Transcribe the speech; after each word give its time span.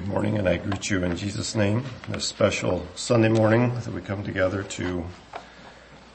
Good 0.00 0.08
morning 0.08 0.38
and 0.38 0.48
I 0.48 0.56
greet 0.56 0.88
you 0.88 1.04
in 1.04 1.14
Jesus 1.14 1.54
name. 1.54 1.84
This 2.08 2.24
special 2.24 2.86
Sunday 2.94 3.28
morning 3.28 3.74
that 3.74 3.88
we 3.88 4.00
come 4.00 4.24
together 4.24 4.62
to 4.62 5.04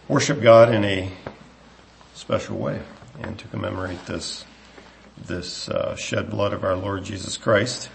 worship 0.07 0.41
God 0.41 0.73
in 0.73 0.83
a 0.83 1.11
special 2.15 2.57
way 2.57 2.81
and 3.21 3.37
to 3.37 3.47
commemorate 3.49 4.03
this, 4.07 4.43
this 5.27 5.69
uh, 5.69 5.95
shed 5.97 6.31
blood 6.31 6.51
of 6.51 6.63
our 6.63 6.75
Lord 6.75 7.03
Jesus 7.03 7.37
Christ. 7.37 7.91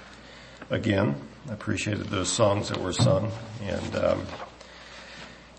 Again, 0.71 1.17
I 1.49 1.55
appreciated 1.55 2.07
those 2.07 2.29
songs 2.29 2.69
that 2.69 2.79
were 2.79 2.93
sung 2.93 3.33
and 3.61 3.97
um, 3.97 4.27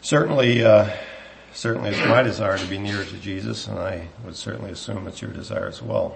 certainly, 0.02 0.63
uh, 0.63 0.89
certainly 1.52 1.89
it's 1.89 2.07
my 2.07 2.21
desire 2.21 2.57
to 2.57 2.68
be 2.68 2.77
near 2.77 3.04
to 3.04 3.18
Jesus 3.18 3.68
and 3.68 3.77
I 3.77 4.07
would 4.23 4.38
certainly 4.38 4.71
assume 4.71 5.07
it's 5.07 5.21
your 5.21 5.32
desire 5.32 5.68
as 5.68 5.82
well. 5.82 6.16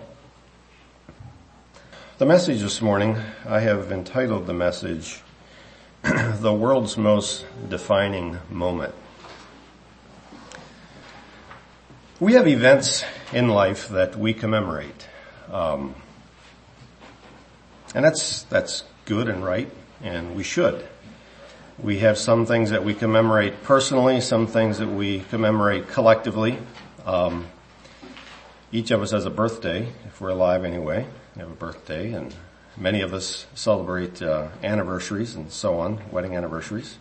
The 2.17 2.25
message 2.25 2.61
this 2.61 2.81
morning, 2.81 3.17
I 3.45 3.59
have 3.59 3.91
entitled 3.91 4.47
the 4.47 4.53
message, 4.53 5.21
The 6.01 6.53
World's 6.53 6.95
Most 6.95 7.45
Defining 7.67 8.39
Moment. 8.49 8.95
We 12.21 12.35
have 12.35 12.47
events 12.47 13.03
in 13.33 13.49
life 13.49 13.89
that 13.89 14.15
we 14.15 14.33
commemorate. 14.33 15.09
Um, 15.51 15.93
and 17.93 18.05
that's, 18.05 18.43
that's 18.43 18.85
good 19.03 19.27
and 19.27 19.43
right, 19.43 19.69
and 20.01 20.37
we 20.37 20.43
should. 20.43 20.87
We 21.77 21.99
have 21.99 22.17
some 22.17 22.45
things 22.45 22.69
that 22.69 22.85
we 22.85 22.93
commemorate 22.93 23.61
personally, 23.63 24.21
some 24.21 24.47
things 24.47 24.77
that 24.77 24.87
we 24.87 25.19
commemorate 25.19 25.89
collectively. 25.89 26.59
Um, 27.05 27.47
each 28.71 28.91
of 28.91 29.01
us 29.01 29.11
has 29.11 29.25
a 29.25 29.29
birthday, 29.29 29.89
if 30.07 30.21
we're 30.21 30.29
alive 30.29 30.63
anyway 30.63 31.07
have 31.37 31.51
a 31.51 31.55
birthday 31.55 32.13
and 32.13 32.33
many 32.77 33.01
of 33.01 33.13
us 33.13 33.45
celebrate 33.55 34.21
uh, 34.21 34.47
anniversaries 34.63 35.35
and 35.35 35.51
so 35.51 35.79
on, 35.79 35.99
wedding 36.11 36.35
anniversaries. 36.35 36.97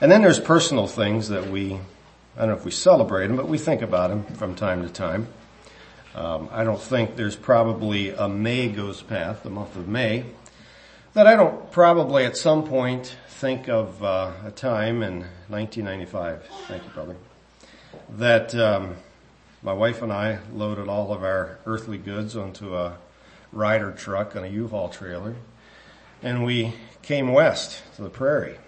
And 0.00 0.10
then 0.10 0.22
there's 0.22 0.40
personal 0.40 0.86
things 0.86 1.28
that 1.28 1.48
we, 1.48 1.74
I 1.74 2.40
don't 2.40 2.48
know 2.48 2.54
if 2.54 2.64
we 2.64 2.70
celebrate 2.70 3.28
them, 3.28 3.36
but 3.36 3.48
we 3.48 3.58
think 3.58 3.82
about 3.82 4.10
them 4.10 4.24
from 4.34 4.54
time 4.54 4.82
to 4.82 4.88
time. 4.88 5.28
Um, 6.14 6.48
I 6.50 6.64
don't 6.64 6.80
think 6.80 7.16
there's 7.16 7.36
probably 7.36 8.10
a 8.10 8.28
May 8.28 8.68
goes 8.68 9.02
past, 9.02 9.42
the 9.42 9.50
month 9.50 9.76
of 9.76 9.86
May, 9.86 10.24
that 11.14 11.26
I 11.26 11.36
don't 11.36 11.70
probably 11.70 12.24
at 12.24 12.36
some 12.36 12.64
point 12.66 13.16
think 13.28 13.68
of 13.68 14.02
uh, 14.02 14.32
a 14.44 14.50
time 14.50 15.02
in 15.02 15.20
1995, 15.48 16.42
thank 16.68 16.84
you 16.84 16.90
brother, 16.90 17.16
that 18.16 18.54
um, 18.54 18.96
my 19.62 19.72
wife 19.72 20.02
and 20.02 20.12
I 20.12 20.38
loaded 20.52 20.88
all 20.88 21.12
of 21.12 21.22
our 21.22 21.58
earthly 21.66 21.98
goods 21.98 22.36
onto 22.36 22.74
a 22.76 22.96
Ryder 23.52 23.92
truck 23.92 24.36
on 24.36 24.44
a 24.44 24.48
U-Haul 24.48 24.88
trailer, 24.88 25.36
and 26.22 26.44
we 26.44 26.74
came 27.02 27.32
west 27.32 27.82
to 27.96 28.02
the 28.02 28.10
prairie, 28.10 28.58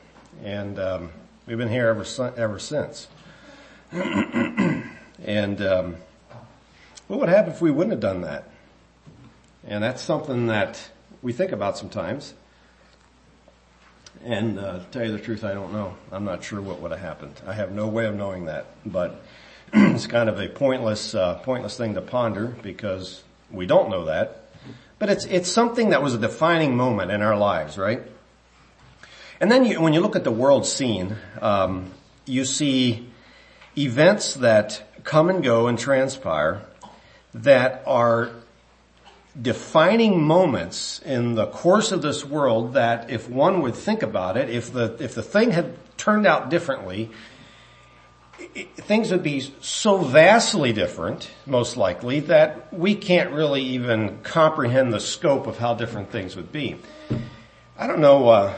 and 0.45 0.79
um, 0.79 1.11
we've 1.47 1.59
been 1.59 1.69
here 1.69 1.89
ever 1.89 2.33
ever 2.37 2.59
since. 2.59 3.09
and 3.93 5.63
um, 5.63 5.97
what 7.09 7.21
would 7.21 7.29
happen 7.29 7.53
if 7.53 7.61
we 7.61 7.71
wouldn't 7.71 7.93
have 7.93 8.01
done 8.01 8.23
that? 8.23 8.49
And 9.67 9.83
that's 9.83 10.03
something 10.03 10.47
that 10.47 10.91
we 11.23 11.33
think 11.33 11.53
about 11.53 11.77
sometimes. 11.77 12.35
And 14.25 14.59
uh, 14.59 14.79
to 14.79 14.85
tell 14.91 15.05
you 15.05 15.13
the 15.13 15.19
truth, 15.19 15.45
I 15.45 15.55
don't 15.55 15.73
know. 15.73 15.97
I'm 16.11 16.25
not 16.25 16.43
sure 16.43 16.61
what 16.61 16.81
would 16.81 16.91
have 16.91 17.01
happened. 17.01 17.41
I 17.47 17.53
have 17.53 17.73
no 17.73 17.87
way 17.87 18.07
of 18.07 18.15
knowing 18.15 18.47
that, 18.47 18.67
but 18.85 19.23
it's 19.73 20.07
kind 20.07 20.29
of 20.29 20.41
a 20.41 20.49
pointless, 20.49 21.15
uh, 21.15 21.35
pointless 21.37 21.77
thing 21.77 21.95
to 21.95 22.01
ponder 22.01 22.57
because 22.63 23.23
we 23.51 23.67
don't 23.67 23.91
know 23.91 24.07
that. 24.07 24.48
But 24.99 25.11
it's, 25.11 25.25
it's 25.27 25.51
something 25.51 25.91
that 25.91 26.03
was 26.03 26.15
a 26.15 26.19
defining 26.19 26.77
moment 26.77 27.11
in 27.11 27.23
our 27.23 27.37
lives, 27.37 27.79
right? 27.79 28.03
And 29.41 29.51
then 29.51 29.65
you, 29.65 29.81
when 29.81 29.93
you 29.93 30.01
look 30.01 30.17
at 30.17 30.25
the 30.25 30.33
world 30.33 30.67
scene, 30.67 31.17
um, 31.41 31.93
you 32.27 32.45
see 32.45 33.09
events 33.77 34.35
that 34.35 34.83
come 35.05 35.31
and 35.31 35.43
go 35.43 35.69
and 35.69 35.79
transpire 35.79 36.63
that 37.35 37.83
are 37.87 38.31
defining 39.41 40.23
moments 40.23 41.01
in 41.05 41.37
the 41.37 41.47
course 41.47 41.93
of 41.93 42.03
this 42.03 42.25
world 42.25 42.75
that 42.75 43.11
if 43.11 43.29
one 43.29 43.63
would 43.63 43.77
think 43.77 44.03
about 44.03 44.37
it, 44.37 44.51
if 44.51 44.73
the, 44.73 44.97
if 44.99 45.15
the 45.15 45.23
thing 45.23 45.53
had 45.53 45.75
turned 45.97 46.27
out 46.27 46.51
differently, 46.51 47.11
things 48.39 49.11
would 49.11 49.23
be 49.23 49.41
so 49.61 49.99
vastly 49.99 50.73
different, 50.73 51.31
most 51.47 51.77
likely, 51.77 52.21
that 52.21 52.73
we 52.73 52.95
can't 52.95 53.33
really 53.33 53.63
even 53.63 54.19
comprehend 54.23 54.93
the 54.93 55.01
scope 55.01 55.47
of 55.47 55.59
how 55.59 55.75
different 55.75 56.11
things 56.11 56.37
would 56.37 56.53
be. 56.53 56.77
I 57.77 57.87
don't 57.87 58.01
know, 58.01 58.29
uh, 58.29 58.57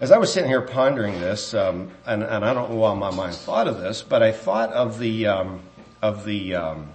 as 0.00 0.12
I 0.12 0.18
was 0.18 0.32
sitting 0.32 0.50
here 0.50 0.62
pondering 0.62 1.20
this, 1.20 1.54
um, 1.54 1.90
and, 2.04 2.22
and, 2.22 2.44
I 2.44 2.52
don't 2.52 2.70
know 2.70 2.76
why 2.76 2.94
my 2.94 3.10
mind 3.10 3.34
thought 3.34 3.66
of 3.66 3.80
this, 3.80 4.02
but 4.02 4.22
I 4.22 4.32
thought 4.32 4.72
of 4.72 4.98
the, 4.98 5.26
um, 5.26 5.60
of 6.02 6.24
the, 6.24 6.54
um, 6.54 6.88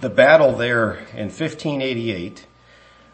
the 0.00 0.10
battle 0.10 0.52
there 0.52 0.94
in 1.12 1.28
1588, 1.28 2.46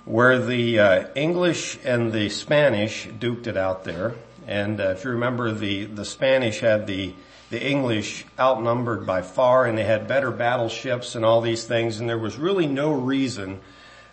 where 0.05 0.39
the 0.39 0.79
uh, 0.79 1.07
English 1.15 1.79
and 1.85 2.13
the 2.13 2.29
Spanish 2.29 3.07
duked 3.07 3.47
it 3.47 3.57
out 3.57 3.85
there. 3.85 4.15
And 4.47 4.81
uh, 4.81 4.91
if 4.91 5.05
you 5.05 5.11
remember, 5.11 5.53
the, 5.53 5.85
the 5.85 6.05
Spanish 6.05 6.61
had 6.61 6.87
the 6.87 7.15
the 7.51 7.63
English 7.65 8.25
outnumbered 8.39 9.07
by 9.07 9.23
far 9.23 9.65
and 9.65 9.79
they 9.79 9.85
had 9.85 10.07
better 10.07 10.31
battleships 10.31 11.15
and 11.15 11.25
all 11.25 11.41
these 11.41 11.65
things 11.65 11.99
and 12.01 12.09
there 12.09 12.19
was 12.19 12.37
really 12.37 12.67
no 12.67 12.93
reason 12.93 13.61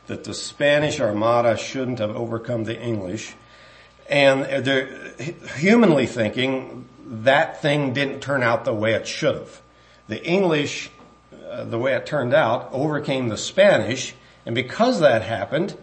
that 0.08 0.24
the 0.24 0.34
Spanish 0.34 1.00
Armada 1.00 1.58
shouldn't 1.58 2.00
have 2.00 2.16
overcome 2.16 2.64
the 2.64 2.80
English. 2.80 3.34
And 4.08 4.46
humanly 5.58 6.06
thinking, 6.06 6.88
that 7.06 7.62
thing 7.62 7.94
didn't 7.94 8.20
turn 8.20 8.44
out 8.44 8.66
the 8.66 8.74
way 8.74 8.94
it 8.94 9.08
should 9.08 9.36
have. 9.36 9.62
The 10.08 10.24
English, 10.24 10.92
uh, 11.50 11.64
the 11.64 11.80
way 11.80 11.96
it 11.96 12.06
turned 12.06 12.34
out, 12.34 12.70
overcame 12.72 13.30
the 13.30 13.38
Spanish, 13.38 14.14
and 14.46 14.54
because 14.54 15.00
that 15.00 15.24
happened, 15.24 15.76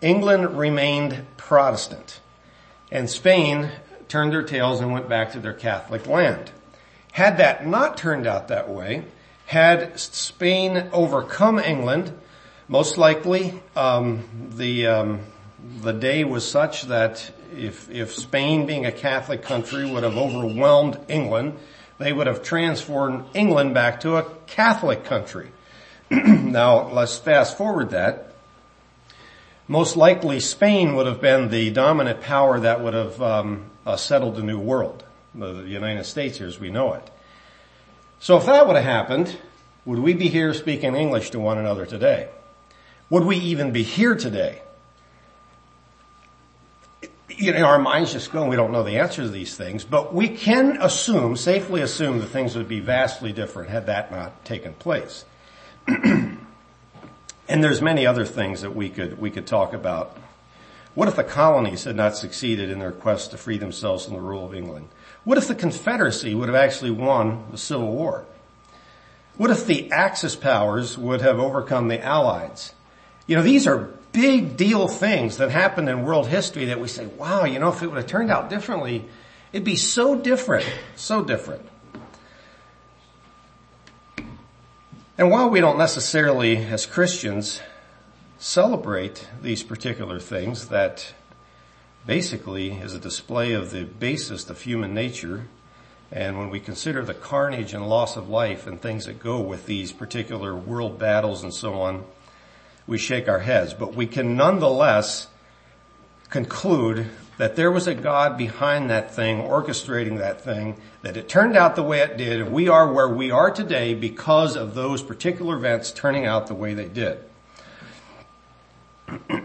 England 0.00 0.56
remained 0.58 1.26
Protestant. 1.36 2.20
And 2.90 3.10
Spain 3.10 3.70
turned 4.08 4.32
their 4.32 4.42
tails 4.42 4.80
and 4.80 4.92
went 4.92 5.08
back 5.08 5.32
to 5.32 5.40
their 5.40 5.52
Catholic 5.52 6.06
land. 6.06 6.52
Had 7.16 7.38
that 7.38 7.66
not 7.66 7.96
turned 7.96 8.26
out 8.26 8.48
that 8.48 8.68
way, 8.68 9.02
had 9.46 9.98
Spain 9.98 10.90
overcome 10.92 11.58
England, 11.58 12.12
most 12.68 12.98
likely 12.98 13.58
um, 13.74 14.50
the 14.54 14.86
um, 14.88 15.20
the 15.80 15.94
day 15.94 16.24
was 16.24 16.46
such 16.46 16.82
that 16.82 17.30
if 17.56 17.90
if 17.90 18.14
Spain, 18.14 18.66
being 18.66 18.84
a 18.84 18.92
Catholic 18.92 19.40
country, 19.40 19.90
would 19.90 20.02
have 20.02 20.18
overwhelmed 20.18 20.98
England, 21.08 21.54
they 21.96 22.12
would 22.12 22.26
have 22.26 22.42
transformed 22.42 23.24
England 23.32 23.72
back 23.72 24.00
to 24.00 24.16
a 24.16 24.24
Catholic 24.46 25.04
country. 25.04 25.50
now 26.10 26.90
let's 26.90 27.16
fast 27.16 27.56
forward 27.56 27.92
that. 27.92 28.30
Most 29.68 29.96
likely, 29.96 30.38
Spain 30.38 30.94
would 30.96 31.06
have 31.06 31.22
been 31.22 31.48
the 31.48 31.70
dominant 31.70 32.20
power 32.20 32.60
that 32.60 32.82
would 32.82 32.92
have 32.92 33.22
um, 33.22 33.70
uh, 33.86 33.96
settled 33.96 34.36
the 34.36 34.42
New 34.42 34.58
World 34.58 35.05
the 35.36 35.62
United 35.66 36.04
States 36.04 36.38
here 36.38 36.46
as 36.46 36.58
we 36.58 36.70
know 36.70 36.94
it. 36.94 37.10
So 38.18 38.36
if 38.36 38.46
that 38.46 38.66
would 38.66 38.76
have 38.76 38.84
happened, 38.84 39.36
would 39.84 39.98
we 39.98 40.14
be 40.14 40.28
here 40.28 40.54
speaking 40.54 40.96
English 40.96 41.30
to 41.30 41.38
one 41.38 41.58
another 41.58 41.86
today? 41.86 42.28
Would 43.10 43.24
we 43.24 43.36
even 43.36 43.72
be 43.72 43.82
here 43.82 44.16
today? 44.16 44.62
You 47.28 47.52
know, 47.52 47.64
our 47.64 47.78
minds 47.78 48.12
just 48.12 48.32
go, 48.32 48.46
we 48.48 48.56
don't 48.56 48.72
know 48.72 48.82
the 48.82 48.98
answer 48.98 49.22
to 49.22 49.28
these 49.28 49.56
things, 49.56 49.84
but 49.84 50.14
we 50.14 50.28
can 50.28 50.78
assume, 50.80 51.36
safely 51.36 51.82
assume 51.82 52.18
that 52.20 52.28
things 52.28 52.56
would 52.56 52.68
be 52.68 52.80
vastly 52.80 53.32
different 53.32 53.68
had 53.68 53.86
that 53.86 54.10
not 54.10 54.44
taken 54.44 54.72
place. 54.74 55.24
and 55.86 56.38
there's 57.48 57.82
many 57.82 58.06
other 58.06 58.24
things 58.24 58.62
that 58.62 58.74
we 58.74 58.88
could, 58.88 59.20
we 59.20 59.30
could 59.30 59.46
talk 59.46 59.74
about. 59.74 60.16
What 60.94 61.08
if 61.08 61.16
the 61.16 61.24
colonies 61.24 61.84
had 61.84 61.94
not 61.94 62.16
succeeded 62.16 62.70
in 62.70 62.78
their 62.78 62.92
quest 62.92 63.32
to 63.32 63.36
free 63.36 63.58
themselves 63.58 64.06
from 64.06 64.14
the 64.14 64.20
rule 64.20 64.46
of 64.46 64.54
England? 64.54 64.88
What 65.26 65.38
if 65.38 65.48
the 65.48 65.56
Confederacy 65.56 66.36
would 66.36 66.48
have 66.48 66.54
actually 66.54 66.92
won 66.92 67.46
the 67.50 67.58
Civil 67.58 67.90
War? 67.90 68.24
What 69.36 69.50
if 69.50 69.66
the 69.66 69.90
Axis 69.90 70.36
powers 70.36 70.96
would 70.96 71.20
have 71.20 71.40
overcome 71.40 71.88
the 71.88 72.00
Allies? 72.00 72.72
You 73.26 73.34
know, 73.34 73.42
these 73.42 73.66
are 73.66 73.90
big 74.12 74.56
deal 74.56 74.86
things 74.86 75.38
that 75.38 75.50
happened 75.50 75.88
in 75.88 76.04
world 76.04 76.28
history 76.28 76.66
that 76.66 76.78
we 76.78 76.86
say, 76.86 77.06
wow, 77.06 77.44
you 77.44 77.58
know, 77.58 77.70
if 77.70 77.82
it 77.82 77.88
would 77.88 77.96
have 77.96 78.06
turned 78.06 78.30
out 78.30 78.48
differently, 78.48 79.04
it'd 79.52 79.64
be 79.64 79.74
so 79.74 80.14
different, 80.14 80.64
so 80.94 81.24
different. 81.24 81.66
And 85.18 85.28
while 85.28 85.50
we 85.50 85.58
don't 85.58 85.76
necessarily, 85.76 86.58
as 86.58 86.86
Christians, 86.86 87.60
celebrate 88.38 89.26
these 89.42 89.64
particular 89.64 90.20
things 90.20 90.68
that 90.68 91.14
basically 92.06 92.72
is 92.72 92.94
a 92.94 92.98
display 92.98 93.52
of 93.52 93.70
the 93.70 93.84
basis 93.84 94.48
of 94.48 94.60
human 94.60 94.94
nature. 94.94 95.48
And 96.12 96.38
when 96.38 96.50
we 96.50 96.60
consider 96.60 97.04
the 97.04 97.14
carnage 97.14 97.74
and 97.74 97.88
loss 97.88 98.16
of 98.16 98.28
life 98.28 98.66
and 98.66 98.80
things 98.80 99.06
that 99.06 99.18
go 99.18 99.40
with 99.40 99.66
these 99.66 99.92
particular 99.92 100.54
world 100.54 100.98
battles 100.98 101.42
and 101.42 101.52
so 101.52 101.74
on, 101.74 102.04
we 102.86 102.96
shake 102.96 103.28
our 103.28 103.40
heads. 103.40 103.74
But 103.74 103.94
we 103.94 104.06
can 104.06 104.36
nonetheless 104.36 105.26
conclude 106.30 107.08
that 107.38 107.56
there 107.56 107.70
was 107.70 107.86
a 107.86 107.94
God 107.94 108.38
behind 108.38 108.88
that 108.90 109.14
thing, 109.14 109.38
orchestrating 109.42 110.18
that 110.18 110.40
thing, 110.40 110.80
that 111.02 111.16
it 111.16 111.28
turned 111.28 111.56
out 111.56 111.76
the 111.76 111.82
way 111.82 112.00
it 112.00 112.16
did, 112.16 112.40
and 112.40 112.52
we 112.52 112.68
are 112.68 112.90
where 112.90 113.08
we 113.08 113.30
are 113.30 113.50
today 113.50 113.94
because 113.94 114.56
of 114.56 114.74
those 114.74 115.02
particular 115.02 115.56
events 115.56 115.92
turning 115.92 116.24
out 116.24 116.46
the 116.46 116.54
way 116.54 116.72
they 116.72 116.88
did. 116.88 117.18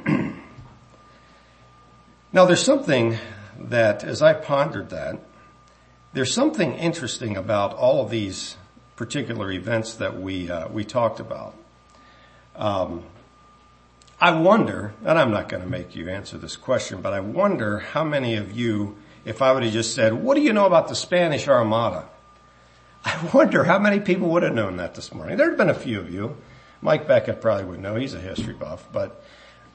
now 2.33 2.45
there's 2.45 2.63
something 2.63 3.17
that, 3.59 4.03
as 4.03 4.21
I 4.21 4.33
pondered 4.33 4.89
that, 4.89 5.19
there's 6.13 6.33
something 6.33 6.73
interesting 6.73 7.37
about 7.37 7.73
all 7.73 8.03
of 8.03 8.09
these 8.09 8.57
particular 8.95 9.51
events 9.51 9.95
that 9.95 10.19
we, 10.19 10.49
uh, 10.49 10.67
we 10.67 10.83
talked 10.83 11.19
about. 11.19 11.55
Um, 12.55 13.03
I 14.19 14.39
wonder, 14.39 14.93
and 15.03 15.17
I'm 15.17 15.31
not 15.31 15.49
going 15.49 15.63
to 15.63 15.69
make 15.69 15.95
you 15.95 16.07
answer 16.09 16.37
this 16.37 16.55
question, 16.55 17.01
but 17.01 17.11
I 17.11 17.19
wonder 17.19 17.79
how 17.79 18.03
many 18.03 18.35
of 18.35 18.51
you, 18.51 18.97
if 19.25 19.41
I 19.41 19.51
would 19.51 19.63
have 19.63 19.73
just 19.73 19.95
said, 19.95 20.13
what 20.13 20.35
do 20.35 20.41
you 20.41 20.53
know 20.53 20.65
about 20.65 20.87
the 20.87 20.95
Spanish 20.95 21.47
Armada? 21.47 22.07
I 23.03 23.29
wonder 23.33 23.63
how 23.63 23.79
many 23.79 23.99
people 23.99 24.29
would 24.29 24.43
have 24.43 24.53
known 24.53 24.77
that 24.77 24.95
this 24.95 25.13
morning. 25.13 25.37
There'd 25.37 25.57
been 25.57 25.69
a 25.69 25.73
few 25.73 25.99
of 25.99 26.13
you. 26.13 26.37
Mike 26.81 27.07
Beckett 27.07 27.41
probably 27.41 27.65
would 27.65 27.79
know. 27.79 27.95
He's 27.95 28.13
a 28.13 28.19
history 28.19 28.53
buff, 28.53 28.87
but 28.91 29.23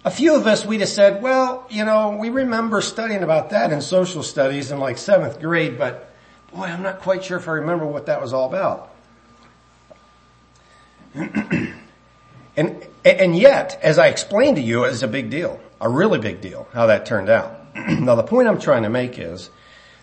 a 0.07 0.11
few 0.11 0.37
of 0.37 0.47
us, 0.47 0.65
we'd 0.65 0.81
have 0.81 0.89
said, 0.89 1.21
well, 1.21 1.67
you 1.69 1.85
know, 1.85 2.17
we 2.17 2.31
remember 2.31 2.81
studying 2.81 3.25
about 3.25 3.51
that 3.51 3.73
in 3.73 3.81
social 3.81 4.23
studies 4.23 4.71
in 4.71 4.79
like 4.79 4.99
seventh 4.99 5.41
grade, 5.41 5.77
but 5.77 6.15
boy, 6.55 6.63
I'm 6.63 6.85
not 6.85 7.01
quite 7.01 7.25
sure 7.25 7.39
if 7.39 7.49
I 7.49 7.55
remember 7.55 7.87
what 7.87 8.07
that 8.07 8.23
was 8.23 8.33
all 8.33 8.49
about. 8.49 8.95
and, 12.57 12.87
and 13.05 13.37
yet, 13.37 13.81
as 13.83 13.99
I 13.99 14.07
explained 14.07 14.59
to 14.59 14.63
you, 14.63 14.85
it's 14.85 15.03
a 15.03 15.09
big 15.09 15.29
deal. 15.29 15.59
A 15.81 15.89
really 15.89 16.21
big 16.21 16.41
deal, 16.41 16.69
how 16.73 16.87
that 16.87 17.05
turned 17.05 17.29
out. 17.29 17.75
now 17.75 18.15
the 18.15 18.23
point 18.23 18.47
I'm 18.47 18.61
trying 18.61 18.85
to 18.85 18.91
make 18.91 19.19
is, 19.19 19.51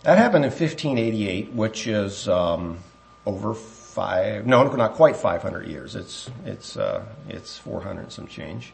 that 0.02 0.18
happened 0.18 0.44
in 0.44 0.52
1588, 0.52 1.54
which 1.54 1.88
is, 1.88 2.28
um, 2.28 2.80
over 3.26 3.54
five, 3.54 4.46
no, 4.46 4.64
not 4.64 4.96
quite 4.96 5.16
500 5.16 5.66
years. 5.66 5.96
It's, 5.96 6.30
it's, 6.44 6.76
uh, 6.76 7.06
it's 7.30 7.58
400 7.58 8.12
some 8.12 8.28
change. 8.28 8.74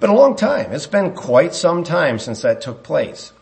But 0.00 0.08
a 0.08 0.14
long 0.14 0.34
time. 0.34 0.72
It's 0.72 0.86
been 0.86 1.12
quite 1.12 1.54
some 1.54 1.84
time 1.84 2.18
since 2.18 2.42
that 2.42 2.62
took 2.62 2.82
place. 2.82 3.32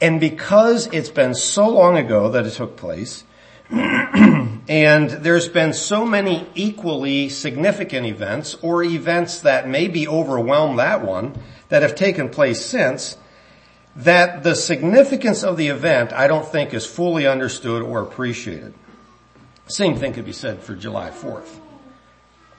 And 0.00 0.20
because 0.20 0.86
it's 0.88 1.08
been 1.08 1.34
so 1.34 1.68
long 1.68 1.96
ago 1.96 2.28
that 2.30 2.46
it 2.46 2.52
took 2.52 2.76
place, 2.76 3.24
and 3.70 5.10
there's 5.10 5.48
been 5.48 5.72
so 5.72 6.04
many 6.04 6.46
equally 6.54 7.30
significant 7.30 8.06
events 8.06 8.54
or 8.60 8.82
events 8.82 9.38
that 9.40 9.66
maybe 9.66 10.06
overwhelm 10.06 10.76
that 10.76 11.02
one 11.02 11.34
that 11.70 11.80
have 11.80 11.94
taken 11.94 12.28
place 12.28 12.62
since, 12.62 13.16
that 13.96 14.42
the 14.42 14.54
significance 14.54 15.42
of 15.42 15.56
the 15.56 15.68
event 15.68 16.12
I 16.12 16.26
don't 16.26 16.46
think 16.46 16.74
is 16.74 16.84
fully 16.84 17.26
understood 17.26 17.82
or 17.82 18.02
appreciated. 18.02 18.74
Same 19.66 19.96
thing 19.96 20.12
could 20.12 20.26
be 20.26 20.32
said 20.32 20.62
for 20.62 20.74
July 20.74 21.10
4th. 21.10 21.61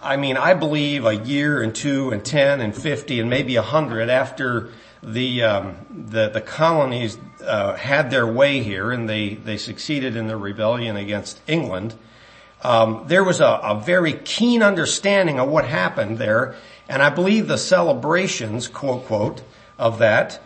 I 0.03 0.17
mean, 0.17 0.35
I 0.35 0.53
believe 0.53 1.05
a 1.05 1.15
year 1.15 1.61
and 1.61 1.73
two 1.73 2.11
and 2.11 2.23
ten 2.23 2.59
and 2.59 2.75
fifty 2.75 3.21
and 3.21 3.29
maybe 3.29 3.55
a 3.55 3.61
hundred 3.61 4.09
after 4.09 4.69
the 5.01 5.43
um, 5.43 5.77
the, 6.09 6.29
the 6.29 6.41
colonies 6.41 7.17
uh, 7.41 7.75
had 7.75 8.11
their 8.11 8.27
way 8.27 8.61
here 8.61 8.91
and 8.91 9.09
they 9.09 9.35
they 9.35 9.57
succeeded 9.57 10.17
in 10.17 10.27
their 10.27 10.37
rebellion 10.37 10.97
against 10.97 11.39
England. 11.47 11.95
Um, 12.61 13.05
there 13.07 13.23
was 13.23 13.41
a, 13.41 13.45
a, 13.45 13.81
very 13.81 14.13
keen 14.13 14.63
understanding 14.63 15.37
of 15.37 15.49
what 15.49 15.65
happened 15.65 16.17
there, 16.17 16.55
and 16.87 17.01
I 17.01 17.09
believe 17.09 17.47
the 17.47 17.57
celebrations, 17.57 18.69
quote 18.69 19.05
quote, 19.05 19.41
of 19.77 19.99
that 19.99 20.41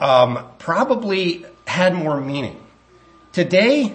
um, 0.00 0.48
probably 0.58 1.44
had 1.66 1.94
more 1.94 2.18
meaning. 2.18 2.58
Today, 3.32 3.94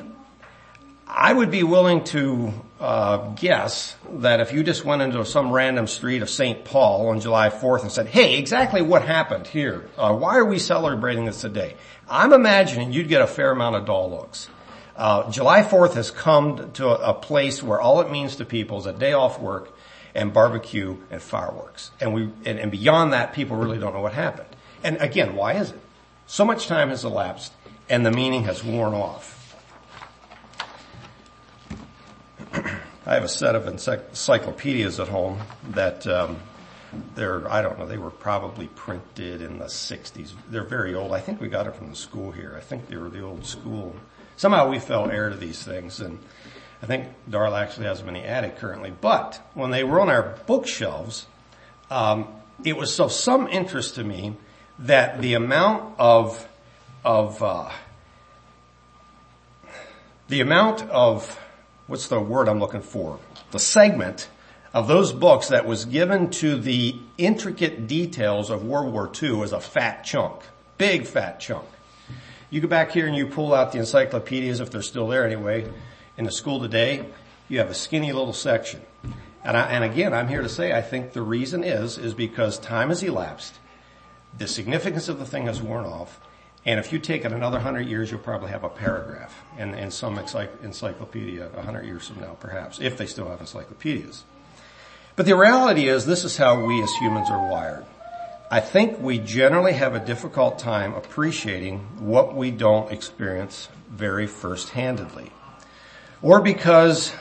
I 1.07 1.33
would 1.33 1.49
be 1.49 1.63
willing 1.63 2.03
to 2.05 2.53
uh, 2.83 3.29
guess 3.35 3.95
that 4.15 4.41
if 4.41 4.51
you 4.51 4.61
just 4.61 4.83
went 4.83 5.01
into 5.01 5.23
some 5.23 5.53
random 5.53 5.87
street 5.87 6.21
of 6.21 6.29
St. 6.29 6.65
Paul 6.65 7.07
on 7.07 7.21
July 7.21 7.49
4th 7.49 7.83
and 7.83 7.89
said, 7.89 8.07
hey, 8.07 8.37
exactly 8.37 8.81
what 8.81 9.03
happened 9.03 9.47
here? 9.47 9.89
Uh, 9.97 10.13
why 10.13 10.37
are 10.37 10.43
we 10.43 10.59
celebrating 10.59 11.23
this 11.23 11.39
today? 11.39 11.77
I'm 12.09 12.33
imagining 12.33 12.91
you'd 12.91 13.07
get 13.07 13.21
a 13.21 13.27
fair 13.27 13.51
amount 13.51 13.77
of 13.77 13.85
dull 13.85 14.09
looks. 14.09 14.49
Uh, 14.97 15.31
July 15.31 15.61
4th 15.61 15.93
has 15.93 16.11
come 16.11 16.73
to 16.73 16.89
a, 16.89 17.11
a 17.11 17.13
place 17.13 17.63
where 17.63 17.79
all 17.79 18.01
it 18.01 18.11
means 18.11 18.35
to 18.35 18.45
people 18.45 18.79
is 18.79 18.85
a 18.85 18.91
day 18.91 19.13
off 19.13 19.39
work 19.39 19.73
and 20.13 20.33
barbecue 20.33 20.97
and 21.09 21.21
fireworks. 21.21 21.91
And 22.01 22.13
we, 22.13 22.23
and, 22.43 22.59
and 22.59 22.69
beyond 22.69 23.13
that, 23.13 23.31
people 23.31 23.55
really 23.55 23.79
don't 23.79 23.93
know 23.93 24.01
what 24.01 24.11
happened. 24.11 24.49
And 24.83 24.97
again, 24.97 25.37
why 25.37 25.53
is 25.53 25.71
it? 25.71 25.79
So 26.27 26.43
much 26.43 26.67
time 26.67 26.89
has 26.89 27.05
elapsed 27.05 27.53
and 27.89 28.05
the 28.05 28.11
meaning 28.11 28.43
has 28.43 28.61
worn 28.61 28.93
off. 28.93 29.32
I 32.53 33.15
have 33.15 33.23
a 33.23 33.29
set 33.29 33.55
of 33.55 33.67
encyclopedias 33.67 34.99
at 34.99 35.07
home 35.07 35.39
that 35.71 36.05
um, 36.05 36.37
they're 37.15 37.49
I 37.51 37.61
don't 37.61 37.79
know 37.79 37.87
they 37.87 37.97
were 37.97 38.11
probably 38.11 38.67
printed 38.67 39.41
in 39.41 39.57
the 39.57 39.65
60s. 39.65 40.33
They're 40.49 40.63
very 40.63 40.93
old. 40.93 41.13
I 41.13 41.19
think 41.19 41.41
we 41.41 41.47
got 41.47 41.67
it 41.67 41.75
from 41.75 41.89
the 41.89 41.95
school 41.95 42.31
here. 42.31 42.53
I 42.55 42.61
think 42.61 42.87
they 42.87 42.97
were 42.97 43.09
the 43.09 43.21
old 43.21 43.45
school. 43.45 43.95
Somehow 44.37 44.69
we 44.69 44.79
fell 44.79 45.09
heir 45.09 45.29
to 45.29 45.35
these 45.35 45.63
things, 45.63 45.99
and 45.99 46.19
I 46.81 46.85
think 46.85 47.07
Darla 47.29 47.61
actually 47.61 47.87
has 47.87 47.99
them 47.99 48.09
in 48.09 48.15
the 48.15 48.27
attic 48.27 48.57
currently. 48.57 48.91
But 48.91 49.41
when 49.53 49.71
they 49.71 49.83
were 49.83 49.99
on 49.99 50.09
our 50.09 50.37
bookshelves, 50.45 51.25
um, 51.89 52.27
it 52.63 52.77
was 52.77 52.99
of 52.99 53.11
some 53.11 53.47
interest 53.47 53.95
to 53.95 54.03
me 54.03 54.35
that 54.79 55.21
the 55.21 55.33
amount 55.33 55.95
of 55.97 56.47
of 57.03 57.41
uh, 57.41 57.71
the 60.27 60.39
amount 60.39 60.83
of 60.83 61.39
what's 61.87 62.07
the 62.07 62.19
word 62.19 62.47
I'm 62.47 62.59
looking 62.59 62.81
for? 62.81 63.19
The 63.51 63.59
segment 63.59 64.29
of 64.73 64.87
those 64.87 65.13
books 65.13 65.49
that 65.49 65.65
was 65.65 65.85
given 65.85 66.29
to 66.31 66.57
the 66.57 66.95
intricate 67.17 67.87
details 67.87 68.49
of 68.49 68.65
World 68.65 68.91
War 68.91 69.11
II 69.21 69.33
was 69.33 69.51
a 69.53 69.59
fat 69.59 70.03
chunk. 70.03 70.41
Big 70.77 71.05
fat 71.05 71.39
chunk. 71.39 71.65
You 72.49 72.61
go 72.61 72.67
back 72.67 72.91
here 72.91 73.07
and 73.07 73.15
you 73.15 73.27
pull 73.27 73.53
out 73.53 73.71
the 73.71 73.79
encyclopedias, 73.79 74.59
if 74.59 74.71
they're 74.71 74.81
still 74.81 75.07
there 75.07 75.25
anyway, 75.25 75.71
in 76.17 76.25
the 76.25 76.31
school 76.31 76.59
today, 76.59 77.05
you 77.49 77.59
have 77.59 77.69
a 77.69 77.73
skinny 77.75 78.11
little 78.11 78.33
section. 78.33 78.81
And, 79.43 79.57
I, 79.57 79.69
and 79.71 79.83
again, 79.83 80.13
I'm 80.13 80.27
here 80.27 80.41
to 80.41 80.49
say 80.49 80.71
I 80.73 80.81
think 80.81 81.13
the 81.13 81.21
reason 81.21 81.63
is, 81.63 81.97
is 81.97 82.13
because 82.13 82.57
time 82.57 82.89
has 82.89 83.03
elapsed. 83.03 83.55
The 84.37 84.47
significance 84.47 85.09
of 85.09 85.19
the 85.19 85.25
thing 85.25 85.45
has 85.47 85.61
worn 85.61 85.85
off 85.85 86.19
and 86.65 86.79
if 86.79 86.93
you 86.93 86.99
take 86.99 87.25
it 87.25 87.31
another 87.33 87.59
hundred 87.59 87.87
years, 87.87 88.09
you'll 88.09 88.21
probably 88.21 88.51
have 88.51 88.63
a 88.63 88.69
paragraph 88.69 89.43
in, 89.57 89.73
in 89.73 89.91
some 89.91 90.17
encyclopedia 90.17 91.49
a 91.55 91.61
hundred 91.61 91.85
years 91.85 92.07
from 92.07 92.21
now, 92.21 92.37
perhaps, 92.39 92.79
if 92.79 92.97
they 92.97 93.05
still 93.05 93.27
have 93.27 93.41
encyclopedias. 93.41 94.23
But 95.15 95.25
the 95.25 95.35
reality 95.35 95.89
is 95.89 96.05
this 96.05 96.23
is 96.23 96.37
how 96.37 96.65
we 96.65 96.81
as 96.81 96.91
humans 96.93 97.29
are 97.29 97.49
wired. 97.49 97.85
I 98.49 98.61
think 98.61 98.99
we 98.99 99.19
generally 99.19 99.73
have 99.73 99.93
a 99.95 99.99
difficult 99.99 100.59
time 100.59 100.93
appreciating 100.93 101.79
what 101.99 102.35
we 102.35 102.51
don't 102.51 102.91
experience 102.91 103.67
very 103.89 104.27
first-handedly. 104.27 105.31
Or 106.21 106.41
because 106.41 107.13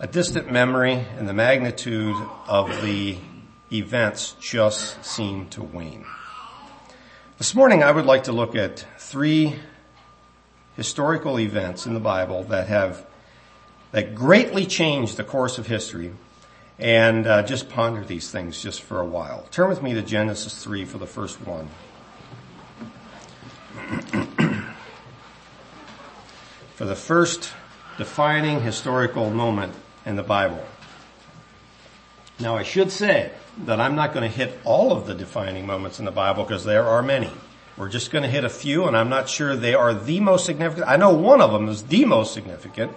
a 0.00 0.06
distant 0.06 0.50
memory 0.50 1.04
and 1.18 1.28
the 1.28 1.32
magnitude 1.34 2.16
of 2.46 2.82
the 2.82 3.18
events 3.70 4.34
just 4.40 5.04
seem 5.04 5.48
to 5.50 5.62
wane. 5.62 6.06
This 7.38 7.54
morning 7.54 7.84
I 7.84 7.92
would 7.92 8.04
like 8.04 8.24
to 8.24 8.32
look 8.32 8.56
at 8.56 8.84
three 8.98 9.54
historical 10.74 11.38
events 11.38 11.86
in 11.86 11.94
the 11.94 12.00
Bible 12.00 12.42
that 12.42 12.66
have, 12.66 13.06
that 13.92 14.16
greatly 14.16 14.66
changed 14.66 15.16
the 15.16 15.22
course 15.22 15.56
of 15.56 15.68
history 15.68 16.10
and 16.80 17.28
uh, 17.28 17.44
just 17.44 17.68
ponder 17.68 18.02
these 18.02 18.28
things 18.28 18.60
just 18.60 18.82
for 18.82 19.00
a 19.00 19.04
while. 19.04 19.46
Turn 19.52 19.68
with 19.68 19.84
me 19.84 19.94
to 19.94 20.02
Genesis 20.02 20.64
3 20.64 20.84
for 20.84 20.98
the 20.98 21.06
first 21.06 21.38
one. 21.46 21.68
for 26.74 26.86
the 26.86 26.96
first 26.96 27.52
defining 27.98 28.62
historical 28.62 29.30
moment 29.30 29.74
in 30.04 30.16
the 30.16 30.24
Bible. 30.24 30.64
Now 32.40 32.56
I 32.56 32.64
should 32.64 32.90
say 32.90 33.30
that 33.64 33.80
I'm 33.80 33.94
not 33.94 34.12
going 34.12 34.28
to 34.28 34.34
hit 34.34 34.58
all 34.64 34.92
of 34.92 35.06
the 35.06 35.14
defining 35.14 35.66
moments 35.66 35.98
in 35.98 36.04
the 36.04 36.10
Bible 36.10 36.44
because 36.44 36.64
there 36.64 36.84
are 36.84 37.02
many. 37.02 37.30
We're 37.76 37.88
just 37.88 38.10
going 38.10 38.22
to 38.22 38.30
hit 38.30 38.44
a 38.44 38.48
few 38.48 38.86
and 38.86 38.96
I'm 38.96 39.08
not 39.08 39.28
sure 39.28 39.54
they 39.54 39.74
are 39.74 39.94
the 39.94 40.20
most 40.20 40.46
significant. 40.46 40.88
I 40.88 40.96
know 40.96 41.12
one 41.12 41.40
of 41.40 41.52
them 41.52 41.68
is 41.68 41.84
the 41.84 42.04
most 42.04 42.34
significant 42.34 42.92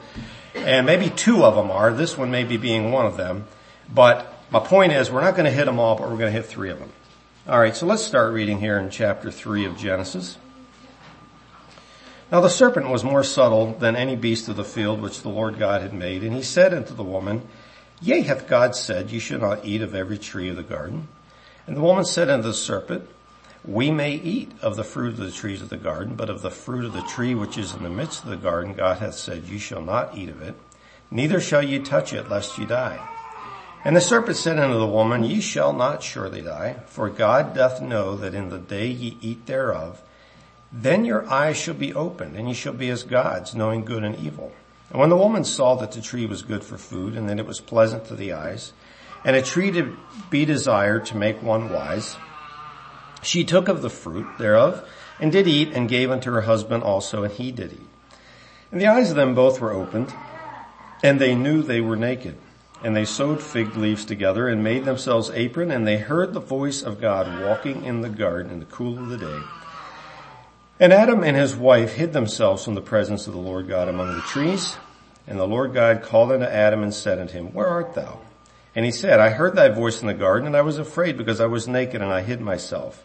and 0.56 0.86
maybe 0.86 1.10
two 1.10 1.44
of 1.44 1.56
them 1.56 1.70
are. 1.72 1.94
This 1.94 2.18
one 2.18 2.32
maybe 2.32 2.58
being 2.58 2.92
one 2.92 3.06
of 3.06 3.18
them. 3.18 3.46
But 3.94 4.34
my 4.52 4.60
point 4.60 4.92
is 4.92 5.12
we're 5.12 5.22
not 5.22 5.36
going 5.36 5.46
to 5.46 5.52
hit 5.52 5.66
them 5.66 5.80
all, 5.80 5.96
but 5.96 6.10
we're 6.10 6.18
going 6.18 6.32
to 6.34 6.40
hit 6.40 6.46
three 6.46 6.70
of 6.70 6.80
them. 6.80 6.92
Alright, 7.48 7.76
so 7.76 7.86
let's 7.86 8.04
start 8.04 8.34
reading 8.34 8.60
here 8.60 8.78
in 8.78 8.90
chapter 8.90 9.32
3 9.32 9.66
of 9.66 9.78
Genesis. 9.78 10.38
Now 12.32 12.40
the 12.40 12.50
serpent 12.50 12.90
was 12.90 13.04
more 13.04 13.24
subtle 13.24 13.74
than 13.74 13.96
any 13.96 14.16
beast 14.16 14.48
of 14.48 14.56
the 14.56 14.64
field 14.64 15.02
which 15.02 15.22
the 15.22 15.30
Lord 15.30 15.60
God 15.60 15.82
had 15.82 15.94
made, 15.94 16.24
and 16.24 16.34
he 16.34 16.44
said 16.44 16.74
unto 16.74 16.94
the 16.94 17.04
woman, 17.04 17.42
Yea, 18.02 18.22
hath 18.22 18.48
God 18.48 18.76
said, 18.76 19.12
You 19.12 19.20
should 19.20 19.42
not 19.42 19.64
eat 19.64 19.82
of 19.82 19.94
every 19.94 20.18
tree 20.18 20.50
of 20.50 20.56
the 20.56 20.64
garden? 20.64 21.08
And 21.68 21.78
the 21.78 21.82
woman 21.82 22.06
said 22.06 22.30
unto 22.30 22.48
the 22.48 22.54
serpent, 22.54 23.08
we 23.64 23.92
may 23.92 24.14
eat 24.14 24.52
of 24.64 24.76
the 24.76 24.84
fruit 24.84 25.10
of 25.14 25.18
the 25.18 25.32
trees 25.32 25.62
of 25.62 25.70
the 25.70 25.78
garden, 25.78 26.16
but 26.16 26.32
of 26.32 26.42
the 26.42 26.50
fruit 26.50 26.84
of 26.84 26.94
the 26.94 27.04
tree 27.04 27.36
which 27.36 27.60
is 27.60 27.76
in 27.76 27.84
the 27.84 27.90
midst 27.90 28.24
of 28.24 28.30
the 28.32 28.36
garden, 28.36 28.74
God 28.74 28.98
hath 28.98 29.14
said, 29.14 29.44
you 29.44 29.60
shall 29.60 29.84
not 29.84 30.18
eat 30.18 30.30
of 30.30 30.42
it, 30.42 30.56
neither 31.12 31.40
shall 31.40 31.62
ye 31.62 31.78
touch 31.78 32.12
it, 32.12 32.28
lest 32.28 32.58
ye 32.58 32.66
die. 32.66 33.00
And 33.84 33.96
the 33.96 34.02
serpent 34.02 34.38
said 34.38 34.58
unto 34.60 34.78
the 34.78 34.88
woman, 34.88 35.24
Ye 35.24 35.42
shall 35.42 35.74
not 35.74 36.04
surely 36.04 36.42
die, 36.42 36.78
for 36.86 37.10
God 37.10 37.56
doth 37.56 37.82
know 37.82 38.16
that 38.16 38.36
in 38.36 38.50
the 38.50 38.60
day 38.60 38.88
ye 38.88 39.18
eat 39.22 39.48
thereof, 39.48 40.02
then 40.72 41.04
your 41.04 41.28
eyes 41.30 41.58
shall 41.58 41.74
be 41.74 41.94
opened, 41.94 42.36
and 42.36 42.48
ye 42.48 42.54
shall 42.54 42.74
be 42.74 42.90
as 42.90 43.04
gods, 43.04 43.56
knowing 43.56 43.84
good 43.84 44.04
and 44.04 44.16
evil. 44.18 44.52
And 44.92 45.00
when 45.00 45.10
the 45.10 45.18
woman 45.18 45.46
saw 45.46 45.76
that 45.76 45.94
the 45.94 46.02
tree 46.02 46.26
was 46.26 46.42
good 46.42 46.64
for 46.64 46.78
food, 46.78 47.16
and 47.16 47.30
that 47.30 47.40
it 47.40 47.46
was 47.46 47.62
pleasant 47.62 48.06
to 48.06 48.16
the 48.16 48.34
eyes, 48.34 48.74
and 49.24 49.36
a 49.36 49.42
tree 49.42 49.72
to 49.72 49.98
be 50.30 50.44
desired 50.44 51.06
to 51.06 51.18
make 51.18 51.42
one 51.42 51.70
wise, 51.70 52.18
she 53.22 53.46
took 53.46 53.70
of 53.70 53.82
the 53.82 53.90
fruit 53.90 54.38
thereof, 54.38 54.88
and 55.20 55.32
did 55.32 55.48
eat, 55.48 55.74
and 55.74 55.88
gave 55.88 56.12
unto 56.12 56.32
her 56.32 56.42
husband 56.42 56.84
also, 56.84 57.24
and 57.24 57.34
he 57.34 57.52
did 57.52 57.72
eat. 57.72 57.88
And 58.72 58.82
the 58.82 58.88
eyes 58.88 59.10
of 59.10 59.16
them 59.16 59.34
both 59.34 59.62
were 59.62 59.72
opened, 59.72 60.14
and 61.02 61.20
they 61.20 61.36
knew 61.36 61.62
they 61.62 61.82
were 61.82 61.96
naked. 61.96 62.36
And 62.82 62.96
they 62.96 63.06
sewed 63.06 63.44
fig 63.44 63.78
leaves 63.78 64.06
together 64.06 64.48
and 64.48 64.64
made 64.64 64.86
themselves 64.86 65.30
apron, 65.30 65.72
and 65.72 65.88
they 65.88 65.98
heard 65.98 66.34
the 66.34 66.40
voice 66.40 66.82
of 66.82 67.00
God 67.00 67.28
walking 67.28 67.86
in 67.86 68.02
the 68.02 68.10
garden 68.10 68.52
in 68.52 68.60
the 68.60 68.66
cool 68.66 68.98
of 68.98 69.08
the 69.08 69.18
day. 69.18 69.44
And 70.82 70.92
Adam 70.92 71.24
and 71.24 71.38
his 71.38 71.56
wife 71.56 71.94
hid 71.94 72.12
themselves 72.12 72.66
from 72.66 72.74
the 72.74 72.82
presence 72.82 73.28
of 73.28 73.34
the 73.34 73.40
Lord 73.40 73.68
God 73.68 73.88
among 73.88 74.16
the 74.16 74.22
trees. 74.22 74.78
And 75.28 75.38
the 75.38 75.48
Lord 75.48 75.76
God 75.76 76.02
called 76.02 76.32
unto 76.32 76.48
Adam 76.48 76.82
and 76.82 76.92
said 76.92 77.20
unto 77.20 77.34
him, 77.34 77.54
Where 77.54 77.68
art 77.68 77.94
thou? 77.94 78.20
And 78.74 78.84
he 78.84 78.92
said, 78.92 79.20
I 79.20 79.30
heard 79.30 79.56
thy 79.56 79.70
voice 79.70 80.02
in 80.02 80.08
the 80.08 80.16
garden, 80.16 80.48
and 80.48 80.58
I 80.58 80.64
was 80.64 80.80
afraid 80.80 81.20
because 81.20 81.40
I 81.40 81.46
was 81.46 81.68
naked 81.68 82.02
and 82.02 82.12
I 82.12 82.24
hid 82.24 82.42
myself. 82.42 83.04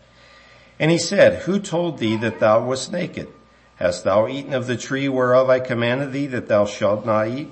And 0.78 0.90
he 0.90 0.96
said, 0.96 1.42
Who 1.42 1.58
told 1.58 1.98
thee 1.98 2.16
that 2.16 2.40
thou 2.40 2.64
wast 2.64 2.92
naked? 2.92 3.28
Hast 3.74 4.04
thou 4.04 4.26
eaten 4.26 4.54
of 4.54 4.66
the 4.66 4.78
tree 4.78 5.10
whereof 5.10 5.50
I 5.50 5.60
commanded 5.60 6.12
thee 6.12 6.28
that 6.28 6.48
thou 6.48 6.64
shalt 6.64 7.04
not 7.04 7.28
eat? 7.28 7.50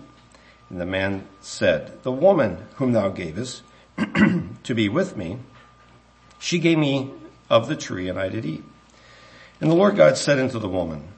And 0.71 0.81
the 0.81 0.87
man 0.87 1.28
said, 1.43 2.02
The 2.02 2.12
woman 2.12 2.64
whom 2.76 2.93
thou 2.93 3.11
gavest 3.11 3.62
to 3.99 4.75
be 4.75 4.88
with 4.88 5.19
me, 5.19 5.40
she 6.38 6.59
gave 6.59 6.78
me 6.78 7.12
of 7.50 7.69
the 7.69 7.76
tree 7.76 8.09
and 8.09 8.19
I 8.19 8.31
did 8.31 8.47
eat. 8.47 8.64
And 9.61 9.71
the 9.71 9.77
Lord 9.77 9.97
God 9.97 10.17
said 10.17 10.39
unto 10.39 10.59
the 10.59 10.69
woman, 10.69 11.09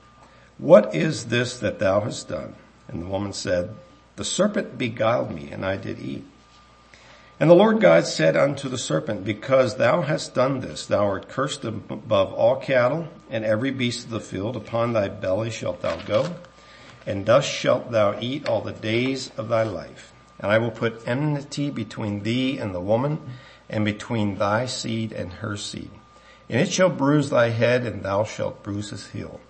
What 0.59 0.95
is 0.95 1.26
this 1.26 1.59
that 1.61 1.78
thou 1.78 2.00
hast 2.00 2.28
done? 2.28 2.55
And 2.88 3.02
the 3.02 3.07
woman 3.07 3.33
said, 3.33 3.75
The 4.16 4.25
serpent 4.25 4.78
beguiled 4.78 5.31
me 5.31 5.50
and 5.50 5.64
I 5.64 5.76
did 5.76 5.99
eat. 5.99 6.25
And 7.38 7.50
the 7.50 7.55
Lord 7.55 7.81
God 7.81 8.07
said 8.07 8.35
unto 8.35 8.69
the 8.69 8.78
serpent, 8.78 9.25
Because 9.25 9.76
thou 9.76 10.00
hast 10.00 10.35
done 10.35 10.61
this, 10.61 10.87
thou 10.87 11.07
art 11.07 11.28
cursed 11.28 11.64
above 11.64 12.33
all 12.33 12.57
cattle 12.57 13.09
and 13.28 13.45
every 13.45 13.71
beast 13.71 14.07
of 14.07 14.11
the 14.11 14.21
field. 14.21 14.57
Upon 14.57 14.93
thy 14.93 15.09
belly 15.09 15.50
shalt 15.50 15.83
thou 15.83 15.97
go, 15.97 16.35
and 17.07 17.26
thus 17.26 17.45
shalt 17.45 17.90
thou 17.90 18.19
eat 18.21 18.49
all 18.49 18.62
the 18.62 18.73
days 18.73 19.31
of 19.37 19.49
thy 19.49 19.64
life. 19.64 20.14
And 20.38 20.50
I 20.50 20.59
will 20.59 20.71
put 20.71 21.07
enmity 21.07 21.69
between 21.71 22.23
thee 22.23 22.59
and 22.59 22.75
the 22.75 22.81
woman, 22.81 23.21
and 23.69 23.85
between 23.85 24.38
thy 24.38 24.64
seed 24.64 25.12
and 25.12 25.31
her 25.35 25.59
seed. 25.59 25.90
And 26.48 26.60
it 26.60 26.70
shall 26.70 26.90
bruise 26.90 27.30
thy 27.30 27.50
head, 27.50 27.84
and 27.84 28.02
thou 28.02 28.24
shalt 28.24 28.62
bruise 28.62 28.90
his 28.90 29.08
heel. 29.08 29.40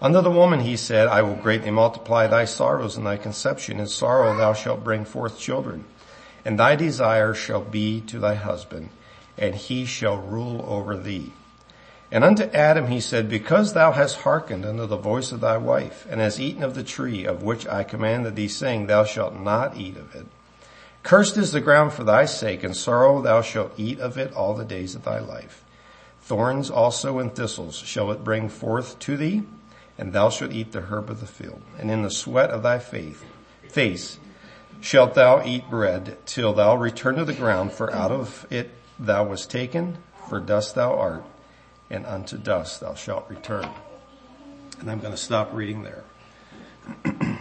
Unto 0.00 0.20
the 0.20 0.30
woman 0.30 0.60
he 0.60 0.76
said, 0.76 1.08
I 1.08 1.22
will 1.22 1.34
greatly 1.34 1.72
multiply 1.72 2.28
thy 2.28 2.44
sorrows 2.44 2.96
and 2.96 3.04
thy 3.04 3.16
conception. 3.16 3.80
In 3.80 3.88
sorrow 3.88 4.36
thou 4.36 4.52
shalt 4.52 4.84
bring 4.84 5.04
forth 5.04 5.38
children. 5.38 5.84
And 6.44 6.58
thy 6.58 6.76
desire 6.76 7.34
shall 7.34 7.62
be 7.62 8.00
to 8.02 8.20
thy 8.20 8.34
husband, 8.34 8.90
and 9.36 9.56
he 9.56 9.84
shall 9.84 10.16
rule 10.16 10.64
over 10.68 10.96
thee. 10.96 11.32
And 12.10 12.24
unto 12.24 12.44
Adam 12.44 12.86
he 12.86 13.00
said, 13.00 13.28
Because 13.28 13.72
thou 13.72 13.92
hast 13.92 14.20
hearkened 14.20 14.64
unto 14.64 14.86
the 14.86 14.96
voice 14.96 15.32
of 15.32 15.40
thy 15.40 15.58
wife, 15.58 16.06
and 16.08 16.20
hast 16.20 16.38
eaten 16.38 16.62
of 16.62 16.74
the 16.74 16.84
tree 16.84 17.26
of 17.26 17.42
which 17.42 17.66
I 17.66 17.82
commanded 17.82 18.36
thee, 18.36 18.48
saying, 18.48 18.86
Thou 18.86 19.04
shalt 19.04 19.38
not 19.38 19.76
eat 19.76 19.96
of 19.96 20.14
it. 20.14 20.26
Cursed 21.02 21.36
is 21.36 21.52
the 21.52 21.60
ground 21.60 21.92
for 21.92 22.04
thy 22.04 22.24
sake, 22.24 22.62
and 22.62 22.76
sorrow 22.76 23.20
thou 23.20 23.42
shalt 23.42 23.72
eat 23.76 23.98
of 23.98 24.16
it 24.16 24.32
all 24.32 24.54
the 24.54 24.64
days 24.64 24.94
of 24.94 25.04
thy 25.04 25.18
life. 25.18 25.64
Thorns 26.28 26.68
also 26.70 27.20
and 27.20 27.34
thistles 27.34 27.78
shall 27.78 28.10
it 28.10 28.22
bring 28.22 28.50
forth 28.50 28.98
to 28.98 29.16
thee, 29.16 29.44
and 29.96 30.12
thou 30.12 30.28
shalt 30.28 30.52
eat 30.52 30.72
the 30.72 30.82
herb 30.82 31.08
of 31.08 31.20
the 31.20 31.26
field. 31.26 31.62
And 31.78 31.90
in 31.90 32.02
the 32.02 32.10
sweat 32.10 32.50
of 32.50 32.62
thy 32.62 32.80
faith, 32.80 33.24
face 33.70 34.18
shalt 34.82 35.14
thou 35.14 35.42
eat 35.42 35.70
bread 35.70 36.18
till 36.26 36.52
thou 36.52 36.76
return 36.76 37.14
to 37.14 37.24
the 37.24 37.32
ground, 37.32 37.72
for 37.72 37.90
out 37.94 38.12
of 38.12 38.46
it 38.50 38.70
thou 38.98 39.24
wast 39.24 39.50
taken, 39.50 39.96
for 40.28 40.38
dust 40.38 40.74
thou 40.74 40.98
art, 40.98 41.24
and 41.88 42.04
unto 42.04 42.36
dust 42.36 42.80
thou 42.80 42.92
shalt 42.92 43.24
return. 43.30 43.66
And 44.80 44.90
I'm 44.90 45.00
going 45.00 45.14
to 45.14 45.16
stop 45.16 45.54
reading 45.54 45.82
there. 45.82 46.04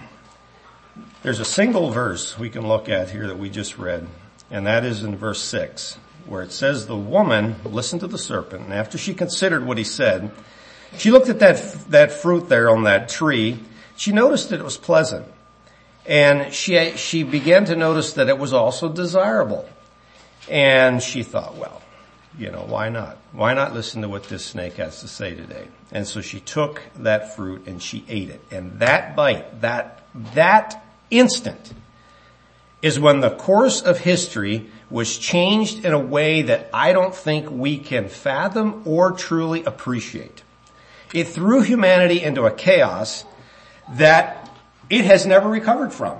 There's 1.24 1.42
a 1.42 1.46
single 1.46 1.90
verse 1.90 2.40
we 2.40 2.50
can 2.50 2.66
look 2.66 2.88
at 2.88 3.10
here 3.10 3.28
that 3.28 3.38
we 3.38 3.50
just 3.50 3.78
read, 3.78 4.08
and 4.50 4.66
that 4.66 4.86
is 4.86 5.04
in 5.04 5.18
verse 5.18 5.42
6, 5.42 5.98
where 6.28 6.44
it 6.44 6.52
says 6.52 6.88
the 6.88 6.98
woman 6.98 7.56
listened 7.64 8.02
to 8.02 8.08
the 8.08 8.18
serpent, 8.18 8.66
and 8.66 8.74
after 8.74 8.98
she 8.98 9.14
considered 9.14 9.66
what 9.66 9.78
he 9.78 9.84
said, 9.84 10.32
she 10.98 11.12
looked 11.12 11.30
at 11.30 11.40
that, 11.40 11.58
that 11.90 12.12
fruit 12.12 12.50
there 12.50 12.70
on 12.70 12.84
that 12.84 13.10
tree, 13.10 13.60
she 13.96 14.12
noticed 14.12 14.50
that 14.50 14.60
it 14.60 14.64
was 14.64 14.78
pleasant 14.78 15.28
and 16.08 16.54
she, 16.54 16.92
she 16.96 17.24
began 17.24 17.66
to 17.66 17.76
notice 17.76 18.14
that 18.14 18.30
it 18.30 18.40
was 18.40 18.54
also 18.54 18.88
desirable. 18.88 19.68
And 20.50 21.04
she 21.04 21.22
thought, 21.22 21.58
well, 21.58 21.82
you 22.40 22.50
know, 22.50 22.64
why 22.66 22.88
not? 22.88 23.18
Why 23.34 23.54
not 23.54 23.74
listen 23.74 24.02
to 24.04 24.10
what 24.10 24.24
this 24.24 24.46
snake 24.46 24.76
has 24.76 25.02
to 25.02 25.10
say 25.10 25.36
today? 25.36 25.68
And 25.92 26.08
so 26.08 26.22
she 26.22 26.40
took 26.40 26.82
that 27.00 27.36
fruit 27.36 27.68
and 27.68 27.84
she 27.84 28.06
ate 28.08 28.30
it. 28.30 28.42
And 28.52 28.80
that 28.80 29.18
bite, 29.18 29.62
that, 29.62 30.04
that 30.34 30.82
instant 31.12 31.74
is 32.82 33.00
when 33.00 33.20
the 33.20 33.32
course 33.32 33.82
of 33.82 34.00
history 34.00 34.70
was 34.90 35.18
changed 35.18 35.84
in 35.84 35.94
a 35.94 36.00
way 36.00 36.44
that 36.44 36.70
I 36.74 36.94
don't 36.94 37.14
think 37.14 37.50
we 37.50 37.78
can 37.78 38.08
fathom 38.08 38.84
or 38.86 39.12
truly 39.12 39.64
appreciate. 39.64 40.44
It 41.14 41.26
threw 41.26 41.62
humanity 41.62 42.24
into 42.24 42.46
a 42.46 42.52
chaos 42.52 43.26
that 43.94 44.50
it 44.90 45.06
has 45.06 45.26
never 45.26 45.50
recovered 45.50 45.94
from. 45.94 46.20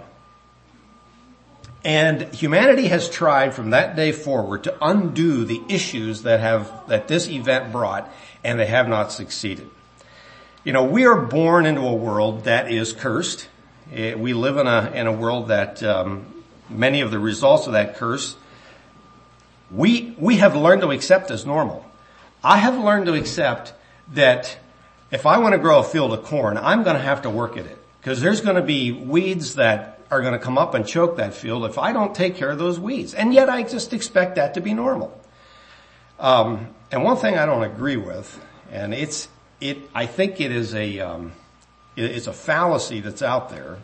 And 1.84 2.34
humanity 2.34 2.88
has 2.88 3.10
tried 3.10 3.54
from 3.54 3.70
that 3.70 3.96
day 3.96 4.12
forward 4.12 4.66
to 4.66 4.78
undo 4.82 5.46
the 5.46 5.62
issues 5.70 6.24
that 6.24 6.42
have, 6.42 6.70
that 6.88 7.08
this 7.08 7.30
event 7.30 7.72
brought, 7.72 8.12
and 8.44 8.60
they 8.60 8.66
have 8.66 8.90
not 8.90 9.12
succeeded. 9.12 9.70
You 10.66 10.74
know, 10.74 10.84
we 10.84 11.06
are 11.06 11.16
born 11.16 11.66
into 11.66 11.82
a 11.82 11.94
world 11.94 12.44
that 12.44 12.70
is 12.70 12.92
cursed. 12.92 13.48
Eh, 13.94 14.16
we 14.16 14.34
live 14.34 14.58
in 14.58 14.68
a, 14.68 14.92
in 14.94 15.08
a 15.08 15.14
world 15.14 15.48
that, 15.48 15.82
um, 15.82 16.26
many 16.70 17.00
of 17.00 17.12
the 17.12 17.20
results 17.20 17.68
of 17.68 17.74
that 17.74 17.96
curse, 17.96 18.36
we, 19.72 20.16
we 20.18 20.38
have 20.38 20.56
learned 20.56 20.82
to 20.82 20.92
accept 20.92 21.32
as 21.32 21.46
normal. 21.46 21.86
I 22.44 22.58
have 22.58 22.78
learned 22.78 23.08
to 23.08 23.14
accept 23.14 23.74
that 24.14 24.58
if 25.12 25.26
I 25.26 25.38
want 25.40 25.54
to 25.54 25.60
grow 25.60 25.80
a 25.80 25.84
field 25.84 26.14
of 26.14 26.24
corn, 26.24 26.58
I'm 26.58 26.84
going 26.84 26.96
to 26.96 27.02
have 27.02 27.24
to 27.24 27.30
work 27.30 27.58
at 27.58 27.66
it. 27.66 27.78
Because 28.00 28.22
there's 28.22 28.42
going 28.42 28.56
to 28.56 28.62
be 28.62 28.92
weeds 28.92 29.56
that 29.56 30.00
are 30.10 30.22
going 30.22 30.34
to 30.34 30.40
come 30.40 30.58
up 30.58 30.74
and 30.74 30.88
choke 30.88 31.18
that 31.18 31.34
field 31.34 31.66
if 31.66 31.78
I 31.78 31.92
don't 31.92 32.16
take 32.16 32.36
care 32.36 32.52
of 32.52 32.58
those 32.58 32.80
weeds. 32.80 33.14
And 33.14 33.34
yet 33.34 33.50
I 33.50 33.64
just 33.64 33.94
expect 33.94 34.36
that 34.36 34.54
to 34.54 34.62
be 34.62 34.74
normal. 34.74 35.20
Um, 36.20 36.70
and 36.92 37.04
one 37.04 37.18
thing 37.18 37.38
I 37.38 37.46
don't 37.46 37.64
agree 37.64 37.98
with, 37.98 38.42
and 38.72 38.94
it's, 38.94 39.28
it, 39.60 39.90
I 39.94 40.06
think 40.06 40.40
it 40.40 40.52
is 40.52 40.74
a, 40.74 41.00
um, 41.00 41.34
it's 41.96 42.28
a 42.28 42.34
fallacy 42.34 43.02
that's 43.02 43.22
out 43.22 43.50
there, 43.50 43.78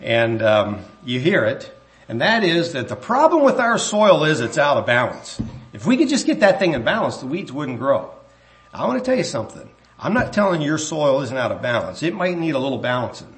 and 0.00 0.42
um, 0.42 0.84
you 1.04 1.20
hear 1.20 1.44
it, 1.44 1.74
and 2.08 2.20
that 2.22 2.42
is 2.42 2.72
that 2.72 2.88
the 2.88 2.96
problem 2.96 3.44
with 3.44 3.60
our 3.60 3.78
soil 3.78 4.24
is 4.24 4.40
it's 4.40 4.58
out 4.58 4.78
of 4.78 4.86
balance. 4.86 5.40
If 5.72 5.86
we 5.86 5.96
could 5.96 6.08
just 6.08 6.26
get 6.26 6.40
that 6.40 6.58
thing 6.58 6.72
in 6.72 6.82
balance, 6.82 7.18
the 7.18 7.26
weeds 7.26 7.52
wouldn't 7.52 7.78
grow. 7.78 8.10
I 8.72 8.86
want 8.86 8.98
to 8.98 9.04
tell 9.04 9.16
you 9.16 9.24
something. 9.24 9.68
I'm 9.98 10.14
not 10.14 10.32
telling 10.32 10.62
you 10.62 10.68
your 10.68 10.78
soil 10.78 11.20
isn't 11.22 11.36
out 11.36 11.52
of 11.52 11.60
balance. 11.60 12.02
It 12.02 12.14
might 12.14 12.38
need 12.38 12.54
a 12.54 12.58
little 12.58 12.78
balancing. 12.78 13.34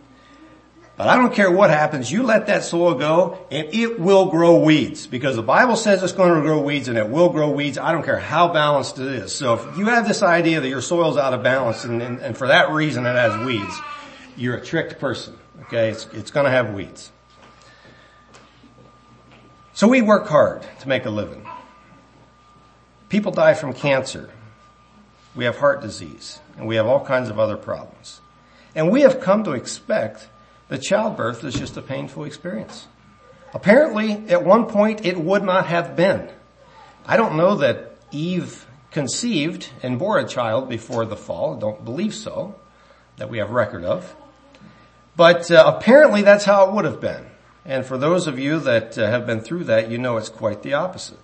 But 0.97 1.09
I 1.09 1.17
don't 1.17 1.33
care 1.33 1.50
what 1.50 1.71
happens, 1.71 2.12
you 2.12 2.25
let 2.25 2.49
that 2.49 2.62
soil 2.62 2.95
go 2.95 3.47
and 3.50 3.69
it 3.73 3.99
will 3.99 4.27
grow 4.27 4.62
weeds 4.62 5.07
because 5.07 5.35
the 5.35 5.43
Bible 5.43 5.77
says 5.77 6.03
it's 6.03 6.12
going 6.12 6.35
to 6.35 6.43
grow 6.43 6.61
weeds 6.61 6.89
and 6.89 6.99
it 6.99 7.09
will 7.09 7.31
grow 7.31 7.49
weeds. 7.49 7.79
I 7.79 7.93
don't 7.93 8.05
care 8.05 8.19
how 8.19 8.53
balanced 8.53 8.99
it 8.99 9.07
is. 9.07 9.35
So 9.35 9.55
if 9.55 9.79
you 9.79 9.87
have 9.87 10.07
this 10.07 10.23
idea 10.23 10.61
that 10.61 10.69
your 10.69 10.83
soil's 10.83 11.17
out 11.17 11.33
of 11.33 11.43
balance 11.43 11.85
and, 11.85 12.03
and, 12.03 12.19
and 12.21 12.37
for 12.37 12.49
that 12.49 12.71
reason 12.71 13.07
it 13.07 13.15
has 13.15 13.47
weeds, 13.47 13.81
you're 14.37 14.57
a 14.57 14.62
tricked 14.62 15.00
person. 15.00 15.39
Okay, 15.62 15.89
it's, 15.89 16.07
it's 16.12 16.31
going 16.31 16.45
to 16.45 16.50
have 16.50 16.75
weeds. 16.75 17.11
So 19.73 19.89
we 19.89 20.03
work 20.03 20.27
hard 20.27 20.67
to 20.81 20.89
make 20.89 21.05
a 21.05 21.11
living. 21.11 21.47
People 23.09 23.33
die 23.33 23.55
from 23.55 23.73
cancer. 23.73 24.31
We 25.35 25.45
have 25.45 25.59
heart 25.59 25.81
disease 25.81 26.41
and 26.57 26.67
we 26.67 26.77
have 26.77 26.87
all 26.87 27.05
kinds 27.05 27.29
of 27.29 27.39
other 27.39 27.57
problems. 27.57 28.21
And 28.75 28.91
we 28.91 29.03
have 29.03 29.21
come 29.21 29.45
to 29.45 29.53
expect 29.53 30.29
that 30.69 30.83
childbirth 30.83 31.43
is 31.45 31.55
just 31.55 31.77
a 31.77 31.83
painful 31.83 32.25
experience. 32.25 32.87
Apparently, 33.53 34.12
at 34.29 34.45
one 34.45 34.67
point, 34.67 35.05
it 35.05 35.19
would 35.19 35.43
not 35.43 35.67
have 35.67 35.97
been. 35.97 36.29
I 37.05 37.17
don't 37.17 37.37
know 37.37 37.57
that 37.57 37.97
Eve 38.12 38.67
conceived 38.93 39.69
and 39.83 39.99
bore 39.99 40.19
a 40.19 40.29
child 40.29 40.69
before 40.69 41.05
the 41.05 41.17
fall. 41.17 41.57
I 41.57 41.61
don't 41.61 41.85
believe 41.85 42.15
so, 42.15 42.55
that 43.17 43.29
we 43.29 43.39
have 43.39 43.50
record 43.50 43.85
of. 43.85 44.15
But 45.17 45.50
uh, 45.50 45.65
apparently 45.77 46.23
that's 46.23 46.45
how 46.45 46.69
it 46.69 46.75
would 46.75 46.85
have 46.85 47.00
been. 47.00 47.27
And 47.64 47.85
for 47.85 47.99
those 47.99 48.26
of 48.26 48.38
you 48.38 48.59
that 48.61 48.97
uh, 48.97 49.07
have 49.11 49.26
been 49.26 49.40
through 49.40 49.64
that, 49.64 49.90
you 49.90 49.99
know 49.99 50.17
it's 50.17 50.29
quite 50.29 50.62
the 50.62 50.75
opposite. 50.75 51.19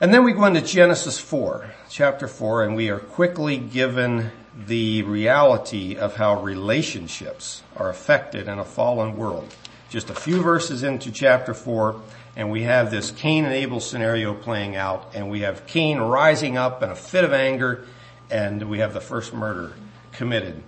And 0.00 0.12
then 0.12 0.24
we 0.24 0.32
go 0.32 0.44
into 0.46 0.60
Genesis 0.60 1.20
4, 1.20 1.70
chapter 1.88 2.26
4, 2.26 2.64
and 2.64 2.74
we 2.74 2.90
are 2.90 2.98
quickly 2.98 3.56
given 3.56 4.32
the 4.66 5.02
reality 5.02 5.96
of 5.96 6.16
how 6.16 6.42
relationships 6.42 7.62
are 7.76 7.88
affected 7.88 8.48
in 8.48 8.58
a 8.58 8.64
fallen 8.64 9.16
world. 9.16 9.54
Just 9.90 10.10
a 10.10 10.14
few 10.14 10.42
verses 10.42 10.82
into 10.82 11.12
chapter 11.12 11.54
4, 11.54 12.00
and 12.34 12.50
we 12.50 12.62
have 12.62 12.90
this 12.90 13.12
Cain 13.12 13.44
and 13.44 13.54
Abel 13.54 13.78
scenario 13.78 14.34
playing 14.34 14.74
out, 14.74 15.12
and 15.14 15.30
we 15.30 15.42
have 15.42 15.66
Cain 15.68 15.98
rising 15.98 16.56
up 16.56 16.82
in 16.82 16.90
a 16.90 16.96
fit 16.96 17.22
of 17.22 17.32
anger, 17.32 17.86
and 18.28 18.68
we 18.68 18.80
have 18.80 18.94
the 18.94 19.00
first 19.00 19.32
murder 19.32 19.72
committed 20.10 20.60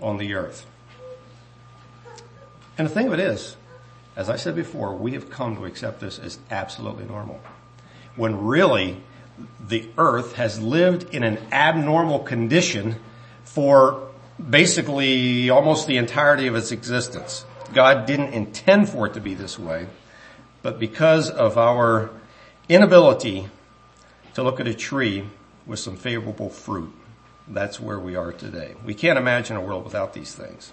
on 0.00 0.16
the 0.16 0.32
earth. 0.32 0.64
And 2.78 2.88
the 2.88 2.92
thing 2.92 3.06
of 3.06 3.12
it 3.12 3.20
is, 3.20 3.56
as 4.16 4.28
I 4.28 4.36
said 4.36 4.54
before, 4.54 4.94
we 4.94 5.12
have 5.12 5.30
come 5.30 5.56
to 5.56 5.64
accept 5.64 6.00
this 6.00 6.18
as 6.18 6.38
absolutely 6.50 7.04
normal 7.04 7.40
when 8.16 8.44
really 8.44 8.98
the 9.68 9.88
earth 9.96 10.34
has 10.34 10.60
lived 10.60 11.14
in 11.14 11.22
an 11.22 11.38
abnormal 11.50 12.20
condition 12.20 12.96
for 13.44 14.08
basically 14.50 15.50
almost 15.50 15.86
the 15.86 15.96
entirety 15.96 16.46
of 16.46 16.54
its 16.54 16.72
existence. 16.72 17.44
God 17.72 18.06
didn't 18.06 18.34
intend 18.34 18.88
for 18.88 19.06
it 19.06 19.14
to 19.14 19.20
be 19.20 19.34
this 19.34 19.58
way, 19.58 19.86
but 20.62 20.78
because 20.78 21.30
of 21.30 21.56
our 21.56 22.10
inability 22.68 23.48
to 24.34 24.42
look 24.42 24.60
at 24.60 24.66
a 24.66 24.74
tree 24.74 25.24
with 25.66 25.78
some 25.78 25.96
favorable 25.96 26.50
fruit, 26.50 26.92
that's 27.48 27.80
where 27.80 27.98
we 27.98 28.14
are 28.14 28.32
today. 28.32 28.74
We 28.84 28.94
can't 28.94 29.18
imagine 29.18 29.56
a 29.56 29.60
world 29.60 29.84
without 29.84 30.12
these 30.12 30.34
things. 30.34 30.72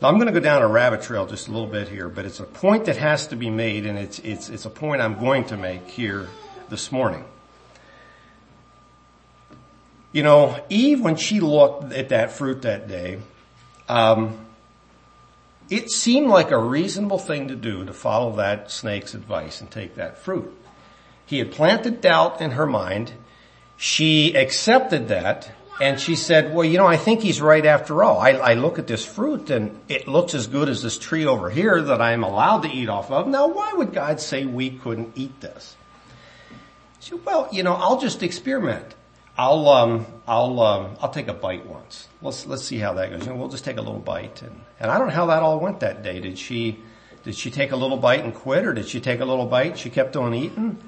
Now 0.00 0.08
I'm 0.08 0.16
going 0.16 0.26
to 0.26 0.32
go 0.32 0.40
down 0.40 0.62
a 0.62 0.68
rabbit 0.68 1.02
trail 1.02 1.26
just 1.26 1.48
a 1.48 1.50
little 1.50 1.66
bit 1.66 1.88
here, 1.88 2.08
but 2.08 2.26
it's 2.26 2.40
a 2.40 2.44
point 2.44 2.84
that 2.84 2.98
has 2.98 3.28
to 3.28 3.36
be 3.36 3.48
made 3.48 3.86
and 3.86 3.98
it's, 3.98 4.18
it's, 4.18 4.50
it's 4.50 4.66
a 4.66 4.70
point 4.70 5.00
I'm 5.00 5.18
going 5.18 5.44
to 5.46 5.56
make 5.56 5.88
here 5.88 6.28
this 6.68 6.92
morning. 6.92 7.24
You 10.12 10.22
know, 10.22 10.62
Eve, 10.68 11.00
when 11.00 11.16
she 11.16 11.40
looked 11.40 11.92
at 11.92 12.10
that 12.10 12.32
fruit 12.32 12.62
that 12.62 12.88
day, 12.88 13.20
um, 13.88 14.46
it 15.70 15.90
seemed 15.90 16.28
like 16.28 16.50
a 16.50 16.58
reasonable 16.58 17.18
thing 17.18 17.48
to 17.48 17.56
do 17.56 17.84
to 17.84 17.92
follow 17.92 18.36
that 18.36 18.70
snake's 18.70 19.14
advice 19.14 19.60
and 19.60 19.70
take 19.70 19.94
that 19.94 20.18
fruit. 20.18 20.54
He 21.24 21.38
had 21.38 21.52
planted 21.52 22.00
doubt 22.00 22.40
in 22.40 22.52
her 22.52 22.66
mind. 22.66 23.12
She 23.76 24.34
accepted 24.34 25.08
that 25.08 25.50
and 25.80 26.00
she 26.00 26.16
said, 26.16 26.54
well, 26.54 26.64
you 26.64 26.78
know, 26.78 26.86
I 26.86 26.96
think 26.96 27.20
he's 27.20 27.40
right 27.40 27.64
after 27.64 28.02
all. 28.02 28.18
I, 28.18 28.30
I, 28.30 28.54
look 28.54 28.78
at 28.78 28.86
this 28.86 29.04
fruit 29.04 29.50
and 29.50 29.78
it 29.88 30.08
looks 30.08 30.34
as 30.34 30.46
good 30.46 30.70
as 30.70 30.82
this 30.82 30.96
tree 30.96 31.26
over 31.26 31.50
here 31.50 31.82
that 31.82 32.00
I'm 32.00 32.24
allowed 32.24 32.62
to 32.62 32.68
eat 32.68 32.88
off 32.88 33.10
of. 33.10 33.28
Now, 33.28 33.48
why 33.48 33.72
would 33.74 33.92
God 33.92 34.18
say 34.18 34.46
we 34.46 34.70
couldn't 34.70 35.12
eat 35.16 35.38
this? 35.40 35.76
She 37.00 37.10
said, 37.10 37.24
well, 37.26 37.48
you 37.52 37.62
know, 37.62 37.74
I'll 37.74 38.00
just 38.00 38.22
experiment. 38.22 38.94
I'll, 39.36 39.68
um, 39.68 40.06
I'll, 40.26 40.58
um, 40.60 40.96
I'll 41.00 41.10
take 41.10 41.28
a 41.28 41.34
bite 41.34 41.66
once. 41.66 42.08
Let's, 42.22 42.46
let's 42.46 42.64
see 42.64 42.78
how 42.78 42.94
that 42.94 43.10
goes. 43.10 43.26
You 43.26 43.32
know, 43.32 43.36
we'll 43.36 43.50
just 43.50 43.64
take 43.64 43.76
a 43.76 43.82
little 43.82 44.00
bite. 44.00 44.40
And, 44.40 44.58
and 44.80 44.90
I 44.90 44.96
don't 44.96 45.08
know 45.08 45.14
how 45.14 45.26
that 45.26 45.42
all 45.42 45.60
went 45.60 45.80
that 45.80 46.02
day. 46.02 46.20
Did 46.20 46.38
she, 46.38 46.78
did 47.22 47.34
she 47.34 47.50
take 47.50 47.72
a 47.72 47.76
little 47.76 47.98
bite 47.98 48.24
and 48.24 48.34
quit 48.34 48.64
or 48.64 48.72
did 48.72 48.88
she 48.88 49.00
take 49.00 49.20
a 49.20 49.26
little 49.26 49.46
bite? 49.46 49.78
She 49.78 49.90
kept 49.90 50.16
on 50.16 50.32
eating? 50.32 50.82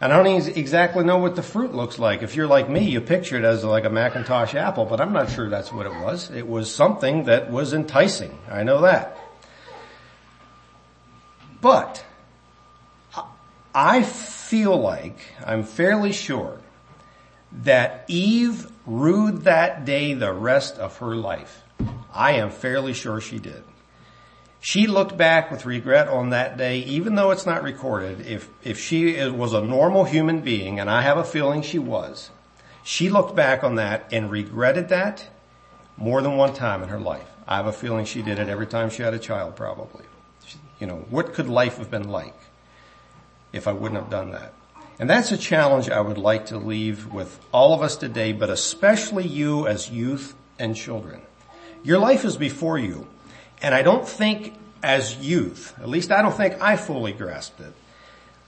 I 0.00 0.08
don't 0.08 0.26
exactly 0.26 1.04
know 1.04 1.18
what 1.18 1.36
the 1.36 1.42
fruit 1.42 1.74
looks 1.74 1.98
like. 1.98 2.22
If 2.22 2.34
you're 2.34 2.46
like 2.46 2.68
me, 2.68 2.84
you 2.84 3.00
picture 3.00 3.38
it 3.38 3.44
as 3.44 3.64
like 3.64 3.84
a 3.84 3.90
McIntosh 3.90 4.54
apple, 4.54 4.84
but 4.84 5.00
I'm 5.00 5.12
not 5.12 5.30
sure 5.30 5.48
that's 5.48 5.72
what 5.72 5.86
it 5.86 5.94
was. 5.94 6.30
It 6.30 6.46
was 6.46 6.74
something 6.74 7.24
that 7.24 7.50
was 7.50 7.72
enticing. 7.72 8.38
I 8.50 8.64
know 8.64 8.82
that. 8.82 9.16
But 11.60 12.04
I 13.74 14.02
feel 14.02 14.76
like, 14.76 15.18
I'm 15.44 15.62
fairly 15.62 16.12
sure, 16.12 16.60
that 17.62 18.04
Eve 18.08 18.70
rued 18.86 19.44
that 19.44 19.84
day 19.84 20.14
the 20.14 20.32
rest 20.32 20.76
of 20.78 20.98
her 20.98 21.16
life. 21.16 21.62
I 22.12 22.32
am 22.32 22.50
fairly 22.50 22.92
sure 22.92 23.20
she 23.20 23.38
did. 23.38 23.64
She 24.64 24.86
looked 24.86 25.18
back 25.18 25.50
with 25.50 25.66
regret 25.66 26.08
on 26.08 26.30
that 26.30 26.56
day, 26.56 26.78
even 26.78 27.16
though 27.16 27.32
it's 27.32 27.44
not 27.44 27.62
recorded. 27.62 28.26
If, 28.26 28.48
if 28.62 28.80
she 28.80 29.14
was 29.28 29.52
a 29.52 29.60
normal 29.60 30.04
human 30.04 30.40
being, 30.40 30.80
and 30.80 30.88
I 30.88 31.02
have 31.02 31.18
a 31.18 31.22
feeling 31.22 31.60
she 31.60 31.78
was, 31.78 32.30
she 32.82 33.10
looked 33.10 33.36
back 33.36 33.62
on 33.62 33.74
that 33.74 34.06
and 34.10 34.30
regretted 34.30 34.88
that 34.88 35.28
more 35.98 36.22
than 36.22 36.38
one 36.38 36.54
time 36.54 36.82
in 36.82 36.88
her 36.88 36.98
life. 36.98 37.28
I 37.46 37.56
have 37.56 37.66
a 37.66 37.74
feeling 37.74 38.06
she 38.06 38.22
did 38.22 38.38
it 38.38 38.48
every 38.48 38.66
time 38.66 38.88
she 38.88 39.02
had 39.02 39.12
a 39.12 39.18
child 39.18 39.54
probably. 39.54 40.06
You 40.80 40.86
know, 40.86 41.04
what 41.10 41.34
could 41.34 41.50
life 41.50 41.76
have 41.76 41.90
been 41.90 42.08
like 42.08 42.34
if 43.52 43.68
I 43.68 43.72
wouldn't 43.72 44.00
have 44.00 44.10
done 44.10 44.30
that? 44.30 44.54
And 44.98 45.10
that's 45.10 45.30
a 45.30 45.36
challenge 45.36 45.90
I 45.90 46.00
would 46.00 46.16
like 46.16 46.46
to 46.46 46.56
leave 46.56 47.12
with 47.12 47.38
all 47.52 47.74
of 47.74 47.82
us 47.82 47.96
today, 47.96 48.32
but 48.32 48.48
especially 48.48 49.26
you 49.26 49.66
as 49.66 49.90
youth 49.90 50.34
and 50.58 50.74
children. 50.74 51.20
Your 51.82 51.98
life 51.98 52.24
is 52.24 52.38
before 52.38 52.78
you. 52.78 53.08
And 53.64 53.74
I 53.74 53.80
don't 53.80 54.06
think 54.06 54.52
as 54.82 55.16
youth, 55.16 55.72
at 55.80 55.88
least 55.88 56.12
I 56.12 56.20
don't 56.20 56.36
think 56.36 56.60
I 56.60 56.76
fully 56.76 57.14
grasped 57.14 57.60
it, 57.60 57.72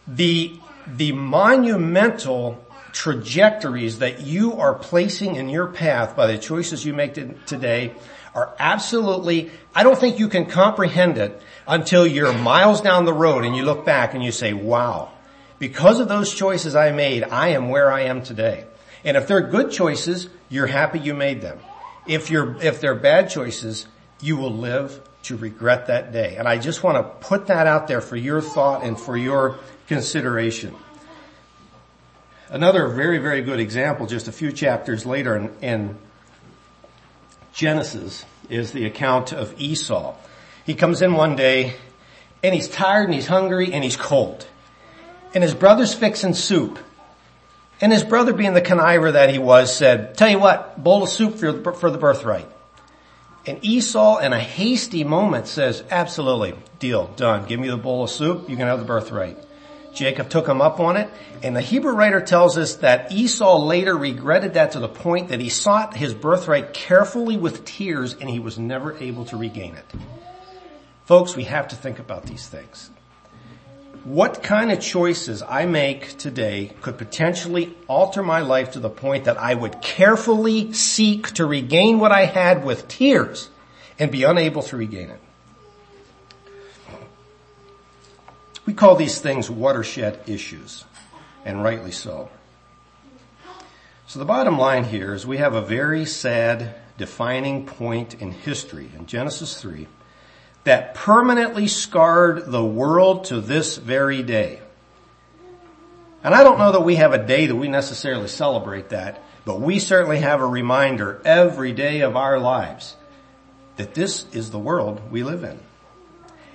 the, 0.06 0.60
the 0.86 1.12
monumental 1.12 2.62
trajectories 2.92 4.00
that 4.00 4.20
you 4.20 4.58
are 4.58 4.74
placing 4.74 5.36
in 5.36 5.48
your 5.48 5.68
path 5.68 6.14
by 6.14 6.26
the 6.26 6.36
choices 6.36 6.84
you 6.84 6.92
make 6.92 7.14
today 7.46 7.94
are 8.34 8.54
absolutely, 8.58 9.50
I 9.74 9.84
don't 9.84 9.98
think 9.98 10.18
you 10.18 10.28
can 10.28 10.44
comprehend 10.44 11.16
it 11.16 11.40
until 11.66 12.06
you're 12.06 12.34
miles 12.34 12.82
down 12.82 13.06
the 13.06 13.14
road 13.14 13.46
and 13.46 13.56
you 13.56 13.62
look 13.62 13.86
back 13.86 14.12
and 14.12 14.22
you 14.22 14.32
say, 14.32 14.52
wow, 14.52 15.12
because 15.58 15.98
of 15.98 16.08
those 16.08 16.34
choices 16.34 16.76
I 16.76 16.92
made, 16.92 17.24
I 17.24 17.48
am 17.48 17.70
where 17.70 17.90
I 17.90 18.02
am 18.02 18.22
today. 18.22 18.66
And 19.02 19.16
if 19.16 19.26
they're 19.26 19.40
good 19.40 19.70
choices, 19.70 20.28
you're 20.50 20.66
happy 20.66 20.98
you 20.98 21.14
made 21.14 21.40
them. 21.40 21.58
If 22.06 22.30
you're, 22.30 22.60
if 22.62 22.82
they're 22.82 22.94
bad 22.94 23.30
choices, 23.30 23.86
you 24.20 24.36
will 24.36 24.52
live 24.52 25.05
to 25.26 25.36
regret 25.36 25.88
that 25.88 26.12
day. 26.12 26.36
And 26.36 26.46
I 26.46 26.58
just 26.58 26.82
want 26.82 26.96
to 26.96 27.26
put 27.26 27.48
that 27.48 27.66
out 27.66 27.88
there 27.88 28.00
for 28.00 28.16
your 28.16 28.40
thought 28.40 28.84
and 28.84 28.98
for 28.98 29.16
your 29.16 29.58
consideration. 29.88 30.74
Another 32.48 32.86
very, 32.88 33.18
very 33.18 33.42
good 33.42 33.58
example 33.58 34.06
just 34.06 34.28
a 34.28 34.32
few 34.32 34.52
chapters 34.52 35.04
later 35.04 35.36
in, 35.36 35.50
in 35.60 35.98
Genesis 37.52 38.24
is 38.48 38.70
the 38.70 38.86
account 38.86 39.32
of 39.32 39.60
Esau. 39.60 40.14
He 40.64 40.74
comes 40.74 41.02
in 41.02 41.14
one 41.14 41.34
day 41.34 41.74
and 42.44 42.54
he's 42.54 42.68
tired 42.68 43.06
and 43.06 43.14
he's 43.14 43.26
hungry 43.26 43.72
and 43.72 43.82
he's 43.82 43.96
cold. 43.96 44.46
And 45.34 45.42
his 45.42 45.54
brother's 45.54 45.92
fixing 45.92 46.34
soup. 46.34 46.78
And 47.80 47.92
his 47.92 48.04
brother 48.04 48.32
being 48.32 48.54
the 48.54 48.62
conniver 48.62 49.12
that 49.12 49.28
he 49.28 49.38
was 49.38 49.74
said, 49.74 50.16
tell 50.16 50.30
you 50.30 50.38
what, 50.38 50.82
bowl 50.82 51.02
of 51.02 51.08
soup 51.08 51.34
for, 51.34 51.72
for 51.72 51.90
the 51.90 51.98
birthright. 51.98 52.48
And 53.46 53.64
Esau 53.64 54.18
in 54.18 54.32
a 54.32 54.40
hasty 54.40 55.04
moment 55.04 55.46
says, 55.46 55.84
absolutely, 55.90 56.54
deal, 56.80 57.06
done. 57.16 57.46
Give 57.46 57.60
me 57.60 57.68
the 57.68 57.76
bowl 57.76 58.04
of 58.04 58.10
soup, 58.10 58.50
you 58.50 58.56
can 58.56 58.66
have 58.66 58.80
the 58.80 58.84
birthright. 58.84 59.38
Jacob 59.94 60.28
took 60.28 60.46
him 60.46 60.60
up 60.60 60.78
on 60.78 60.96
it, 60.96 61.08
and 61.42 61.56
the 61.56 61.60
Hebrew 61.60 61.92
writer 61.92 62.20
tells 62.20 62.58
us 62.58 62.76
that 62.76 63.12
Esau 63.12 63.58
later 63.64 63.96
regretted 63.96 64.54
that 64.54 64.72
to 64.72 64.78
the 64.78 64.88
point 64.88 65.28
that 65.28 65.40
he 65.40 65.48
sought 65.48 65.96
his 65.96 66.12
birthright 66.12 66.74
carefully 66.74 67.36
with 67.38 67.64
tears 67.64 68.14
and 68.14 68.28
he 68.28 68.38
was 68.38 68.58
never 68.58 68.96
able 68.98 69.24
to 69.26 69.36
regain 69.36 69.74
it. 69.74 69.86
Folks, 71.04 71.34
we 71.34 71.44
have 71.44 71.68
to 71.68 71.76
think 71.76 71.98
about 71.98 72.26
these 72.26 72.46
things 72.46 72.90
what 74.06 74.40
kind 74.40 74.70
of 74.70 74.78
choices 74.78 75.42
I 75.42 75.66
make 75.66 76.16
today 76.16 76.70
could 76.80 76.96
potentially 76.96 77.74
alter 77.88 78.22
my 78.22 78.38
life 78.38 78.70
to 78.72 78.78
the 78.78 78.88
point 78.88 79.24
that 79.24 79.36
I 79.36 79.52
would 79.52 79.82
carefully 79.82 80.72
seek 80.72 81.32
to 81.32 81.44
regain 81.44 81.98
what 81.98 82.12
I 82.12 82.26
had 82.26 82.64
with 82.64 82.86
tears 82.86 83.48
and 83.98 84.12
be 84.12 84.22
unable 84.22 84.62
to 84.62 84.76
regain 84.76 85.10
it. 85.10 85.20
We 88.64 88.74
call 88.74 88.94
these 88.94 89.18
things 89.18 89.50
watershed 89.50 90.20
issues, 90.28 90.84
and 91.44 91.64
rightly 91.64 91.90
so. 91.90 92.30
So 94.06 94.20
the 94.20 94.24
bottom 94.24 94.56
line 94.56 94.84
here 94.84 95.14
is 95.14 95.26
we 95.26 95.38
have 95.38 95.54
a 95.54 95.62
very 95.62 96.04
sad 96.06 96.76
defining 96.96 97.66
point 97.66 98.14
in 98.14 98.30
history 98.30 98.88
in 98.96 99.06
Genesis 99.06 99.60
3 99.60 99.88
that 100.66 100.96
permanently 100.96 101.68
scarred 101.68 102.50
the 102.50 102.64
world 102.64 103.26
to 103.26 103.40
this 103.40 103.76
very 103.76 104.24
day. 104.24 104.58
And 106.24 106.34
I 106.34 106.42
don't 106.42 106.58
know 106.58 106.72
that 106.72 106.80
we 106.80 106.96
have 106.96 107.12
a 107.12 107.24
day 107.24 107.46
that 107.46 107.54
we 107.54 107.68
necessarily 107.68 108.26
celebrate 108.26 108.88
that, 108.88 109.22
but 109.44 109.60
we 109.60 109.78
certainly 109.78 110.18
have 110.18 110.40
a 110.40 110.46
reminder 110.46 111.22
every 111.24 111.70
day 111.70 112.00
of 112.00 112.16
our 112.16 112.40
lives 112.40 112.96
that 113.76 113.94
this 113.94 114.26
is 114.32 114.50
the 114.50 114.58
world 114.58 115.00
we 115.08 115.22
live 115.22 115.44
in. 115.44 115.60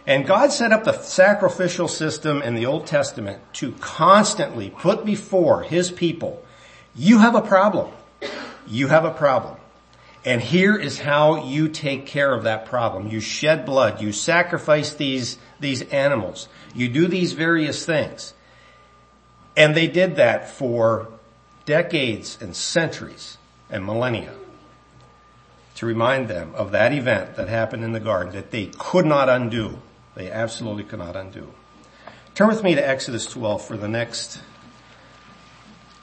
And 0.05 0.27
God 0.27 0.51
set 0.51 0.73
up 0.73 0.83
the 0.83 1.01
sacrificial 1.01 1.87
system 1.87 2.41
in 2.41 2.53
the 2.53 2.65
Old 2.65 2.87
Testament 2.87 3.41
to 3.53 3.71
constantly 3.79 4.71
put 4.71 5.05
before 5.05 5.63
His 5.63 5.89
people, 5.89 6.43
you 6.97 7.19
have 7.19 7.35
a 7.35 7.41
problem. 7.41 7.93
You 8.67 8.89
have 8.89 9.05
a 9.05 9.11
problem. 9.11 9.55
And 10.23 10.41
here 10.41 10.75
is 10.75 10.99
how 10.99 11.45
you 11.45 11.67
take 11.67 12.05
care 12.05 12.33
of 12.33 12.43
that 12.43 12.65
problem. 12.65 13.07
You 13.07 13.19
shed 13.19 13.65
blood. 13.65 14.01
You 14.01 14.11
sacrifice 14.11 14.93
these, 14.93 15.37
these 15.59 15.81
animals. 15.83 16.47
You 16.75 16.89
do 16.89 17.07
these 17.07 17.33
various 17.33 17.85
things. 17.85 18.33
And 19.57 19.75
they 19.75 19.87
did 19.87 20.17
that 20.17 20.49
for 20.49 21.07
decades 21.65 22.37
and 22.39 22.55
centuries 22.55 23.37
and 23.69 23.85
millennia 23.85 24.33
to 25.75 25.85
remind 25.85 26.27
them 26.27 26.53
of 26.53 26.71
that 26.71 26.93
event 26.93 27.35
that 27.35 27.47
happened 27.47 27.83
in 27.83 27.91
the 27.91 27.99
garden 27.99 28.33
that 28.33 28.51
they 28.51 28.67
could 28.77 29.05
not 29.05 29.29
undo. 29.29 29.79
They 30.15 30.29
absolutely 30.29 30.83
could 30.83 30.99
not 30.99 31.15
undo. 31.15 31.51
Turn 32.35 32.47
with 32.47 32.63
me 32.63 32.75
to 32.75 32.87
Exodus 32.87 33.25
12 33.25 33.65
for 33.65 33.77
the 33.77 33.87
next 33.87 34.41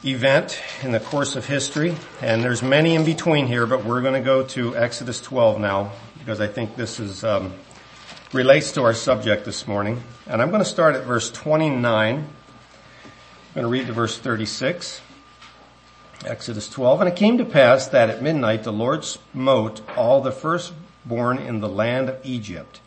event 0.05 0.61
in 0.83 0.93
the 0.93 1.01
course 1.01 1.35
of 1.35 1.47
history. 1.47 1.97
And 2.23 2.43
there's 2.43 2.63
many 2.63 2.95
in 2.95 3.05
between 3.05 3.47
here, 3.47 3.67
but 3.67 3.85
we're 3.85 4.01
going 4.01 4.15
to 4.15 4.21
go 4.21 4.45
to 4.45 4.77
Exodus 4.77 5.21
12 5.21 5.61
now 5.61 5.93
because 6.19 6.41
I 6.41 6.47
think 6.47 6.77
this 6.77 7.01
is, 7.01 7.25
um, 7.25 7.53
relates 8.33 8.73
to 8.73 8.83
our 8.83 8.95
subject 8.95 9.45
this 9.45 9.67
morning. 9.67 10.03
And 10.27 10.41
I'm 10.41 10.51
going 10.51 10.63
to 10.63 10.69
start 10.69 10.95
at 10.95 11.05
verse 11.05 11.31
29. 11.31 12.17
I'm 12.17 12.25
going 13.55 13.65
to 13.65 13.69
read 13.69 13.87
to 13.87 13.93
verse 13.93 14.19
36. 14.19 15.01
Exodus 16.25 16.69
12. 16.69 17.01
And 17.01 17.09
it 17.09 17.17
came 17.17 17.39
to 17.39 17.45
pass 17.45 17.89
that 17.89 18.11
at 18.11 18.23
midnight 18.23 18.65
the 18.65 18.73
Lord 18.73 19.05
smote 19.05 19.81
all 19.97 20.21
the 20.21 20.33
firstborn 20.33 21.39
in 21.39 21.61
the 21.61 21.69
land 21.69 22.09
of 22.09 22.21
Egypt. 22.25 22.81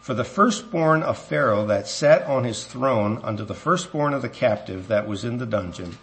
For 0.00 0.14
the 0.14 0.24
firstborn 0.24 1.02
of 1.02 1.16
Pharaoh 1.18 1.66
that 1.66 1.88
sat 1.88 2.22
on 2.26 2.44
his 2.44 2.64
throne 2.64 3.20
unto 3.22 3.44
the 3.44 3.54
firstborn 3.54 4.12
of 4.12 4.20
the 4.20 4.28
captive 4.28 4.88
that 4.88 5.08
was 5.08 5.24
in 5.24 5.38
the 5.38 5.46
dungeon, 5.46 5.96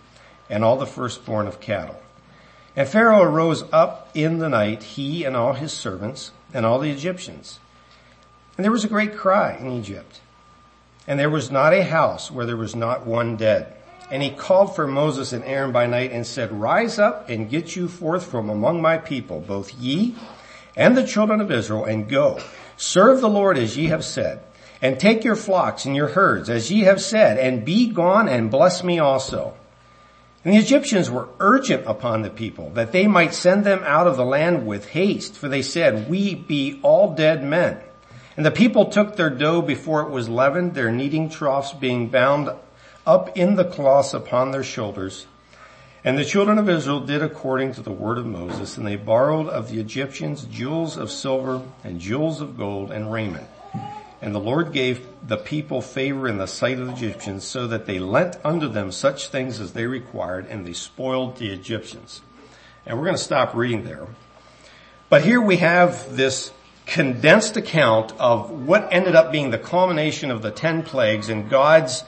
and 0.52 0.64
all 0.64 0.78
the 0.78 0.86
firstborn 0.86 1.48
of 1.48 1.60
cattle. 1.60 2.00
And 2.76 2.88
Pharaoh 2.88 3.24
arose 3.24 3.64
up 3.72 4.10
in 4.14 4.38
the 4.38 4.50
night, 4.50 4.84
he 4.84 5.24
and 5.24 5.36
all 5.36 5.54
his 5.54 5.74
servants, 5.74 6.32
and 6.54 6.66
all 6.66 6.80
the 6.80 6.92
Egyptians. 6.92 7.60
And 8.58 8.64
there 8.64 8.72
was 8.72 8.84
a 8.84 8.90
great 8.90 9.18
cry 9.18 9.56
in 9.58 9.72
Egypt. 9.72 10.20
And 11.08 11.20
there 11.20 11.30
was 11.30 11.50
not 11.50 11.74
a 11.74 11.84
house 11.84 12.30
where 12.30 12.46
there 12.46 12.58
was 12.58 12.76
not 12.76 13.08
one 13.08 13.38
dead. 13.38 13.74
And 14.12 14.22
he 14.22 14.30
called 14.30 14.76
for 14.76 14.88
Moses 14.88 15.34
and 15.34 15.44
Aaron 15.46 15.72
by 15.72 15.88
night 15.88 16.12
and 16.12 16.28
said, 16.28 16.52
Rise 16.52 17.00
up 17.00 17.30
and 17.30 17.50
get 17.50 17.76
you 17.76 17.88
forth 17.88 18.26
from 18.26 18.50
among 18.50 18.82
my 18.82 18.98
people, 18.98 19.40
both 19.40 19.74
ye 19.74 20.16
and 20.76 20.96
the 20.96 21.08
children 21.08 21.42
of 21.42 21.52
Israel, 21.52 21.86
and 21.86 22.10
go. 22.10 22.40
Serve 22.78 23.22
the 23.22 23.30
Lord 23.30 23.58
as 23.58 23.78
ye 23.78 23.88
have 23.88 24.04
said. 24.04 24.42
And 24.82 25.00
take 25.00 25.24
your 25.24 25.36
flocks 25.36 25.86
and 25.86 25.96
your 25.96 26.10
herds 26.10 26.50
as 26.50 26.72
ye 26.72 26.82
have 26.82 27.02
said, 27.02 27.38
and 27.38 27.64
be 27.64 27.88
gone 27.88 28.28
and 28.28 28.52
bless 28.52 28.84
me 28.84 29.00
also. 29.00 29.54
And 30.44 30.54
the 30.54 30.60
Egyptians 30.60 31.10
were 31.10 31.30
urgent 31.40 31.86
upon 31.86 32.22
the 32.24 32.30
people 32.30 32.72
that 32.72 32.92
they 32.92 33.06
might 33.06 33.34
send 33.34 33.64
them 33.64 33.84
out 33.86 34.08
of 34.08 34.18
the 34.18 34.26
land 34.26 34.66
with 34.66 34.90
haste, 34.90 35.36
for 35.36 35.48
they 35.48 35.62
said, 35.62 36.10
We 36.10 36.34
be 36.34 36.80
all 36.82 37.14
dead 37.14 37.44
men. 37.44 37.78
And 38.36 38.46
the 38.46 38.52
people 38.52 38.86
took 38.86 39.16
their 39.16 39.30
dough 39.30 39.62
before 39.62 40.02
it 40.02 40.10
was 40.10 40.30
leavened, 40.30 40.74
their 40.74 40.92
kneading 40.92 41.30
troughs 41.30 41.74
being 41.74 42.10
bound 42.10 42.50
up 43.06 43.38
in 43.38 43.56
the 43.56 43.66
cloths 43.66 44.14
upon 44.14 44.52
their 44.52 44.64
shoulders. 44.64 45.28
And 46.04 46.18
the 46.18 46.26
children 46.26 46.58
of 46.58 46.68
Israel 46.68 47.02
did 47.02 47.22
according 47.22 47.74
to 47.74 47.82
the 47.82 47.92
word 47.92 48.18
of 48.18 48.26
Moses, 48.26 48.78
and 48.78 48.88
they 48.88 48.96
borrowed 48.96 49.48
of 49.48 49.70
the 49.70 49.80
Egyptians 49.80 50.46
jewels 50.46 50.98
of 50.98 51.12
silver 51.12 51.62
and 51.84 52.00
jewels 52.00 52.42
of 52.42 52.58
gold 52.58 52.92
and 52.92 53.12
raiment. 53.12 53.48
And 54.22 54.36
the 54.36 54.40
Lord 54.40 54.72
gave 54.72 55.08
the 55.28 55.38
people 55.38 55.82
favor 55.82 56.28
in 56.28 56.38
the 56.38 56.46
sight 56.46 56.80
of 56.80 56.88
the 56.88 56.94
Egyptians 56.94 57.44
so 57.44 57.66
that 57.68 57.88
they 57.88 57.98
lent 57.98 58.38
unto 58.44 58.68
them 58.68 58.92
such 58.92 59.30
things 59.30 59.60
as 59.60 59.74
they 59.74 59.88
required 59.88 60.46
and 60.46 60.66
they 60.66 60.74
spoiled 60.74 61.38
the 61.38 61.52
Egyptians. 61.52 62.22
And 62.86 62.98
we're 62.98 63.06
going 63.06 63.18
to 63.18 63.24
stop 63.24 63.56
reading 63.56 63.84
there. 63.84 64.08
But 65.10 65.24
here 65.24 65.42
we 65.42 65.58
have 65.58 66.16
this 66.16 66.52
condensed 66.86 67.58
account 67.58 68.14
of 68.20 68.52
what 68.52 68.90
ended 68.92 69.16
up 69.16 69.32
being 69.32 69.50
the 69.50 69.58
culmination 69.58 70.30
of 70.30 70.42
the 70.42 70.52
ten 70.52 70.84
plagues 70.84 71.30
and 71.30 71.50
God's 71.50 72.04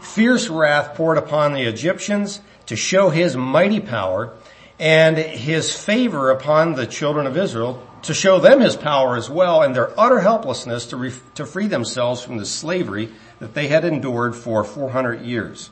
fierce 0.00 0.48
wrath 0.48 0.94
poured 0.94 1.18
upon 1.18 1.52
the 1.52 1.62
Egyptians 1.62 2.40
to 2.66 2.76
show 2.76 3.10
his 3.10 3.36
mighty 3.36 3.80
power 3.80 4.32
and 4.78 5.18
his 5.18 5.74
favor 5.74 6.30
upon 6.30 6.74
the 6.74 6.86
children 6.86 7.26
of 7.26 7.36
Israel 7.36 7.86
to 8.02 8.14
show 8.14 8.40
them 8.40 8.60
his 8.60 8.76
power 8.76 9.16
as 9.16 9.28
well 9.28 9.62
and 9.62 9.74
their 9.74 9.98
utter 9.98 10.20
helplessness 10.20 10.86
to, 10.86 10.96
re- 10.96 11.14
to 11.34 11.44
free 11.44 11.66
themselves 11.66 12.22
from 12.22 12.38
the 12.38 12.46
slavery 12.46 13.10
that 13.38 13.54
they 13.54 13.68
had 13.68 13.84
endured 13.84 14.34
for 14.34 14.64
400 14.64 15.22
years. 15.22 15.70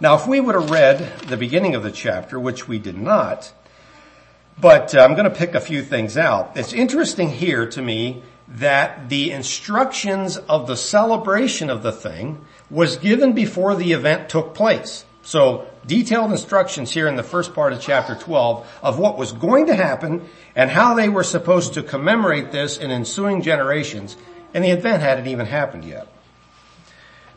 Now, 0.00 0.14
if 0.14 0.26
we 0.26 0.40
would 0.40 0.54
have 0.54 0.70
read 0.70 1.20
the 1.28 1.36
beginning 1.36 1.74
of 1.74 1.82
the 1.82 1.92
chapter, 1.92 2.40
which 2.40 2.66
we 2.66 2.78
did 2.78 2.96
not, 2.96 3.52
but 4.58 4.94
uh, 4.94 5.00
I'm 5.00 5.14
going 5.14 5.30
to 5.30 5.36
pick 5.36 5.54
a 5.54 5.60
few 5.60 5.82
things 5.82 6.16
out. 6.16 6.56
It's 6.56 6.72
interesting 6.72 7.28
here 7.28 7.66
to 7.70 7.82
me 7.82 8.22
that 8.48 9.08
the 9.08 9.30
instructions 9.30 10.36
of 10.36 10.66
the 10.66 10.76
celebration 10.76 11.70
of 11.70 11.82
the 11.82 11.92
thing 11.92 12.44
was 12.70 12.96
given 12.96 13.32
before 13.32 13.74
the 13.74 13.92
event 13.92 14.28
took 14.28 14.54
place. 14.54 15.04
So 15.22 15.68
detailed 15.86 16.30
instructions 16.30 16.90
here 16.90 17.08
in 17.08 17.16
the 17.16 17.22
first 17.22 17.54
part 17.54 17.72
of 17.72 17.80
chapter 17.80 18.14
12 18.14 18.66
of 18.82 18.98
what 18.98 19.18
was 19.18 19.32
going 19.32 19.66
to 19.66 19.74
happen 19.74 20.28
and 20.54 20.70
how 20.70 20.94
they 20.94 21.08
were 21.08 21.24
supposed 21.24 21.74
to 21.74 21.82
commemorate 21.82 22.52
this 22.52 22.78
in 22.78 22.90
ensuing 22.90 23.42
generations. 23.42 24.16
And 24.54 24.62
the 24.62 24.70
event 24.70 25.02
hadn't 25.02 25.26
even 25.26 25.46
happened 25.46 25.84
yet. 25.84 26.08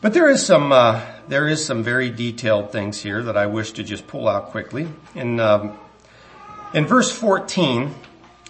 But 0.02 0.14
there 0.14 0.30
is 0.30 0.46
some 0.46 0.72
uh, 0.72 1.02
there 1.28 1.48
is 1.48 1.66
some 1.66 1.82
very 1.82 2.12
detailed 2.12 2.72
things 2.72 3.02
here 3.02 3.24
that 3.24 3.38
I 3.38 3.48
wish 3.48 3.72
to 3.72 3.84
just 3.84 4.06
pull 4.06 4.28
out 4.28 4.52
quickly. 4.52 4.88
In 5.16 5.40
um, 5.40 5.80
in 6.74 6.86
verse 6.86 7.12
14, 7.12 7.96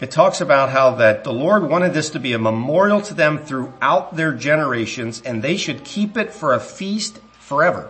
it 0.02 0.12
talks 0.12 0.42
about 0.42 0.70
how 0.70 0.96
that 0.96 1.24
the 1.24 1.32
Lord 1.32 1.70
wanted 1.70 1.94
this 1.94 2.10
to 2.10 2.20
be 2.20 2.34
a 2.34 2.40
memorial 2.40 3.00
to 3.02 3.14
them 3.14 3.38
throughout 3.38 4.16
their 4.16 4.34
generations 4.34 5.22
and 5.22 5.42
they 5.42 5.56
should 5.56 5.86
keep 5.86 6.18
it 6.18 6.34
for 6.34 6.54
a 6.54 6.60
feast 6.60 7.20
forever. 7.40 7.90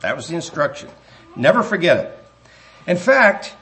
That 0.00 0.16
was 0.16 0.28
the 0.28 0.34
instruction. 0.34 0.90
Never 1.36 1.62
forget 1.62 1.98
it. 1.98 2.18
In 2.86 2.96
fact, 2.96 3.54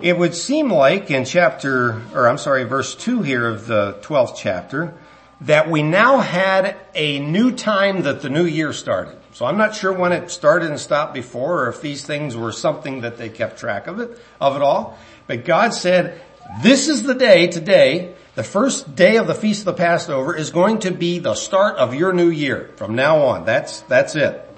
it 0.00 0.18
would 0.18 0.34
seem 0.34 0.72
like 0.72 1.10
in 1.10 1.24
chapter, 1.24 2.02
or 2.14 2.28
I'm 2.28 2.38
sorry, 2.38 2.64
verse 2.64 2.94
2 2.94 3.22
here 3.22 3.46
of 3.46 3.66
the 3.66 3.98
12th 4.02 4.36
chapter, 4.36 4.94
that 5.42 5.70
we 5.70 5.82
now 5.82 6.18
had 6.18 6.76
a 6.94 7.18
new 7.20 7.52
time 7.52 8.02
that 8.02 8.22
the 8.22 8.30
new 8.30 8.44
year 8.44 8.72
started. 8.72 9.16
So 9.32 9.46
I'm 9.46 9.56
not 9.56 9.74
sure 9.74 9.92
when 9.92 10.12
it 10.12 10.30
started 10.30 10.70
and 10.70 10.78
stopped 10.78 11.14
before 11.14 11.64
or 11.64 11.68
if 11.68 11.80
these 11.80 12.04
things 12.04 12.36
were 12.36 12.52
something 12.52 13.00
that 13.00 13.16
they 13.16 13.28
kept 13.28 13.58
track 13.58 13.86
of 13.86 13.98
it, 13.98 14.18
of 14.40 14.56
it 14.56 14.62
all. 14.62 14.98
But 15.26 15.44
God 15.44 15.72
said, 15.72 16.20
this 16.62 16.88
is 16.88 17.02
the 17.02 17.14
day 17.14 17.46
today, 17.46 18.14
the 18.34 18.44
first 18.44 18.94
day 18.94 19.16
of 19.16 19.26
the 19.26 19.34
Feast 19.34 19.60
of 19.60 19.66
the 19.66 19.72
Passover 19.74 20.36
is 20.36 20.50
going 20.50 20.80
to 20.80 20.90
be 20.90 21.18
the 21.18 21.34
start 21.34 21.76
of 21.76 21.94
your 21.94 22.12
new 22.12 22.28
year. 22.28 22.70
From 22.76 22.94
now 22.94 23.22
on, 23.22 23.44
that's, 23.44 23.80
that's 23.82 24.16
it. 24.16 24.48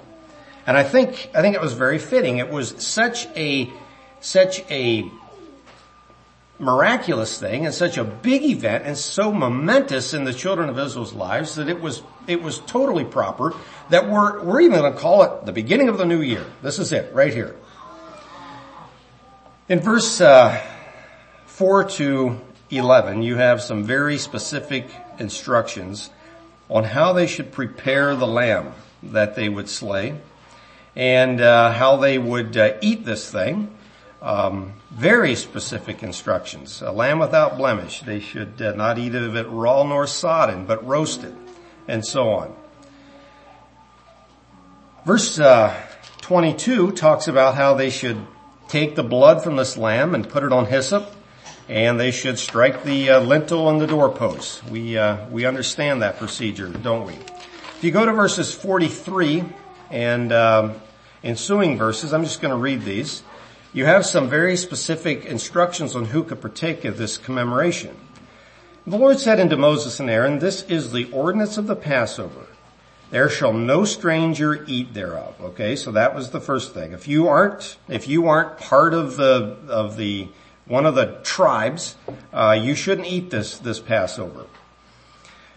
And 0.67 0.75
I 0.77 0.83
think, 0.83 1.29
I 1.33 1.41
think 1.41 1.55
it 1.55 1.61
was 1.61 1.73
very 1.73 1.99
fitting. 1.99 2.37
It 2.37 2.49
was 2.49 2.83
such 2.83 3.27
a, 3.35 3.71
such 4.19 4.59
a 4.71 5.09
miraculous 6.57 7.37
thing 7.37 7.65
and 7.65 7.73
such 7.73 7.97
a 7.97 8.03
big 8.03 8.43
event 8.43 8.85
and 8.85 8.97
so 8.97 9.31
momentous 9.31 10.13
in 10.13 10.23
the 10.23 10.33
children 10.33 10.69
of 10.69 10.79
Israel's 10.79 11.13
lives 11.13 11.55
that 11.55 11.67
it 11.67 11.81
was, 11.81 12.01
it 12.27 12.41
was 12.41 12.59
totally 12.59 13.03
proper 13.03 13.53
that 13.89 14.09
we're, 14.09 14.41
we're 14.43 14.61
even 14.61 14.79
going 14.79 14.91
to 14.91 14.97
call 14.97 15.23
it 15.23 15.45
the 15.45 15.51
beginning 15.51 15.89
of 15.89 15.97
the 15.97 16.05
new 16.05 16.21
year. 16.21 16.45
This 16.61 16.79
is 16.79 16.91
it, 16.93 17.13
right 17.13 17.33
here. 17.33 17.55
In 19.67 19.79
verse, 19.79 20.21
uh, 20.21 20.61
4 21.47 21.83
to 21.85 22.39
11, 22.69 23.21
you 23.21 23.35
have 23.35 23.61
some 23.61 23.83
very 23.83 24.17
specific 24.17 24.87
instructions 25.19 26.09
on 26.69 26.83
how 26.83 27.13
they 27.13 27.27
should 27.27 27.51
prepare 27.51 28.15
the 28.15 28.27
lamb 28.27 28.73
that 29.03 29.35
they 29.35 29.49
would 29.49 29.69
slay 29.69 30.15
and 30.95 31.41
uh, 31.41 31.71
how 31.71 31.97
they 31.97 32.17
would 32.17 32.55
uh, 32.57 32.73
eat 32.81 33.05
this 33.05 33.29
thing. 33.29 33.75
Um, 34.21 34.73
very 34.91 35.35
specific 35.35 36.01
instructions. 36.01 36.81
A 36.81 36.91
lamb 36.91 37.19
without 37.19 37.57
blemish. 37.57 38.01
They 38.01 38.19
should 38.19 38.61
uh, 38.61 38.73
not 38.73 38.97
eat 38.97 39.13
of 39.13 39.35
it 39.35 39.47
raw 39.49 39.83
nor 39.83 40.07
sodden, 40.07 40.65
but 40.65 40.85
roasted, 40.85 41.35
and 41.87 42.05
so 42.05 42.29
on. 42.29 42.55
Verse 45.05 45.39
uh, 45.39 45.75
22 46.21 46.93
talks 46.93 47.27
about 47.27 47.55
how 47.55 47.75
they 47.75 47.89
should 47.89 48.17
take 48.67 48.95
the 48.95 49.03
blood 49.03 49.43
from 49.43 49.57
this 49.57 49.77
lamb 49.77 50.15
and 50.15 50.27
put 50.27 50.43
it 50.43 50.51
on 50.51 50.65
hyssop 50.65 51.11
and 51.67 51.99
they 51.99 52.11
should 52.11 52.37
strike 52.37 52.83
the 52.83 53.09
uh, 53.09 53.19
lintel 53.19 53.69
and 53.69 53.81
the 53.81 53.87
doorposts. 53.87 54.63
We 54.65 54.97
uh, 54.97 55.27
we 55.29 55.45
understand 55.45 56.01
that 56.01 56.17
procedure, 56.17 56.69
don't 56.69 57.05
we? 57.05 57.13
If 57.13 57.83
you 57.83 57.91
go 57.91 58.05
to 58.05 58.13
verses 58.13 58.53
43 58.53 59.43
and 59.89 60.31
um, 60.31 60.75
ensuing 61.23 61.77
verses, 61.77 62.13
I'm 62.13 62.23
just 62.23 62.41
going 62.41 62.51
to 62.53 62.57
read 62.57 62.81
these. 62.83 63.23
You 63.73 63.85
have 63.85 64.05
some 64.05 64.29
very 64.29 64.55
specific 64.55 65.25
instructions 65.25 65.95
on 65.95 66.05
who 66.05 66.23
could 66.23 66.39
partake 66.39 66.85
of 66.85 66.97
this 66.97 67.17
commemoration. 67.17 67.95
The 68.87 68.97
Lord 68.97 69.19
said 69.19 69.39
unto 69.39 69.57
Moses 69.57 69.99
and 69.99 70.09
Aaron, 70.09 70.39
this 70.39 70.61
is 70.63 70.91
the 70.91 71.11
ordinance 71.11 71.57
of 71.57 71.67
the 71.67 71.75
Passover. 71.75 72.45
There 73.09 73.29
shall 73.29 73.53
no 73.53 73.83
stranger 73.83 74.63
eat 74.67 74.93
thereof. 74.93 75.35
Okay, 75.41 75.75
so 75.75 75.91
that 75.91 76.15
was 76.15 76.29
the 76.29 76.39
first 76.39 76.73
thing. 76.73 76.91
If 76.93 77.07
you 77.07 77.27
aren't, 77.27 77.77
if 77.87 78.07
you 78.07 78.27
aren't 78.27 78.57
part 78.57 78.93
of 78.93 79.17
the, 79.17 79.57
of 79.67 79.97
the, 79.97 80.29
one 80.65 80.85
of 80.85 80.95
the 80.95 81.19
tribes, 81.23 81.95
uh, 82.31 82.57
you 82.61 82.75
shouldn't 82.75 83.07
eat 83.07 83.29
this, 83.29 83.57
this 83.59 83.79
Passover. 83.79 84.45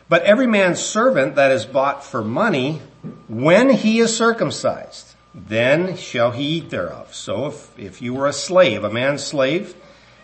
But 0.09 0.23
every 0.23 0.47
man's 0.47 0.81
servant 0.81 1.35
that 1.35 1.51
is 1.51 1.67
bought 1.67 2.05
for 2.05 2.23
money, 2.23 2.81
when 3.29 3.71
he 3.71 3.99
is 3.99 4.17
circumcised, 4.17 5.15
then 5.35 5.97
shall 5.97 6.31
he 6.31 6.45
eat 6.45 6.71
thereof. 6.71 7.15
So 7.15 7.47
if, 7.47 7.79
if 7.79 8.03
you 8.03 8.15
were 8.15 8.27
a 8.27 8.33
slave, 8.33 8.85
a 8.85 8.91
man's 8.91 9.23
slave, 9.23 9.75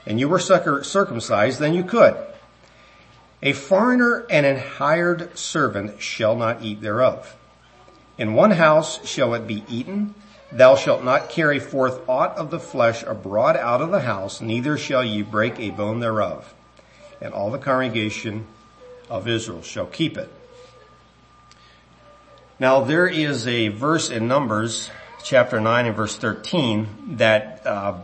and 0.06 0.18
you 0.18 0.28
were 0.28 0.38
circumcised, 0.38 1.60
then 1.60 1.74
you 1.74 1.84
could. 1.84 2.16
A 3.42 3.52
foreigner 3.52 4.26
and 4.30 4.46
an 4.46 4.56
hired 4.56 5.36
servant 5.36 6.00
shall 6.00 6.34
not 6.34 6.62
eat 6.62 6.80
thereof. 6.80 7.36
In 8.16 8.32
one 8.32 8.52
house 8.52 9.06
shall 9.06 9.34
it 9.34 9.46
be 9.46 9.64
eaten. 9.68 10.14
Thou 10.50 10.76
shalt 10.76 11.04
not 11.04 11.28
carry 11.28 11.58
forth 11.58 12.08
aught 12.08 12.36
of 12.36 12.50
the 12.50 12.60
flesh 12.60 13.02
abroad 13.02 13.56
out 13.56 13.82
of 13.82 13.90
the 13.90 14.00
house, 14.00 14.40
neither 14.40 14.78
shall 14.78 15.04
ye 15.04 15.20
break 15.20 15.58
a 15.58 15.70
bone 15.70 16.00
thereof. 16.00 16.54
And 17.20 17.34
all 17.34 17.50
the 17.50 17.58
congregation 17.58 18.46
of 19.08 19.28
Israel 19.28 19.62
shall 19.62 19.86
keep 19.86 20.16
it. 20.16 20.32
Now 22.58 22.80
there 22.80 23.06
is 23.06 23.46
a 23.46 23.68
verse 23.68 24.10
in 24.10 24.28
Numbers 24.28 24.90
chapter 25.22 25.60
9 25.60 25.86
and 25.86 25.96
verse 25.96 26.16
13 26.16 27.16
that 27.16 27.66
uh, 27.66 27.98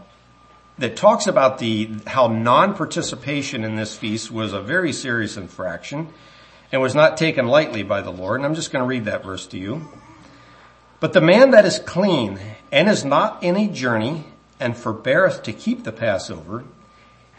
that 0.78 0.96
talks 0.96 1.26
about 1.26 1.58
the 1.58 1.90
how 2.06 2.26
non-participation 2.26 3.64
in 3.64 3.76
this 3.76 3.96
feast 3.96 4.30
was 4.30 4.52
a 4.52 4.60
very 4.60 4.92
serious 4.92 5.36
infraction 5.36 6.08
and 6.72 6.80
was 6.80 6.94
not 6.94 7.16
taken 7.16 7.46
lightly 7.46 7.82
by 7.82 8.00
the 8.00 8.10
Lord. 8.10 8.40
And 8.40 8.46
I'm 8.46 8.54
just 8.54 8.72
going 8.72 8.82
to 8.82 8.88
read 8.88 9.04
that 9.04 9.24
verse 9.24 9.46
to 9.48 9.58
you. 9.58 9.88
But 10.98 11.12
the 11.12 11.20
man 11.20 11.50
that 11.52 11.64
is 11.64 11.78
clean 11.78 12.38
and 12.72 12.88
is 12.88 13.04
not 13.04 13.42
in 13.42 13.56
a 13.56 13.68
journey 13.68 14.24
and 14.58 14.76
forbeareth 14.76 15.42
to 15.44 15.52
keep 15.52 15.84
the 15.84 15.92
Passover, 15.92 16.64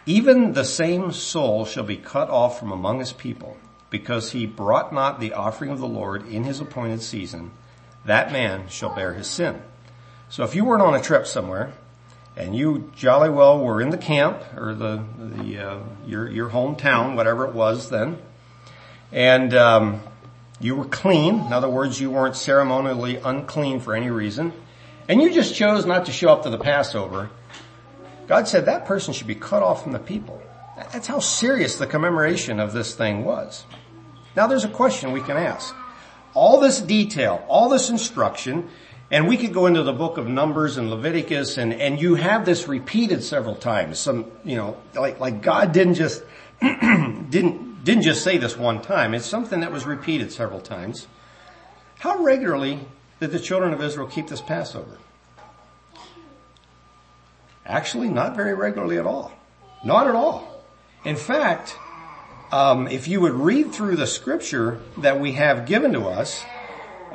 even 0.06 0.54
the 0.54 0.66
same 0.66 1.12
soul 1.12 1.66
shall 1.66 1.84
be 1.84 1.98
cut 1.98 2.30
off 2.30 2.60
from 2.60 2.72
among 2.72 3.00
his 3.00 3.14
people, 3.14 3.58
because 3.90 4.32
he 4.32 4.46
brought 4.46 4.94
not 4.94 5.20
the 5.20 5.34
offering 5.34 5.72
of 5.72 5.80
the 5.80 5.88
Lord 5.88 6.28
in 6.28 6.44
his 6.44 6.60
appointed 6.60 7.02
season. 7.02 7.52
That 8.06 8.32
man 8.32 8.68
shall 8.68 8.96
bear 8.96 9.14
his 9.14 9.28
sin. 9.28 9.62
So 10.30 10.44
if 10.44 10.56
you 10.56 10.66
weren't 10.66 10.82
on 10.82 10.96
a 10.96 11.02
trip 11.02 11.28
somewhere, 11.28 11.74
and 12.38 12.56
you 12.56 12.92
jolly 12.96 13.30
well 13.30 13.60
were 13.60 13.82
in 13.82 13.90
the 13.90 13.98
camp 13.98 14.42
or 14.56 14.74
the 14.74 15.04
the 15.20 15.60
uh, 15.60 15.80
your 16.08 16.30
your 16.30 16.50
hometown, 16.50 17.16
whatever 17.16 17.46
it 17.46 17.54
was 17.54 17.90
then, 17.90 18.18
and 19.12 19.54
um, 19.54 20.02
you 20.60 20.76
were 20.76 20.86
clean. 20.86 21.36
In 21.36 21.54
other 21.54 21.70
words, 21.70 22.00
you 22.00 22.10
weren't 22.10 22.38
ceremonially 22.38 23.18
unclean 23.18 23.82
for 23.82 23.94
any 23.94 24.10
reason, 24.10 24.54
and 25.10 25.22
you 25.22 25.34
just 25.34 25.54
chose 25.54 25.86
not 25.86 26.06
to 26.06 26.12
show 26.12 26.30
up 26.30 26.44
to 26.44 26.50
the 26.50 26.58
Passover. 26.58 27.30
God 28.32 28.48
said 28.48 28.68
that 28.68 28.86
person 28.86 29.14
should 29.14 29.28
be 29.28 29.36
cut 29.36 29.62
off 29.62 29.84
from 29.84 29.92
the 29.92 30.00
people. 30.00 30.42
That's 30.94 31.06
how 31.06 31.20
serious 31.20 31.76
the 31.76 31.86
commemoration 31.86 32.62
of 32.62 32.72
this 32.72 32.96
thing 32.96 33.26
was. 33.26 33.66
Now 34.38 34.48
there's 34.48 34.64
a 34.64 34.70
question 34.70 35.12
we 35.12 35.20
can 35.20 35.36
ask. 35.36 35.76
All 36.34 36.62
this 36.62 36.80
detail, 36.80 37.44
all 37.50 37.68
this 37.68 37.90
instruction, 37.90 38.70
and 39.12 39.28
we 39.28 39.36
could 39.36 39.54
go 39.54 39.66
into 39.66 39.84
the 39.84 39.92
book 39.92 40.18
of 40.18 40.30
Numbers 40.30 40.78
and 40.78 40.90
Leviticus 40.90 41.58
and, 41.58 41.74
and 41.74 42.00
you 42.02 42.16
have 42.16 42.46
this 42.46 42.70
repeated 42.70 43.22
several 43.22 43.54
times. 43.54 44.00
Some, 44.00 44.32
you 44.46 44.56
know, 44.56 44.78
like, 44.96 45.20
like 45.20 45.42
God 45.42 45.74
didn't 45.74 45.96
just, 45.96 46.24
didn't, 46.62 47.84
didn't 47.84 48.04
just 48.04 48.24
say 48.24 48.38
this 48.38 48.56
one 48.56 48.82
time. 48.82 49.14
It's 49.14 49.26
something 49.26 49.60
that 49.60 49.74
was 49.74 49.86
repeated 49.86 50.32
several 50.32 50.62
times. 50.62 51.06
How 52.00 52.24
regularly 52.24 52.80
did 53.20 53.32
the 53.32 53.40
children 53.40 53.74
of 53.74 53.84
Israel 53.84 54.08
keep 54.08 54.30
this 54.30 54.40
Passover? 54.40 55.00
Actually, 57.72 58.10
not 58.10 58.36
very 58.36 58.54
regularly 58.54 58.98
at 58.98 59.06
all. 59.06 59.32
Not 59.86 60.06
at 60.06 60.14
all. 60.14 60.62
In 61.06 61.16
fact, 61.16 61.78
um, 62.52 62.90
if 62.90 63.08
you 63.08 63.22
would 63.22 63.32
read 63.32 63.72
through 63.72 63.96
the 63.96 64.06
scripture 64.06 64.82
that 64.98 65.22
we 65.22 65.32
have 65.32 65.66
given 65.66 65.94
to 65.94 66.08
us, 66.08 66.44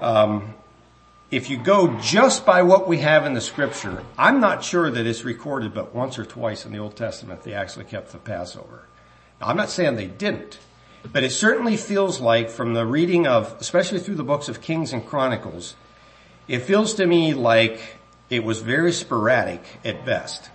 um, 0.01 0.55
if 1.31 1.51
you 1.51 1.59
go 1.59 2.01
just 2.01 2.47
by 2.47 2.63
what 2.63 2.89
we 2.89 2.99
have 2.99 3.27
in 3.27 3.35
the 3.35 3.41
scripture, 3.43 4.03
I'm 4.17 4.41
not 4.41 4.65
sure 4.65 4.91
that 4.91 5.07
it's 5.07 5.25
recorded 5.25 5.75
but 5.75 5.95
once 5.95 6.19
or 6.19 6.25
twice 6.25 6.65
in 6.65 6.73
the 6.73 6.79
Old 6.79 6.97
Testament 6.97 7.43
they 7.43 7.53
actually 7.53 7.85
kept 7.85 8.13
the 8.13 8.19
Passover. 8.19 8.87
Now, 9.43 9.49
I'm 9.49 9.59
not 9.59 9.69
saying 9.69 9.97
they 9.97 10.07
didn't, 10.07 10.59
but 11.13 11.23
it 11.23 11.33
certainly 11.33 11.77
feels 11.77 12.19
like 12.19 12.49
from 12.49 12.73
the 12.73 12.87
reading 12.87 13.27
of, 13.27 13.55
especially 13.61 13.99
through 13.99 14.15
the 14.15 14.25
books 14.25 14.49
of 14.49 14.63
Kings 14.63 14.95
and 14.95 15.05
Chronicles, 15.05 15.75
it 16.49 16.61
feels 16.61 16.95
to 16.95 17.07
me 17.07 17.35
like 17.35 17.99
it 18.31 18.45
was 18.45 18.61
very 18.61 18.93
sporadic 18.93 19.63
at 19.85 20.05
best. 20.05 20.51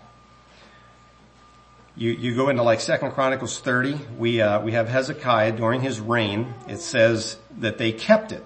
You, 1.95 2.11
you 2.11 2.35
go 2.35 2.49
into 2.49 2.63
like 2.63 2.79
Second 2.79 3.11
Chronicles 3.11 3.59
30, 3.59 3.99
we, 4.17 4.41
uh, 4.41 4.61
we 4.61 4.71
have 4.71 4.87
Hezekiah 4.87 5.53
during 5.53 5.81
his 5.81 5.99
reign. 5.99 6.53
It 6.67 6.79
says 6.79 7.37
that 7.59 7.77
they 7.77 7.91
kept 7.91 8.31
it. 8.31 8.43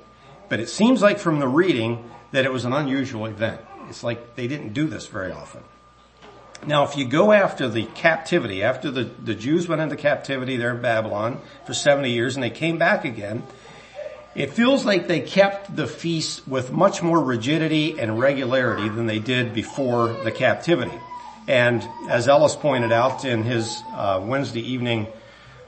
But 0.49 0.59
it 0.59 0.69
seems 0.69 1.01
like 1.01 1.19
from 1.19 1.39
the 1.39 1.47
reading 1.47 2.09
that 2.31 2.45
it 2.45 2.51
was 2.51 2.65
an 2.65 2.73
unusual 2.73 3.25
event. 3.27 3.61
It's 3.87 4.03
like 4.03 4.35
they 4.35 4.47
didn't 4.47 4.73
do 4.73 4.87
this 4.87 5.07
very 5.07 5.31
often. 5.31 5.63
Now, 6.65 6.83
if 6.83 6.97
you 6.97 7.05
go 7.05 7.31
after 7.31 7.69
the 7.69 7.85
captivity, 7.85 8.63
after 8.63 8.89
the, 8.89 9.03
the 9.03 9.35
Jews 9.35 9.67
went 9.67 9.81
into 9.81 9.95
captivity 9.95 10.57
there 10.57 10.73
in 10.73 10.81
Babylon 10.81 11.39
for 11.65 11.73
70 11.73 12.09
years 12.09 12.35
and 12.35 12.43
they 12.43 12.49
came 12.49 12.79
back 12.79 13.05
again, 13.05 13.43
it 14.35 14.51
feels 14.51 14.83
like 14.83 15.07
they 15.07 15.21
kept 15.21 15.75
the 15.75 15.87
feast 15.87 16.45
with 16.47 16.71
much 16.71 17.01
more 17.01 17.19
rigidity 17.19 17.97
and 17.99 18.19
regularity 18.19 18.89
than 18.89 19.05
they 19.05 19.19
did 19.19 19.53
before 19.53 20.09
the 20.23 20.31
captivity. 20.31 20.99
And 21.47 21.87
as 22.09 22.27
Ellis 22.27 22.55
pointed 22.55 22.91
out 22.91 23.23
in 23.23 23.43
his 23.43 23.81
uh, 23.93 24.21
Wednesday 24.23 24.61
evening 24.61 25.07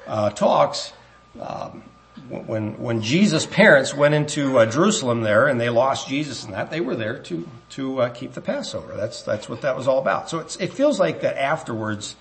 uh, 0.05 0.31
talks, 0.31 0.91
um, 1.39 1.83
when 2.29 2.77
when 2.79 3.01
Jesus' 3.01 3.45
parents 3.45 3.93
went 3.93 4.13
into 4.13 4.57
uh, 4.57 4.65
Jerusalem 4.65 5.21
there 5.21 5.47
and 5.47 5.61
they 5.61 5.69
lost 5.69 6.09
Jesus 6.09 6.43
and 6.43 6.53
that, 6.53 6.69
they 6.69 6.81
were 6.81 6.95
there 6.95 7.19
to 7.19 7.47
to 7.69 8.01
uh, 8.01 8.09
keep 8.09 8.33
the 8.33 8.41
Passover. 8.41 8.95
That's 8.97 9.21
that's 9.21 9.47
what 9.47 9.61
that 9.61 9.77
was 9.77 9.87
all 9.87 9.99
about. 9.99 10.29
So 10.29 10.39
it 10.39 10.73
feels 10.73 10.99
like 10.99 11.21
that 11.21 11.41
afterwards 11.41 12.15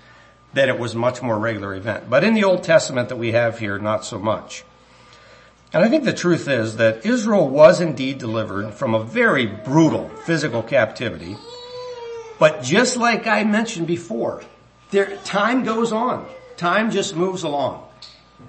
that 0.53 0.69
it 0.69 0.79
was 0.79 0.95
much 0.95 1.23
more 1.23 1.39
regular 1.39 1.75
event. 1.75 2.09
But 2.09 2.25
in 2.25 2.35
the 2.35 2.45
Old 2.45 2.63
Testament 2.63 3.09
that 3.09 3.17
we 3.17 3.33
have 3.33 3.59
here, 3.59 3.79
not 3.79 4.05
so 4.05 4.19
much. 4.19 4.65
And 5.73 5.85
I 5.85 5.89
think 5.89 6.05
the 6.05 6.13
truth 6.13 6.49
is 6.49 6.77
that 6.77 7.05
Israel 7.05 7.49
was 7.49 7.81
indeed 7.81 8.19
delivered 8.19 8.73
from 8.73 8.95
a 8.95 9.03
very 9.03 9.47
brutal 9.47 10.09
physical 10.25 10.63
captivity. 10.63 11.37
But 12.39 12.63
just 12.63 12.97
like 12.97 13.27
I 13.27 13.45
mentioned 13.45 13.87
before, 13.87 14.45
there, 14.91 15.17
time 15.19 15.65
goes 15.65 15.93
on. 15.93 16.29
Time 16.57 16.91
just 16.91 17.17
moves 17.17 17.43
along. 17.43 17.83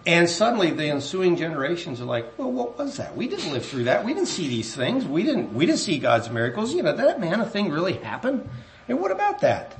And 0.05 0.29
suddenly 0.29 0.71
the 0.71 0.89
ensuing 0.89 1.35
generations 1.35 1.99
are 1.99 2.05
like, 2.05 2.37
well, 2.37 2.51
what 2.51 2.77
was 2.77 2.97
that? 2.97 3.15
We 3.15 3.27
didn't 3.27 3.51
live 3.51 3.65
through 3.65 3.85
that. 3.85 4.05
We 4.05 4.13
didn't 4.13 4.27
see 4.27 4.47
these 4.47 4.75
things. 4.75 5.05
We 5.05 5.23
didn't, 5.23 5.53
we 5.53 5.65
didn't 5.65 5.79
see 5.79 5.97
God's 5.97 6.29
miracles. 6.29 6.73
You 6.73 6.83
know, 6.83 6.95
did 6.95 7.05
that 7.05 7.19
manna 7.19 7.45
thing 7.45 7.71
really 7.71 7.93
happen? 7.93 8.49
And 8.87 8.99
what 8.99 9.11
about 9.11 9.41
that? 9.41 9.77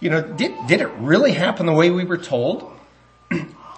You 0.00 0.10
know, 0.10 0.22
did, 0.22 0.54
did 0.66 0.80
it 0.80 0.90
really 0.98 1.32
happen 1.32 1.66
the 1.66 1.72
way 1.72 1.90
we 1.90 2.04
were 2.04 2.18
told? 2.18 2.72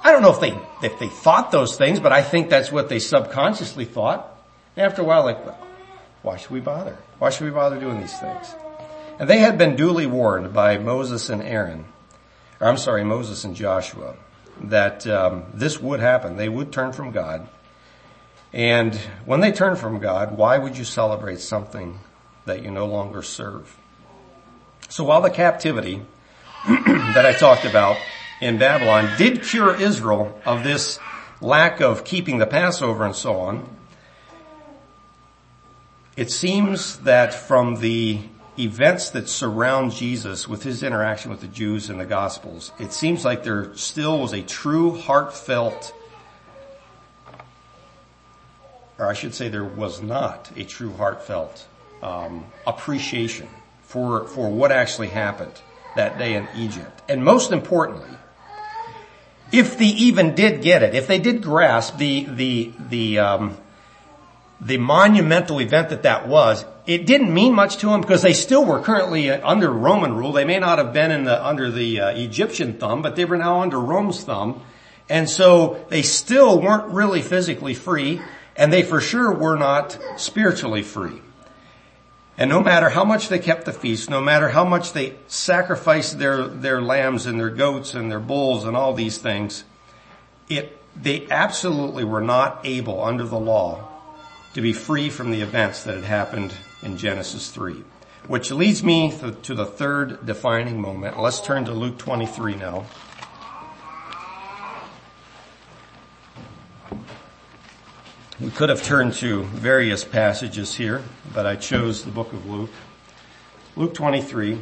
I 0.04 0.12
don't 0.12 0.20
know 0.20 0.32
if 0.32 0.40
they, 0.40 0.56
if 0.86 0.98
they 0.98 1.08
thought 1.08 1.50
those 1.50 1.78
things, 1.78 1.98
but 1.98 2.12
I 2.12 2.22
think 2.22 2.50
that's 2.50 2.70
what 2.70 2.90
they 2.90 2.98
subconsciously 2.98 3.86
thought. 3.86 4.38
And 4.76 4.84
after 4.84 5.00
a 5.00 5.04
while, 5.04 5.24
like, 5.24 5.38
why 6.22 6.36
should 6.36 6.50
we 6.50 6.60
bother? 6.60 6.98
Why 7.18 7.30
should 7.30 7.44
we 7.44 7.50
bother 7.50 7.80
doing 7.80 8.00
these 8.00 8.18
things? 8.18 8.54
And 9.18 9.30
they 9.30 9.38
had 9.38 9.56
been 9.56 9.76
duly 9.76 10.06
warned 10.06 10.52
by 10.52 10.76
Moses 10.76 11.30
and 11.30 11.42
Aaron, 11.42 11.86
or 12.60 12.68
I'm 12.68 12.76
sorry, 12.76 13.02
Moses 13.02 13.44
and 13.44 13.56
Joshua 13.56 14.16
that 14.60 15.06
um, 15.06 15.44
this 15.54 15.80
would 15.80 16.00
happen. 16.00 16.36
They 16.36 16.50
would 16.50 16.70
turn 16.70 16.92
from 16.92 17.10
God. 17.10 17.48
And 18.52 18.94
when 19.24 19.40
they 19.40 19.52
turn 19.52 19.74
from 19.74 20.00
God, 20.00 20.36
why 20.36 20.58
would 20.58 20.76
you 20.76 20.84
celebrate 20.84 21.40
something 21.40 21.98
that 22.44 22.62
you 22.62 22.70
no 22.70 22.86
longer 22.86 23.22
serve? 23.22 23.76
So 24.88 25.02
while 25.02 25.22
the 25.22 25.30
captivity 25.30 26.02
that 26.68 27.26
I 27.26 27.32
talked 27.32 27.64
about 27.64 27.96
in 28.44 28.58
Babylon 28.58 29.10
did 29.16 29.42
cure 29.42 29.74
Israel 29.74 30.38
of 30.44 30.64
this 30.64 30.98
lack 31.40 31.80
of 31.80 32.04
keeping 32.04 32.36
the 32.36 32.46
Passover 32.46 33.06
and 33.06 33.16
so 33.16 33.36
on, 33.36 33.66
it 36.14 36.30
seems 36.30 36.98
that 36.98 37.32
from 37.32 37.76
the 37.76 38.20
events 38.58 39.08
that 39.10 39.30
surround 39.30 39.92
Jesus 39.92 40.46
with 40.46 40.62
his 40.62 40.82
interaction 40.82 41.30
with 41.30 41.40
the 41.40 41.46
Jews 41.46 41.88
in 41.88 41.96
the 41.96 42.04
Gospels, 42.04 42.70
it 42.78 42.92
seems 42.92 43.24
like 43.24 43.44
there 43.44 43.74
still 43.76 44.20
was 44.20 44.34
a 44.34 44.42
true 44.42 44.90
heartfelt, 44.94 45.94
or 48.98 49.06
I 49.06 49.14
should 49.14 49.34
say 49.34 49.48
there 49.48 49.64
was 49.64 50.02
not 50.02 50.50
a 50.54 50.64
true 50.64 50.92
heartfelt 50.92 51.66
um, 52.02 52.44
appreciation 52.66 53.48
for, 53.80 54.28
for 54.28 54.50
what 54.50 54.70
actually 54.70 55.08
happened 55.08 55.62
that 55.96 56.18
day 56.18 56.34
in 56.34 56.46
Egypt. 56.54 57.00
And 57.08 57.24
most 57.24 57.50
importantly, 57.50 58.10
if 59.54 59.78
they 59.78 59.86
even 59.86 60.34
did 60.34 60.62
get 60.62 60.82
it, 60.82 60.94
if 60.94 61.06
they 61.06 61.20
did 61.20 61.40
grasp 61.40 61.96
the, 61.96 62.24
the, 62.24 62.72
the, 62.88 63.18
um, 63.20 63.56
the 64.60 64.78
monumental 64.78 65.60
event 65.60 65.90
that 65.90 66.02
that 66.02 66.26
was, 66.26 66.64
it 66.86 67.06
didn't 67.06 67.32
mean 67.32 67.54
much 67.54 67.76
to 67.78 67.86
them 67.86 68.00
because 68.00 68.22
they 68.22 68.32
still 68.32 68.64
were 68.64 68.80
currently 68.80 69.30
under 69.30 69.70
Roman 69.70 70.16
rule. 70.16 70.32
They 70.32 70.44
may 70.44 70.58
not 70.58 70.78
have 70.78 70.92
been 70.92 71.24
the, 71.24 71.46
under 71.46 71.70
the 71.70 72.00
uh, 72.00 72.08
Egyptian 72.08 72.78
thumb, 72.78 73.00
but 73.00 73.14
they 73.14 73.24
were 73.24 73.36
now 73.36 73.60
under 73.60 73.78
Rome's 73.78 74.24
thumb. 74.24 74.60
And 75.08 75.30
so 75.30 75.86
they 75.88 76.02
still 76.02 76.60
weren't 76.60 76.92
really 76.92 77.22
physically 77.22 77.74
free 77.74 78.20
and 78.56 78.72
they 78.72 78.82
for 78.82 79.00
sure 79.00 79.32
were 79.32 79.56
not 79.56 79.98
spiritually 80.16 80.82
free. 80.82 81.20
And 82.36 82.50
no 82.50 82.60
matter 82.60 82.88
how 82.88 83.04
much 83.04 83.28
they 83.28 83.38
kept 83.38 83.64
the 83.64 83.72
feast, 83.72 84.10
no 84.10 84.20
matter 84.20 84.48
how 84.48 84.64
much 84.64 84.92
they 84.92 85.14
sacrificed 85.28 86.18
their, 86.18 86.48
their 86.48 86.82
lambs 86.82 87.26
and 87.26 87.38
their 87.38 87.50
goats 87.50 87.94
and 87.94 88.10
their 88.10 88.20
bulls 88.20 88.64
and 88.64 88.76
all 88.76 88.92
these 88.92 89.18
things, 89.18 89.64
it, 90.48 90.76
they 91.00 91.28
absolutely 91.30 92.02
were 92.02 92.20
not 92.20 92.60
able 92.64 93.02
under 93.02 93.24
the 93.24 93.38
law 93.38 93.88
to 94.54 94.60
be 94.60 94.72
free 94.72 95.10
from 95.10 95.30
the 95.30 95.42
events 95.42 95.84
that 95.84 95.94
had 95.94 96.04
happened 96.04 96.52
in 96.82 96.96
Genesis 96.96 97.50
3. 97.50 97.84
Which 98.26 98.50
leads 98.50 98.82
me 98.82 99.12
to 99.42 99.54
the 99.54 99.66
third 99.66 100.24
defining 100.24 100.80
moment. 100.80 101.20
Let's 101.20 101.40
turn 101.40 101.66
to 101.66 101.72
Luke 101.72 101.98
23 101.98 102.56
now. 102.56 102.86
We 108.40 108.50
could 108.50 108.68
have 108.68 108.82
turned 108.82 109.14
to 109.14 109.44
various 109.44 110.02
passages 110.02 110.74
here, 110.74 111.04
but 111.32 111.46
I 111.46 111.54
chose 111.54 112.04
the 112.04 112.10
book 112.10 112.32
of 112.32 112.44
Luke. 112.50 112.70
Luke 113.76 113.94
23, 113.94 114.58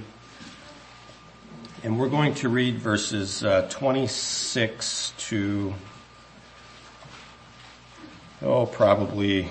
and 1.82 1.98
we're 1.98 2.10
going 2.10 2.34
to 2.34 2.50
read 2.50 2.76
verses 2.76 3.42
uh, 3.42 3.66
26 3.70 5.14
to, 5.16 5.72
oh, 8.42 8.66
probably 8.66 9.48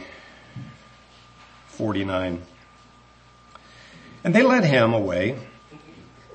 49. 1.70 2.44
And 4.24 4.36
they 4.36 4.44
led 4.44 4.66
him 4.66 4.94
away. 4.94 5.40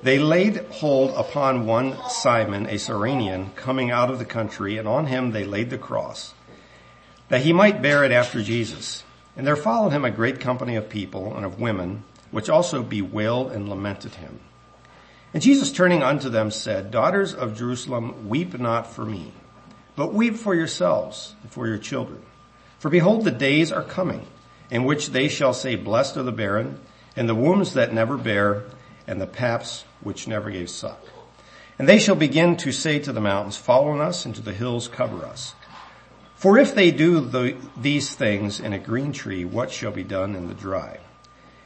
They 0.03 0.19
laid 0.19 0.57
hold 0.71 1.11
upon 1.11 1.65
one 1.65 1.95
Simon, 2.09 2.65
a 2.65 2.77
Cyrenian, 2.77 3.51
coming 3.51 3.91
out 3.91 4.11
of 4.11 4.19
the 4.19 4.25
country, 4.25 4.77
and 4.77 4.89
on 4.89 5.05
him 5.05 5.31
they 5.31 5.45
laid 5.45 5.69
the 5.69 5.77
cross 5.77 6.33
that 7.29 7.41
he 7.41 7.53
might 7.53 7.81
bear 7.81 8.03
it 8.03 8.11
after 8.11 8.41
Jesus. 8.41 9.03
And 9.35 9.45
there 9.45 9.55
followed 9.55 9.91
him 9.91 10.05
a 10.05 10.11
great 10.11 10.39
company 10.39 10.75
of 10.75 10.89
people 10.89 11.35
and 11.35 11.45
of 11.45 11.59
women, 11.59 12.03
which 12.31 12.49
also 12.49 12.81
bewailed 12.83 13.51
and 13.51 13.69
lamented 13.69 14.15
him. 14.15 14.39
And 15.33 15.43
Jesus 15.43 15.71
turning 15.71 16.01
unto 16.01 16.29
them 16.29 16.51
said, 16.51 16.89
Daughters 16.91 17.33
of 17.33 17.57
Jerusalem, 17.57 18.29
weep 18.29 18.57
not 18.57 18.87
for 18.91 19.05
me, 19.05 19.31
but 19.95 20.13
weep 20.13 20.35
for 20.35 20.55
yourselves 20.55 21.35
and 21.41 21.51
for 21.51 21.67
your 21.67 21.77
children. 21.77 22.21
For 22.79 22.89
behold, 22.89 23.23
the 23.23 23.31
days 23.31 23.71
are 23.71 23.83
coming 23.83 24.25
in 24.69 24.83
which 24.83 25.09
they 25.09 25.27
shall 25.27 25.53
say, 25.53 25.75
blessed 25.75 26.17
are 26.17 26.23
the 26.23 26.31
barren 26.31 26.79
and 27.15 27.27
the 27.27 27.35
wombs 27.35 27.73
that 27.73 27.93
never 27.93 28.17
bear 28.17 28.63
and 29.07 29.19
the 29.21 29.27
paps 29.27 29.85
which 30.01 30.27
never 30.27 30.51
gave 30.51 30.69
suck. 30.69 30.99
And 31.79 31.87
they 31.87 31.99
shall 31.99 32.15
begin 32.15 32.57
to 32.57 32.71
say 32.71 32.99
to 32.99 33.11
the 33.11 33.21
mountains, 33.21 33.57
follow 33.57 33.99
us 33.99 34.25
and 34.25 34.35
to 34.35 34.41
the 34.41 34.53
hills 34.53 34.87
cover 34.87 35.25
us. 35.25 35.53
For 36.37 36.59
if 36.59 36.75
they 36.75 36.91
do 36.91 37.19
the, 37.19 37.57
these 37.75 38.13
things 38.13 38.59
in 38.59 38.71
a 38.71 38.77
green 38.77 39.11
tree, 39.11 39.43
what 39.43 39.71
shall 39.71 39.91
be 39.91 40.03
done 40.03 40.35
in 40.35 40.47
the 40.47 40.53
dry? 40.53 40.99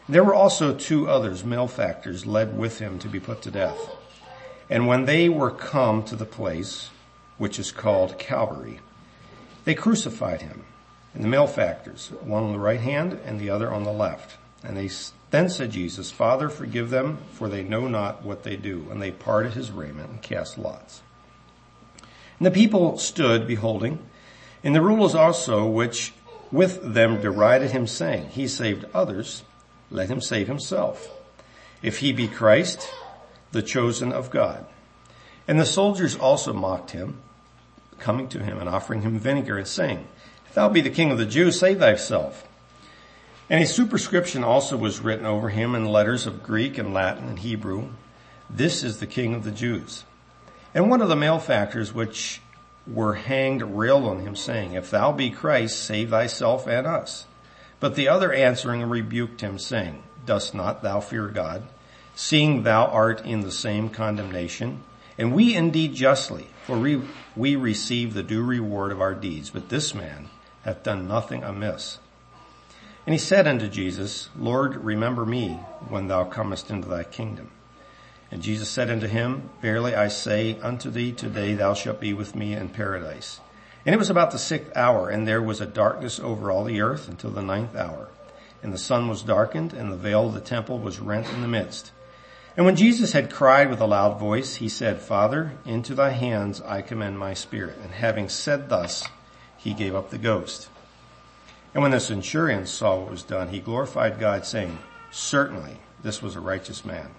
There 0.07 0.23
were 0.23 0.33
also 0.33 0.73
two 0.73 1.09
others, 1.09 1.43
malefactors, 1.43 2.25
led 2.25 2.57
with 2.57 2.79
him 2.79 2.97
to 2.99 3.09
be 3.09 3.19
put 3.19 3.41
to 3.41 3.51
death. 3.51 3.77
And 4.69 4.87
when 4.87 5.03
they 5.03 5.27
were 5.27 5.51
come 5.51 6.03
to 6.03 6.15
the 6.15 6.25
place, 6.25 6.89
which 7.37 7.59
is 7.59 7.73
called 7.73 8.17
Calvary, 8.17 8.79
they 9.65 9.75
crucified 9.75 10.41
him, 10.41 10.63
and 11.13 11.21
the 11.21 11.27
malefactors, 11.27 12.07
one 12.21 12.43
on 12.43 12.53
the 12.53 12.59
right 12.59 12.79
hand 12.79 13.19
and 13.25 13.41
the 13.41 13.49
other 13.49 13.71
on 13.71 13.83
the 13.83 13.91
left. 13.91 14.37
And 14.63 14.77
they 14.77 14.89
then 15.31 15.49
said 15.49 15.71
Jesus, 15.71 16.11
Father, 16.11 16.47
forgive 16.47 16.89
them, 16.89 17.17
for 17.33 17.49
they 17.49 17.63
know 17.63 17.89
not 17.89 18.23
what 18.23 18.43
they 18.43 18.55
do. 18.55 18.87
And 18.89 19.01
they 19.01 19.11
parted 19.11 19.53
his 19.53 19.69
raiment 19.69 20.09
and 20.09 20.21
cast 20.21 20.57
lots. 20.57 21.01
And 22.39 22.45
the 22.45 22.51
people 22.51 22.97
stood 22.97 23.45
beholding, 23.45 23.99
and 24.63 24.75
the 24.75 24.81
rulers 24.81 25.15
also 25.15 25.65
which 25.65 26.13
with 26.51 26.93
them 26.93 27.21
derided 27.21 27.71
him 27.71 27.87
saying, 27.87 28.29
he 28.29 28.47
saved 28.47 28.85
others, 28.93 29.43
let 29.89 30.09
him 30.09 30.21
save 30.21 30.47
himself. 30.47 31.09
If 31.81 31.99
he 31.99 32.13
be 32.13 32.27
Christ, 32.27 32.89
the 33.51 33.61
chosen 33.61 34.11
of 34.11 34.29
God. 34.29 34.65
And 35.47 35.59
the 35.59 35.65
soldiers 35.65 36.15
also 36.15 36.53
mocked 36.53 36.91
him, 36.91 37.21
coming 37.99 38.27
to 38.29 38.43
him 38.43 38.59
and 38.59 38.69
offering 38.69 39.01
him 39.01 39.17
vinegar 39.19 39.57
and 39.57 39.67
saying, 39.67 40.07
if 40.47 40.55
thou 40.55 40.67
be 40.69 40.81
the 40.81 40.89
king 40.89 41.11
of 41.11 41.17
the 41.17 41.25
Jews, 41.25 41.57
save 41.57 41.79
thyself. 41.79 42.45
And 43.49 43.63
a 43.63 43.67
superscription 43.67 44.43
also 44.43 44.75
was 44.77 44.99
written 44.99 45.25
over 45.25 45.49
him 45.49 45.75
in 45.75 45.85
letters 45.85 46.25
of 46.25 46.43
Greek 46.43 46.77
and 46.77 46.93
Latin 46.93 47.29
and 47.29 47.39
Hebrew. 47.39 47.89
This 48.49 48.83
is 48.83 48.99
the 48.99 49.07
king 49.07 49.33
of 49.33 49.43
the 49.45 49.51
Jews. 49.51 50.03
And 50.73 50.89
one 50.89 51.01
of 51.01 51.09
the 51.09 51.15
malefactors 51.15 51.93
which 51.93 52.40
were 52.87 53.15
hanged 53.15 53.61
railed 53.61 54.05
on 54.05 54.19
him 54.19 54.35
saying, 54.35 54.73
if 54.73 54.89
thou 54.89 55.11
be 55.11 55.29
Christ, 55.29 55.83
save 55.83 56.09
thyself 56.09 56.67
and 56.67 56.87
us. 56.87 57.25
But 57.79 57.95
the 57.95 58.07
other 58.07 58.31
answering 58.33 58.83
rebuked 58.83 59.41
him 59.41 59.57
saying, 59.59 60.03
dost 60.25 60.53
not 60.53 60.83
thou 60.83 60.99
fear 60.99 61.27
God, 61.27 61.63
seeing 62.15 62.63
thou 62.63 62.85
art 62.85 63.25
in 63.25 63.41
the 63.41 63.51
same 63.51 63.89
condemnation? 63.89 64.83
And 65.17 65.33
we 65.33 65.55
indeed 65.55 65.93
justly, 65.93 66.47
for 66.65 66.77
we, 66.77 67.01
we 67.35 67.55
receive 67.55 68.13
the 68.13 68.23
due 68.23 68.43
reward 68.43 68.91
of 68.91 69.01
our 69.01 69.13
deeds, 69.13 69.49
but 69.49 69.69
this 69.69 69.93
man 69.93 70.29
hath 70.63 70.83
done 70.83 71.07
nothing 71.07 71.43
amiss. 71.43 71.99
And 73.05 73.13
he 73.13 73.19
said 73.19 73.47
unto 73.47 73.67
Jesus, 73.67 74.29
Lord, 74.37 74.75
remember 74.83 75.25
me 75.25 75.53
when 75.89 76.07
thou 76.07 76.23
comest 76.23 76.69
into 76.69 76.87
thy 76.87 77.03
kingdom. 77.03 77.51
And 78.31 78.41
Jesus 78.41 78.69
said 78.69 78.89
unto 78.89 79.07
him, 79.07 79.49
Verily 79.61 79.93
I 79.93 80.07
say 80.07 80.57
unto 80.61 80.89
thee, 80.89 81.11
today 81.11 81.53
thou 81.53 81.73
shalt 81.73 81.99
be 81.99 82.13
with 82.13 82.33
me 82.33 82.53
in 82.53 82.69
paradise. 82.69 83.41
And 83.85 83.93
it 83.93 83.97
was 83.97 84.09
about 84.09 84.31
the 84.31 84.39
sixth 84.39 84.71
hour, 84.75 85.09
and 85.09 85.27
there 85.27 85.41
was 85.41 85.59
a 85.59 85.65
darkness 85.65 86.19
over 86.19 86.49
all 86.49 86.63
the 86.63 86.81
earth 86.81 87.09
until 87.09 87.31
the 87.31 87.41
ninth 87.41 87.75
hour. 87.75 88.07
And 88.63 88.71
the 88.71 88.77
sun 88.77 89.09
was 89.09 89.23
darkened, 89.23 89.73
and 89.73 89.91
the 89.91 89.97
veil 89.97 90.27
of 90.27 90.33
the 90.33 90.39
temple 90.39 90.79
was 90.79 90.99
rent 90.99 91.27
in 91.29 91.41
the 91.41 91.47
midst. 91.47 91.91
And 92.55 92.65
when 92.65 92.75
Jesus 92.75 93.13
had 93.13 93.33
cried 93.33 93.69
with 93.69 93.81
a 93.81 93.87
loud 93.87 94.19
voice, 94.19 94.55
he 94.55 94.69
said, 94.69 95.01
Father, 95.01 95.53
into 95.65 95.95
thy 95.95 96.11
hands 96.11 96.61
I 96.61 96.81
commend 96.81 97.17
my 97.17 97.33
spirit. 97.33 97.77
And 97.81 97.91
having 97.91 98.29
said 98.29 98.69
thus, 98.69 99.07
he 99.57 99.73
gave 99.73 99.95
up 99.95 100.09
the 100.09 100.17
ghost. 100.17 100.69
And 101.73 101.81
when 101.81 101.91
the 101.91 101.99
centurion 101.99 102.65
saw 102.65 102.97
what 102.97 103.11
was 103.11 103.23
done, 103.23 103.49
he 103.49 103.59
glorified 103.59 104.19
God, 104.19 104.45
saying, 104.45 104.77
Certainly 105.11 105.77
this 106.03 106.21
was 106.21 106.35
a 106.35 106.41
righteous 106.41 106.85
man. 106.85 107.09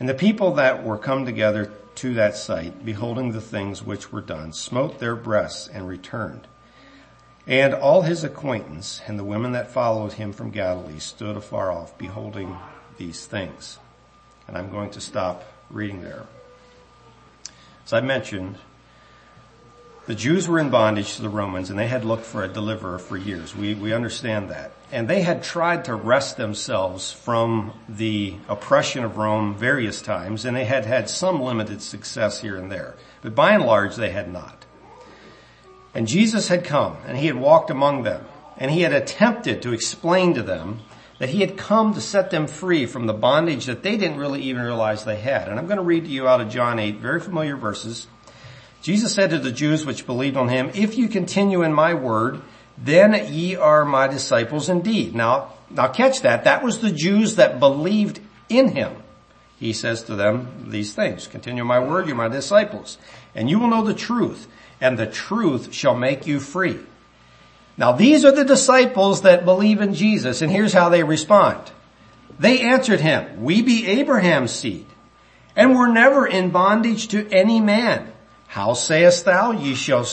And 0.00 0.08
the 0.08 0.14
people 0.14 0.54
that 0.54 0.82
were 0.82 0.96
come 0.98 1.26
together 1.26 1.70
to 1.96 2.14
that 2.14 2.34
sight, 2.34 2.84
beholding 2.84 3.32
the 3.32 3.40
things 3.40 3.84
which 3.84 4.10
were 4.10 4.22
done, 4.22 4.54
smote 4.54 4.98
their 4.98 5.14
breasts 5.14 5.68
and 5.68 5.86
returned. 5.86 6.48
And 7.46 7.74
all 7.74 8.02
his 8.02 8.24
acquaintance 8.24 9.02
and 9.06 9.18
the 9.18 9.24
women 9.24 9.52
that 9.52 9.70
followed 9.70 10.14
him 10.14 10.32
from 10.32 10.50
Galilee 10.50 10.98
stood 10.98 11.36
afar 11.36 11.70
off, 11.70 11.98
beholding 11.98 12.56
these 12.96 13.26
things. 13.26 13.78
And 14.48 14.56
I'm 14.56 14.70
going 14.70 14.90
to 14.90 15.00
stop 15.00 15.44
reading 15.68 16.02
there. 16.02 16.26
As 17.84 17.92
I 17.92 18.00
mentioned, 18.00 18.56
the 20.06 20.14
Jews 20.14 20.48
were 20.48 20.58
in 20.58 20.70
bondage 20.70 21.16
to 21.16 21.22
the 21.22 21.28
Romans 21.28 21.70
and 21.70 21.78
they 21.78 21.88
had 21.88 22.04
looked 22.04 22.24
for 22.24 22.42
a 22.42 22.48
deliverer 22.48 22.98
for 22.98 23.16
years. 23.16 23.54
We, 23.54 23.74
we 23.74 23.92
understand 23.92 24.48
that. 24.50 24.72
And 24.92 25.06
they 25.06 25.22
had 25.22 25.42
tried 25.42 25.84
to 25.84 25.94
wrest 25.94 26.36
themselves 26.36 27.12
from 27.12 27.72
the 27.88 28.34
oppression 28.48 29.04
of 29.04 29.16
Rome 29.16 29.54
various 29.54 30.02
times 30.02 30.44
and 30.44 30.56
they 30.56 30.64
had 30.64 30.84
had 30.84 31.08
some 31.08 31.40
limited 31.40 31.80
success 31.80 32.40
here 32.40 32.56
and 32.56 32.70
there. 32.70 32.96
But 33.22 33.34
by 33.34 33.52
and 33.52 33.64
large 33.64 33.96
they 33.96 34.10
had 34.10 34.32
not. 34.32 34.64
And 35.94 36.08
Jesus 36.08 36.48
had 36.48 36.64
come 36.64 36.96
and 37.06 37.16
he 37.16 37.26
had 37.26 37.36
walked 37.36 37.70
among 37.70 38.02
them 38.02 38.24
and 38.56 38.70
he 38.70 38.82
had 38.82 38.92
attempted 38.92 39.62
to 39.62 39.72
explain 39.72 40.34
to 40.34 40.42
them 40.42 40.80
that 41.20 41.28
he 41.28 41.40
had 41.42 41.56
come 41.56 41.94
to 41.94 42.00
set 42.00 42.30
them 42.30 42.46
free 42.46 42.86
from 42.86 43.06
the 43.06 43.12
bondage 43.12 43.66
that 43.66 43.82
they 43.82 43.96
didn't 43.96 44.18
really 44.18 44.40
even 44.42 44.62
realize 44.62 45.04
they 45.04 45.20
had. 45.20 45.48
And 45.48 45.58
I'm 45.58 45.66
going 45.66 45.76
to 45.76 45.82
read 45.82 46.04
to 46.04 46.10
you 46.10 46.26
out 46.26 46.40
of 46.40 46.48
John 46.48 46.78
8, 46.78 46.96
very 46.96 47.20
familiar 47.20 47.56
verses. 47.56 48.06
Jesus 48.82 49.14
said 49.14 49.30
to 49.30 49.38
the 49.38 49.52
Jews 49.52 49.84
which 49.84 50.06
believed 50.06 50.38
on 50.38 50.48
him, 50.48 50.70
if 50.74 50.96
you 50.96 51.08
continue 51.08 51.62
in 51.62 51.74
my 51.74 51.92
word, 51.92 52.40
then 52.82 53.32
ye 53.32 53.56
are 53.56 53.84
my 53.84 54.08
disciples 54.08 54.68
indeed. 54.68 55.14
Now, 55.14 55.52
now 55.70 55.88
catch 55.88 56.22
that. 56.22 56.44
That 56.44 56.62
was 56.62 56.80
the 56.80 56.90
Jews 56.90 57.36
that 57.36 57.60
believed 57.60 58.20
in 58.48 58.68
him. 58.68 58.96
He 59.58 59.74
says 59.74 60.02
to 60.04 60.16
them 60.16 60.66
these 60.68 60.94
things, 60.94 61.26
continue 61.26 61.64
my 61.64 61.78
word, 61.78 62.06
you're 62.06 62.16
my 62.16 62.28
disciples, 62.28 62.96
and 63.34 63.50
you 63.50 63.58
will 63.58 63.68
know 63.68 63.84
the 63.84 63.92
truth, 63.92 64.48
and 64.80 64.98
the 64.98 65.06
truth 65.06 65.74
shall 65.74 65.94
make 65.94 66.26
you 66.26 66.40
free. 66.40 66.80
Now 67.76 67.92
these 67.92 68.24
are 68.24 68.32
the 68.32 68.44
disciples 68.44 69.22
that 69.22 69.44
believe 69.44 69.82
in 69.82 69.92
Jesus, 69.92 70.40
and 70.40 70.50
here's 70.50 70.72
how 70.72 70.88
they 70.88 71.02
respond. 71.02 71.70
They 72.38 72.62
answered 72.62 73.00
him, 73.00 73.42
we 73.42 73.60
be 73.60 73.86
Abraham's 73.86 74.52
seed, 74.52 74.86
and 75.54 75.76
were 75.76 75.88
never 75.88 76.26
in 76.26 76.50
bondage 76.50 77.08
to 77.08 77.28
any 77.30 77.60
man. 77.60 78.10
How 78.46 78.72
sayest 78.72 79.26
thou? 79.26 79.52
Ye 79.52 79.74
shall, 79.74 80.06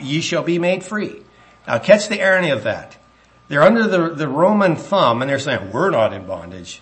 ye 0.00 0.20
shall 0.20 0.44
be 0.44 0.60
made 0.60 0.84
free. 0.84 1.22
Now 1.66 1.78
catch 1.78 2.08
the 2.08 2.22
irony 2.22 2.50
of 2.50 2.64
that. 2.64 2.96
They're 3.48 3.62
under 3.62 3.86
the, 3.86 4.14
the 4.14 4.28
Roman 4.28 4.76
thumb 4.76 5.22
and 5.22 5.30
they're 5.30 5.38
saying, 5.38 5.72
we're 5.72 5.90
not 5.90 6.12
in 6.12 6.26
bondage. 6.26 6.80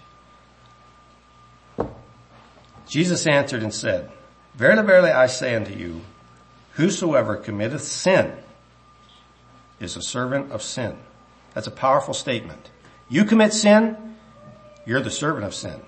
Jesus 2.86 3.26
answered 3.26 3.62
and 3.62 3.72
said, 3.72 4.10
Verily, 4.54 4.86
verily, 4.86 5.10
I 5.10 5.26
say 5.26 5.54
unto 5.54 5.72
you, 5.72 6.00
whosoever 6.72 7.36
committeth 7.36 7.82
sin 7.82 8.32
is 9.78 9.96
a 9.96 10.02
servant 10.02 10.52
of 10.52 10.62
sin. 10.62 10.98
That's 11.54 11.66
a 11.66 11.72
powerful 11.72 12.14
statement. 12.14 12.70
You 13.08 13.24
commit 13.24 13.52
sin, 13.52 14.16
you're 14.86 15.00
the 15.00 15.10
servant 15.10 15.46
of 15.46 15.54
sin. 15.54 15.80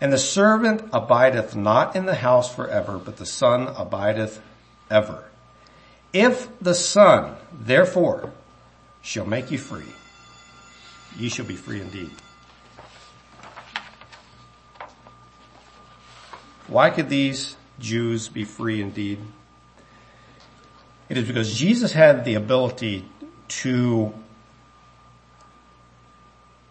And 0.00 0.12
the 0.12 0.18
servant 0.18 0.88
abideth 0.92 1.56
not 1.56 1.96
in 1.96 2.06
the 2.06 2.14
house 2.14 2.54
forever, 2.54 2.98
but 2.98 3.16
the 3.16 3.26
son 3.26 3.68
abideth 3.68 4.40
ever. 4.90 5.24
If 6.12 6.48
the 6.60 6.74
son, 6.74 7.36
therefore, 7.52 8.32
shall 9.02 9.26
make 9.26 9.50
you 9.50 9.58
free, 9.58 9.92
ye 11.18 11.28
shall 11.28 11.44
be 11.44 11.56
free 11.56 11.80
indeed. 11.80 12.10
Why 16.66 16.90
could 16.90 17.08
these 17.08 17.56
Jews 17.78 18.28
be 18.28 18.44
free 18.44 18.80
indeed? 18.80 19.18
It 21.08 21.16
is 21.16 21.26
because 21.26 21.54
Jesus 21.54 21.92
had 21.92 22.24
the 22.24 22.34
ability 22.34 23.06
to, 23.48 24.12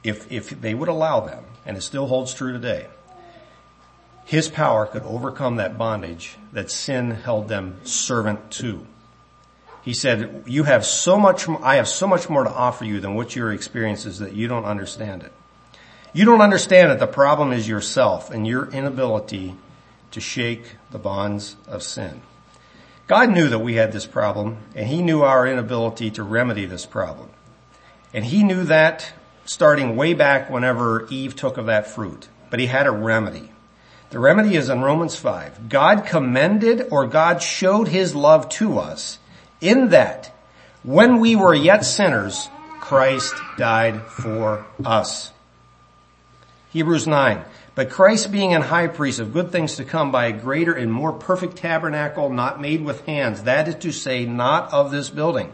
if, 0.04 0.32
if 0.32 0.50
they 0.50 0.76
would 0.76 0.90
allow 0.90 1.22
them, 1.22 1.44
and 1.66 1.76
it 1.76 1.82
still 1.82 2.08
holds 2.08 2.34
true 2.34 2.54
today, 2.54 2.88
his 4.26 4.50
power 4.50 4.86
could 4.86 5.04
overcome 5.04 5.56
that 5.56 5.78
bondage 5.78 6.38
that 6.52 6.70
sin 6.70 7.12
held 7.12 7.48
them 7.48 7.80
servant 7.84 8.52
to. 8.52 8.86
He 9.88 9.94
said, 9.94 10.44
you 10.46 10.66
have 10.66 10.86
so 10.86 11.18
much, 11.18 11.48
I 11.48 11.78
have 11.78 11.88
so 11.88 12.08
much 12.08 12.30
more 12.30 12.44
to 12.44 12.52
offer 12.52 12.84
you 12.84 13.00
than 13.00 13.16
what 13.16 13.38
your 13.38 13.54
experience 13.54 14.06
is 14.06 14.20
that 14.20 14.34
you 14.34 14.50
don't 14.50 14.66
understand 14.66 15.24
it. 15.24 15.32
You 16.12 16.26
don't 16.26 16.42
understand 16.42 16.92
it. 16.92 17.00
the 17.00 17.08
problem 17.08 17.54
is 17.54 17.70
yourself 17.70 18.30
and 18.30 18.46
your 18.46 18.70
inability 18.70 19.56
to 20.12 20.20
shake 20.20 20.76
the 20.92 21.00
bonds 21.00 21.56
of 21.70 21.84
sin. 21.84 22.22
God 23.08 23.30
knew 23.30 23.48
that 23.48 23.60
we 23.60 23.76
had 23.76 23.94
this 23.94 24.06
problem 24.06 24.58
and 24.76 24.90
he 24.90 25.02
knew 25.02 25.22
our 25.22 25.48
inability 25.48 26.12
to 26.12 26.24
remedy 26.24 26.66
this 26.66 26.86
problem. 26.86 27.30
And 28.14 28.26
he 28.26 28.44
knew 28.44 28.66
that 28.66 29.14
starting 29.46 29.96
way 29.96 30.14
back 30.14 30.50
whenever 30.50 31.08
Eve 31.08 31.34
took 31.34 31.56
of 31.56 31.68
that 31.68 31.88
fruit, 31.88 32.28
but 32.50 32.60
he 32.60 32.66
had 32.66 32.88
a 32.88 32.92
remedy. 32.92 33.54
The 34.10 34.20
remedy 34.20 34.58
is 34.58 34.68
in 34.68 34.82
Romans 34.82 35.16
5. 35.16 35.70
God 35.70 36.06
commended 36.06 36.90
or 36.92 37.08
God 37.08 37.42
showed 37.42 37.88
his 37.88 38.14
love 38.14 38.50
to 38.50 38.80
us 38.80 39.20
in 39.62 39.90
that 39.90 40.34
when 40.84 41.20
we 41.20 41.36
were 41.36 41.54
yet 41.54 41.84
sinners, 41.86 42.50
Christ 42.80 43.36
died 43.58 44.02
for 44.04 44.66
us. 44.86 45.32
Hebrews 46.72 47.08
9. 47.08 47.44
But 47.76 47.90
Christ 47.90 48.32
being 48.32 48.54
an 48.54 48.64
high 48.64 48.88
priest 48.88 49.20
of 49.20 49.34
good 49.34 49.52
things 49.52 49.76
to 49.76 49.86
come 49.86 50.12
by 50.12 50.26
a 50.26 50.32
greater 50.32 50.74
and 50.74 50.92
more 50.92 51.14
perfect 51.14 51.58
tabernacle 51.58 52.30
not 52.30 52.62
made 52.62 52.84
with 52.84 53.06
hands, 53.06 53.44
that 53.44 53.68
is 53.68 53.76
to 53.76 53.92
say, 53.92 54.26
not 54.26 54.74
of 54.74 54.92
this 54.92 55.10
building. 55.10 55.52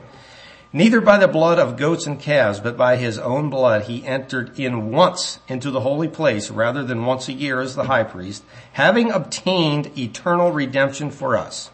Neither 0.72 1.02
by 1.02 1.18
the 1.18 1.28
blood 1.28 1.60
of 1.60 1.78
goats 1.78 2.08
and 2.08 2.20
calves, 2.20 2.60
but 2.60 2.78
by 2.78 2.96
his 2.96 3.18
own 3.18 3.50
blood 3.50 3.84
he 3.84 4.06
entered 4.06 4.60
in 4.60 4.90
once 4.90 5.40
into 5.48 5.70
the 5.70 5.82
holy 5.82 6.08
place 6.08 6.50
rather 6.50 6.84
than 6.84 7.06
once 7.06 7.28
a 7.28 7.34
year 7.34 7.60
as 7.62 7.76
the 7.76 7.84
high 7.84 8.04
priest, 8.04 8.44
having 8.72 9.12
obtained 9.12 9.98
eternal 9.98 10.52
redemption 10.52 11.12
for 11.12 11.38
us. 11.38 11.70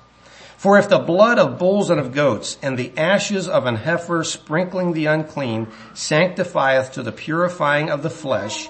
For 0.60 0.78
if 0.78 0.90
the 0.90 1.00
blood 1.00 1.40
of 1.40 1.58
bulls 1.58 1.90
and 1.90 2.02
of 2.02 2.12
goats 2.12 2.58
and 2.62 2.78
the 2.78 2.92
ashes 2.98 3.48
of 3.48 3.66
an 3.66 3.78
heifer 3.78 4.26
sprinkling 4.26 4.92
the 4.92 5.06
unclean 5.06 5.70
sanctifieth 5.94 6.92
to 6.92 7.02
the 7.02 7.14
purifying 7.14 7.90
of 7.90 8.04
the 8.04 8.10
flesh, 8.10 8.70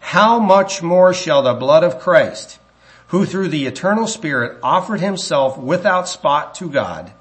how 0.00 0.40
much 0.40 0.82
more 0.82 1.14
shall 1.14 1.42
the 1.42 1.54
blood 1.54 1.84
of 1.84 2.00
Christ, 2.00 2.58
who 3.06 3.24
through 3.24 3.50
the 3.50 3.66
eternal 3.66 4.08
spirit 4.08 4.58
offered 4.64 4.98
himself 4.98 5.56
without 5.56 6.08
spot 6.08 6.56
to 6.56 6.68
God, 6.68 7.12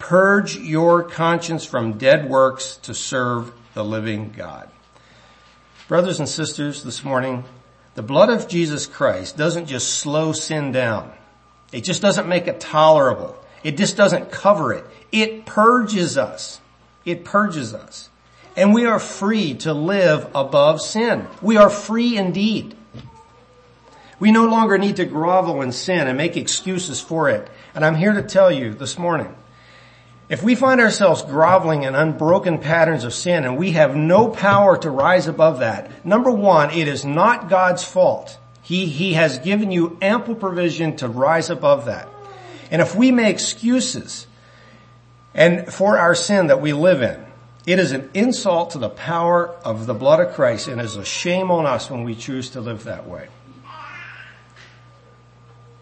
purge 0.00 0.56
your 0.56 1.04
conscience 1.04 1.64
from 1.64 1.98
dead 1.98 2.28
works 2.28 2.78
to 2.78 2.92
serve 2.94 3.52
the 3.74 3.84
living 3.84 4.34
God. 4.36 4.68
Brothers 5.86 6.18
and 6.18 6.28
sisters, 6.28 6.82
this 6.82 7.04
morning, 7.04 7.44
the 7.94 8.02
blood 8.02 8.28
of 8.28 8.48
Jesus 8.48 8.88
Christ 8.88 9.36
doesn't 9.36 9.66
just 9.66 10.00
slow 10.00 10.32
sin 10.32 10.72
down. 10.72 11.12
It 11.72 11.82
just 11.82 12.02
doesn't 12.02 12.28
make 12.28 12.46
it 12.46 12.60
tolerable. 12.60 13.36
It 13.62 13.76
just 13.76 13.96
doesn't 13.96 14.30
cover 14.30 14.72
it. 14.72 14.84
It 15.12 15.46
purges 15.46 16.16
us. 16.18 16.60
It 17.04 17.24
purges 17.24 17.74
us 17.74 18.10
and 18.56 18.74
we 18.74 18.84
are 18.84 18.98
free 18.98 19.54
to 19.54 19.72
live 19.72 20.28
above 20.34 20.80
sin. 20.80 21.26
We 21.40 21.56
are 21.56 21.70
free 21.70 22.16
indeed. 22.16 22.76
We 24.18 24.32
no 24.32 24.46
longer 24.46 24.76
need 24.76 24.96
to 24.96 25.06
grovel 25.06 25.62
in 25.62 25.72
sin 25.72 26.06
and 26.06 26.18
make 26.18 26.36
excuses 26.36 27.00
for 27.00 27.30
it. 27.30 27.48
And 27.74 27.84
I'm 27.84 27.94
here 27.94 28.12
to 28.12 28.22
tell 28.22 28.52
you 28.52 28.74
this 28.74 28.98
morning, 28.98 29.34
if 30.28 30.42
we 30.42 30.54
find 30.54 30.80
ourselves 30.80 31.22
groveling 31.22 31.84
in 31.84 31.94
unbroken 31.94 32.58
patterns 32.58 33.04
of 33.04 33.14
sin 33.14 33.44
and 33.44 33.56
we 33.56 33.72
have 33.72 33.96
no 33.96 34.28
power 34.28 34.76
to 34.78 34.90
rise 34.90 35.26
above 35.26 35.60
that, 35.60 36.04
number 36.04 36.30
one, 36.30 36.70
it 36.70 36.86
is 36.86 37.04
not 37.04 37.48
God's 37.48 37.82
fault. 37.82 38.38
He, 38.70 38.86
he 38.86 39.14
has 39.14 39.38
given 39.38 39.72
you 39.72 39.98
ample 40.00 40.36
provision 40.36 40.94
to 40.98 41.08
rise 41.08 41.50
above 41.50 41.86
that. 41.86 42.08
And 42.70 42.80
if 42.80 42.94
we 42.94 43.10
make 43.10 43.34
excuses 43.34 44.28
and 45.34 45.74
for 45.74 45.98
our 45.98 46.14
sin 46.14 46.46
that 46.46 46.60
we 46.60 46.72
live 46.72 47.02
in, 47.02 47.26
it 47.66 47.80
is 47.80 47.90
an 47.90 48.08
insult 48.14 48.70
to 48.70 48.78
the 48.78 48.88
power 48.88 49.48
of 49.64 49.86
the 49.86 49.92
blood 49.92 50.20
of 50.20 50.34
Christ 50.34 50.68
and 50.68 50.80
is 50.80 50.94
a 50.94 51.04
shame 51.04 51.50
on 51.50 51.66
us 51.66 51.90
when 51.90 52.04
we 52.04 52.14
choose 52.14 52.50
to 52.50 52.60
live 52.60 52.84
that 52.84 53.08
way. 53.08 53.26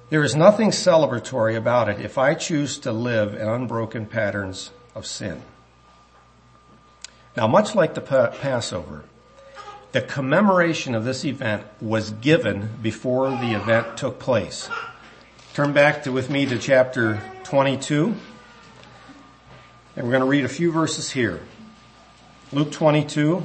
There 0.09 0.25
is 0.25 0.35
nothing 0.35 0.71
celebratory 0.71 1.59
about 1.59 1.91
it 1.91 2.01
if 2.01 2.17
I 2.17 2.33
choose 2.33 2.79
to 2.79 2.93
live 2.93 3.35
in 3.35 3.47
unbroken 3.47 4.07
patterns 4.07 4.71
of 4.95 5.05
sin. 5.05 5.43
Now 7.37 7.49
much 7.49 7.75
like 7.75 7.93
the 7.93 8.01
Passover, 8.01 9.05
the 9.93 10.03
commemoration 10.03 10.95
of 10.95 11.05
this 11.05 11.25
event 11.25 11.65
was 11.81 12.11
given 12.11 12.71
before 12.83 13.31
the 13.31 13.55
event 13.55 13.97
took 13.97 14.19
place. 14.19 14.69
Turn 15.55 15.73
back 15.73 16.05
to, 16.05 16.13
with 16.13 16.31
me 16.31 16.47
to 16.47 16.59
chapter 16.59 17.23
22 17.45 18.15
and 19.99 20.07
we're 20.07 20.13
going 20.13 20.23
to 20.23 20.29
read 20.29 20.45
a 20.45 20.49
few 20.49 20.71
verses 20.71 21.11
here. 21.11 21.41
Luke 22.53 22.71
22, 22.71 23.43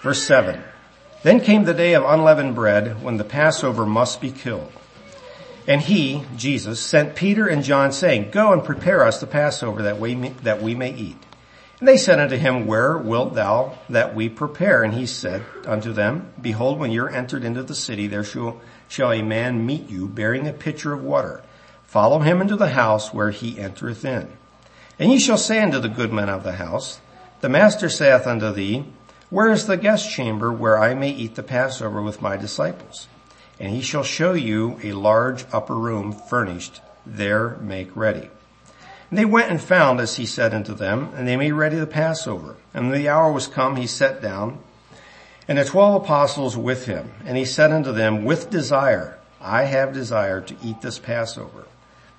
verse 0.00 0.22
7. 0.24 0.62
Then 1.22 1.40
came 1.40 1.64
the 1.64 1.72
day 1.72 1.94
of 1.94 2.04
unleavened 2.04 2.54
bread 2.54 3.02
when 3.02 3.16
the 3.16 3.24
Passover 3.24 3.86
must 3.86 4.20
be 4.20 4.30
killed. 4.30 4.70
And 5.66 5.80
he, 5.80 6.24
Jesus, 6.36 6.80
sent 6.80 7.16
Peter 7.16 7.46
and 7.46 7.64
John 7.64 7.90
saying, 7.90 8.30
Go 8.30 8.52
and 8.52 8.62
prepare 8.62 9.02
us 9.02 9.20
the 9.20 9.26
Passover 9.26 9.80
that 9.80 9.98
we 9.98 10.14
that 10.42 10.60
we 10.60 10.74
may 10.74 10.94
eat. 10.94 11.16
And 11.80 11.86
they 11.86 11.96
said 11.96 12.18
unto 12.18 12.36
him, 12.36 12.66
Where 12.66 12.98
wilt 12.98 13.34
thou 13.34 13.78
that 13.88 14.14
we 14.14 14.28
prepare? 14.28 14.82
And 14.82 14.94
he 14.94 15.06
said 15.06 15.44
unto 15.64 15.92
them, 15.92 16.32
Behold, 16.40 16.78
when 16.78 16.90
you're 16.90 17.14
entered 17.14 17.44
into 17.44 17.62
the 17.62 17.74
city, 17.74 18.08
there 18.08 18.24
shall, 18.24 18.60
shall 18.88 19.12
a 19.12 19.22
man 19.22 19.64
meet 19.64 19.88
you 19.88 20.08
bearing 20.08 20.48
a 20.48 20.52
pitcher 20.52 20.92
of 20.92 21.04
water. 21.04 21.42
Follow 21.84 22.18
him 22.18 22.40
into 22.40 22.56
the 22.56 22.70
house 22.70 23.14
where 23.14 23.30
he 23.30 23.58
entereth 23.58 24.04
in. 24.04 24.28
And 24.98 25.12
ye 25.12 25.20
shall 25.20 25.38
say 25.38 25.62
unto 25.62 25.78
the 25.78 25.88
goodman 25.88 26.28
of 26.28 26.42
the 26.42 26.52
house, 26.52 27.00
The 27.40 27.48
master 27.48 27.88
saith 27.88 28.26
unto 28.26 28.52
thee, 28.52 28.84
Where 29.30 29.50
is 29.50 29.66
the 29.66 29.76
guest 29.76 30.10
chamber 30.10 30.52
where 30.52 30.78
I 30.78 30.94
may 30.94 31.10
eat 31.10 31.36
the 31.36 31.44
Passover 31.44 32.02
with 32.02 32.20
my 32.20 32.36
disciples? 32.36 33.06
And 33.60 33.72
he 33.72 33.82
shall 33.82 34.02
show 34.02 34.32
you 34.32 34.80
a 34.82 34.92
large 34.92 35.44
upper 35.52 35.76
room 35.76 36.12
furnished, 36.12 36.80
there 37.06 37.50
make 37.60 37.94
ready. 37.94 38.30
And 39.10 39.18
they 39.18 39.24
went 39.24 39.50
and 39.50 39.60
found 39.60 40.00
as 40.00 40.16
he 40.16 40.26
said 40.26 40.52
unto 40.52 40.74
them, 40.74 41.12
and 41.14 41.26
they 41.26 41.36
made 41.36 41.52
ready 41.52 41.76
the 41.76 41.86
Passover. 41.86 42.56
And 42.74 42.90
when 42.90 42.98
the 42.98 43.08
hour 43.08 43.32
was 43.32 43.46
come, 43.46 43.76
he 43.76 43.86
sat 43.86 44.20
down, 44.20 44.58
and 45.46 45.56
the 45.56 45.64
twelve 45.64 46.02
apostles 46.02 46.56
with 46.56 46.84
him. 46.86 47.12
And 47.24 47.36
he 47.36 47.46
said 47.46 47.72
unto 47.72 47.92
them, 47.92 48.24
With 48.24 48.50
desire, 48.50 49.18
I 49.40 49.64
have 49.64 49.94
desired 49.94 50.46
to 50.48 50.56
eat 50.62 50.82
this 50.82 50.98
Passover, 50.98 51.66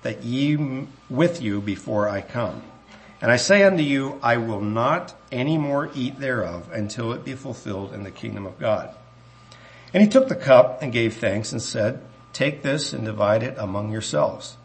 that 0.02 0.24
ye 0.24 0.86
with 1.08 1.40
you 1.40 1.60
before 1.60 2.08
I 2.08 2.22
come. 2.22 2.62
And 3.20 3.30
I 3.30 3.36
say 3.36 3.62
unto 3.62 3.82
you, 3.82 4.18
I 4.22 4.38
will 4.38 4.62
not 4.62 5.14
any 5.30 5.58
more 5.58 5.90
eat 5.94 6.18
thereof 6.18 6.70
until 6.72 7.12
it 7.12 7.24
be 7.24 7.34
fulfilled 7.34 7.92
in 7.92 8.02
the 8.02 8.10
kingdom 8.10 8.46
of 8.46 8.58
God. 8.58 8.94
And 9.92 10.02
he 10.02 10.08
took 10.08 10.28
the 10.28 10.34
cup 10.36 10.82
and 10.82 10.92
gave 10.92 11.16
thanks 11.16 11.52
and 11.52 11.60
said, 11.60 12.00
take 12.32 12.62
this 12.62 12.92
and 12.92 13.04
divide 13.04 13.42
it 13.42 13.56
among 13.58 13.92
yourselves. 13.92 14.56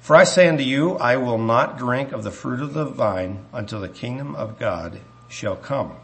For 0.00 0.16
I 0.16 0.24
say 0.24 0.48
unto 0.48 0.62
you, 0.62 0.96
I 0.96 1.16
will 1.16 1.38
not 1.38 1.78
drink 1.78 2.12
of 2.12 2.24
the 2.24 2.30
fruit 2.30 2.60
of 2.60 2.74
the 2.74 2.84
vine 2.84 3.44
until 3.52 3.80
the 3.80 3.88
kingdom 3.88 4.34
of 4.34 4.58
God 4.58 5.00
shall 5.28 5.56
come. 5.56 5.96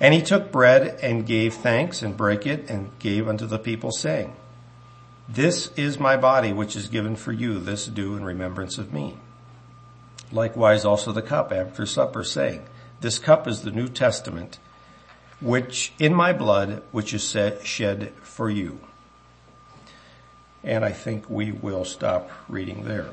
And 0.00 0.12
he 0.12 0.22
took 0.22 0.52
bread 0.52 0.98
and 1.02 1.26
gave 1.26 1.54
thanks 1.54 2.02
and 2.02 2.16
brake 2.16 2.46
it 2.46 2.68
and 2.68 2.90
gave 2.98 3.28
unto 3.28 3.46
the 3.46 3.58
people 3.58 3.92
saying, 3.92 4.34
This 5.28 5.70
is 5.76 5.98
my 5.98 6.16
body 6.16 6.52
which 6.52 6.76
is 6.76 6.88
given 6.88 7.16
for 7.16 7.32
you. 7.32 7.58
This 7.58 7.86
do 7.86 8.16
in 8.16 8.24
remembrance 8.24 8.76
of 8.76 8.92
me. 8.92 9.16
Likewise 10.32 10.84
also 10.84 11.12
the 11.12 11.22
cup 11.22 11.52
after 11.52 11.86
supper 11.86 12.24
saying, 12.24 12.66
this 13.04 13.18
cup 13.18 13.46
is 13.46 13.60
the 13.60 13.70
New 13.70 13.88
Testament 13.88 14.58
which 15.38 15.92
in 15.98 16.14
my 16.14 16.32
blood 16.32 16.82
which 16.90 17.12
is 17.12 17.36
shed 17.62 18.12
for 18.22 18.48
you. 18.48 18.80
And 20.64 20.84
I 20.84 20.92
think 20.92 21.28
we 21.28 21.52
will 21.52 21.84
stop 21.84 22.30
reading 22.48 22.84
there. 22.84 23.10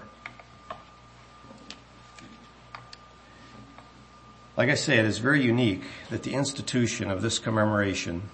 Like 4.57 4.69
I 4.69 4.75
say, 4.75 4.97
it 4.97 5.05
is 5.05 5.17
very 5.17 5.43
unique 5.43 5.83
that 6.09 6.23
the 6.23 6.33
institution 6.33 7.11
of 7.11 7.21
this 7.21 7.39
commemoration 7.39 8.29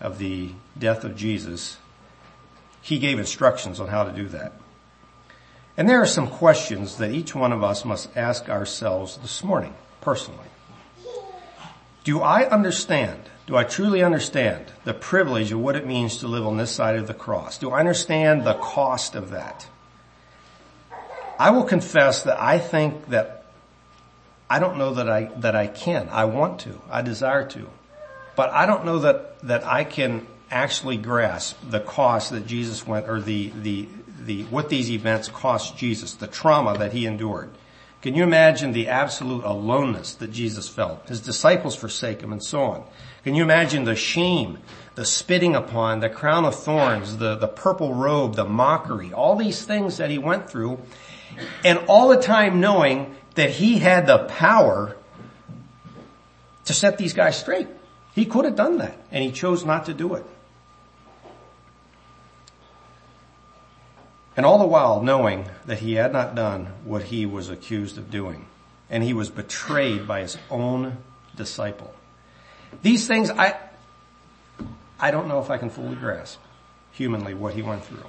of 0.00 0.18
the 0.18 0.50
death 0.78 1.04
of 1.04 1.16
Jesus, 1.16 1.78
he 2.82 2.98
gave 2.98 3.18
instructions 3.18 3.78
on 3.78 3.88
how 3.88 4.04
to 4.04 4.12
do 4.12 4.28
that. 4.28 4.52
And 5.76 5.88
there 5.88 6.00
are 6.00 6.06
some 6.06 6.28
questions 6.28 6.96
that 6.96 7.10
each 7.10 7.34
one 7.34 7.52
of 7.52 7.62
us 7.62 7.84
must 7.84 8.16
ask 8.16 8.48
ourselves 8.48 9.18
this 9.18 9.44
morning, 9.44 9.74
personally. 10.00 10.46
Do 12.04 12.20
I 12.20 12.48
understand, 12.48 13.20
do 13.46 13.56
I 13.56 13.64
truly 13.64 14.02
understand 14.02 14.66
the 14.84 14.94
privilege 14.94 15.52
of 15.52 15.60
what 15.60 15.76
it 15.76 15.86
means 15.86 16.18
to 16.18 16.28
live 16.28 16.46
on 16.46 16.56
this 16.56 16.70
side 16.70 16.96
of 16.96 17.06
the 17.06 17.14
cross? 17.14 17.58
Do 17.58 17.70
I 17.70 17.80
understand 17.80 18.44
the 18.44 18.54
cost 18.54 19.14
of 19.14 19.30
that? 19.30 19.68
I 21.38 21.50
will 21.50 21.64
confess 21.64 22.22
that 22.24 22.40
I 22.40 22.58
think 22.58 23.08
that 23.10 23.44
I 24.48 24.58
don't 24.58 24.78
know 24.78 24.94
that 24.94 25.08
I, 25.08 25.30
that 25.36 25.54
I 25.54 25.66
can. 25.66 26.08
I 26.10 26.24
want 26.24 26.60
to. 26.60 26.80
I 26.90 27.02
desire 27.02 27.46
to. 27.50 27.68
But 28.36 28.50
I 28.50 28.66
don't 28.66 28.84
know 28.84 29.00
that, 29.00 29.40
that 29.40 29.64
I 29.64 29.84
can 29.84 30.26
actually 30.50 30.96
grasp 30.96 31.56
the 31.68 31.80
cost 31.80 32.30
that 32.30 32.46
Jesus 32.46 32.86
went, 32.86 33.08
or 33.08 33.20
the, 33.20 33.50
the, 33.50 33.88
the, 34.24 34.44
what 34.44 34.68
these 34.68 34.90
events 34.90 35.28
cost 35.28 35.76
Jesus, 35.76 36.14
the 36.14 36.26
trauma 36.26 36.78
that 36.78 36.92
he 36.92 37.06
endured. 37.06 37.50
Can 38.02 38.14
you 38.14 38.22
imagine 38.22 38.72
the 38.72 38.88
absolute 38.88 39.44
aloneness 39.44 40.14
that 40.14 40.30
Jesus 40.30 40.68
felt? 40.68 41.08
His 41.08 41.20
disciples 41.20 41.74
forsake 41.74 42.20
him 42.20 42.32
and 42.32 42.42
so 42.42 42.62
on. 42.62 42.84
Can 43.26 43.34
you 43.34 43.42
imagine 43.42 43.82
the 43.82 43.96
shame, 43.96 44.58
the 44.94 45.04
spitting 45.04 45.56
upon, 45.56 45.98
the 45.98 46.08
crown 46.08 46.44
of 46.44 46.54
thorns, 46.54 47.16
the, 47.16 47.34
the 47.34 47.48
purple 47.48 47.92
robe, 47.92 48.36
the 48.36 48.44
mockery, 48.44 49.12
all 49.12 49.34
these 49.34 49.64
things 49.64 49.96
that 49.96 50.10
he 50.10 50.16
went 50.16 50.48
through, 50.48 50.80
and 51.64 51.80
all 51.88 52.06
the 52.06 52.22
time 52.22 52.60
knowing 52.60 53.16
that 53.34 53.50
he 53.50 53.78
had 53.78 54.06
the 54.06 54.18
power 54.18 54.96
to 56.66 56.72
set 56.72 56.98
these 56.98 57.14
guys 57.14 57.36
straight. 57.36 57.66
He 58.14 58.26
could 58.26 58.44
have 58.44 58.54
done 58.54 58.78
that, 58.78 58.96
and 59.10 59.24
he 59.24 59.32
chose 59.32 59.64
not 59.64 59.86
to 59.86 59.92
do 59.92 60.14
it. 60.14 60.24
And 64.36 64.46
all 64.46 64.60
the 64.60 64.68
while 64.68 65.02
knowing 65.02 65.46
that 65.64 65.80
he 65.80 65.94
had 65.94 66.12
not 66.12 66.36
done 66.36 66.66
what 66.84 67.02
he 67.02 67.26
was 67.26 67.50
accused 67.50 67.98
of 67.98 68.08
doing. 68.08 68.46
And 68.88 69.02
he 69.02 69.12
was 69.12 69.30
betrayed 69.30 70.06
by 70.06 70.20
his 70.20 70.38
own 70.48 70.98
disciple. 71.34 71.92
These 72.82 73.06
things 73.06 73.30
I, 73.30 73.56
I 74.98 75.10
don't 75.10 75.28
know 75.28 75.40
if 75.40 75.50
I 75.50 75.58
can 75.58 75.70
fully 75.70 75.96
grasp 75.96 76.40
humanly 76.92 77.34
what 77.34 77.54
he 77.54 77.62
went 77.62 77.84
through. 77.84 78.04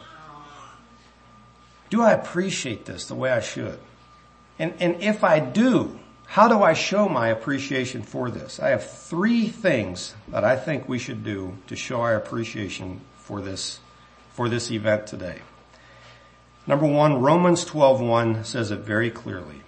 Do 1.89 2.01
I 2.01 2.11
appreciate 2.11 2.85
this 2.85 3.05
the 3.05 3.15
way 3.15 3.31
I 3.31 3.41
should? 3.41 3.79
And, 4.59 4.73
and 4.79 5.01
if 5.01 5.23
I 5.23 5.39
do, 5.39 5.99
how 6.25 6.47
do 6.47 6.61
I 6.61 6.73
show 6.73 7.07
my 7.07 7.29
appreciation 7.29 8.01
for 8.01 8.29
this? 8.29 8.59
I 8.59 8.69
have 8.69 8.89
three 8.89 9.47
things 9.47 10.15
that 10.29 10.43
I 10.43 10.55
think 10.57 10.89
we 10.89 10.99
should 10.99 11.23
do 11.23 11.57
to 11.67 11.75
show 11.75 12.01
our 12.01 12.15
appreciation 12.15 13.01
for 13.17 13.41
this, 13.41 13.79
for 14.33 14.49
this 14.49 14.71
event 14.71 15.07
today. 15.07 15.39
Number 16.65 16.85
one, 16.85 17.21
Romans 17.21 17.63
12.1 17.65 18.45
says 18.45 18.71
it 18.71 18.79
very 18.79 19.09
clearly. 19.09 19.61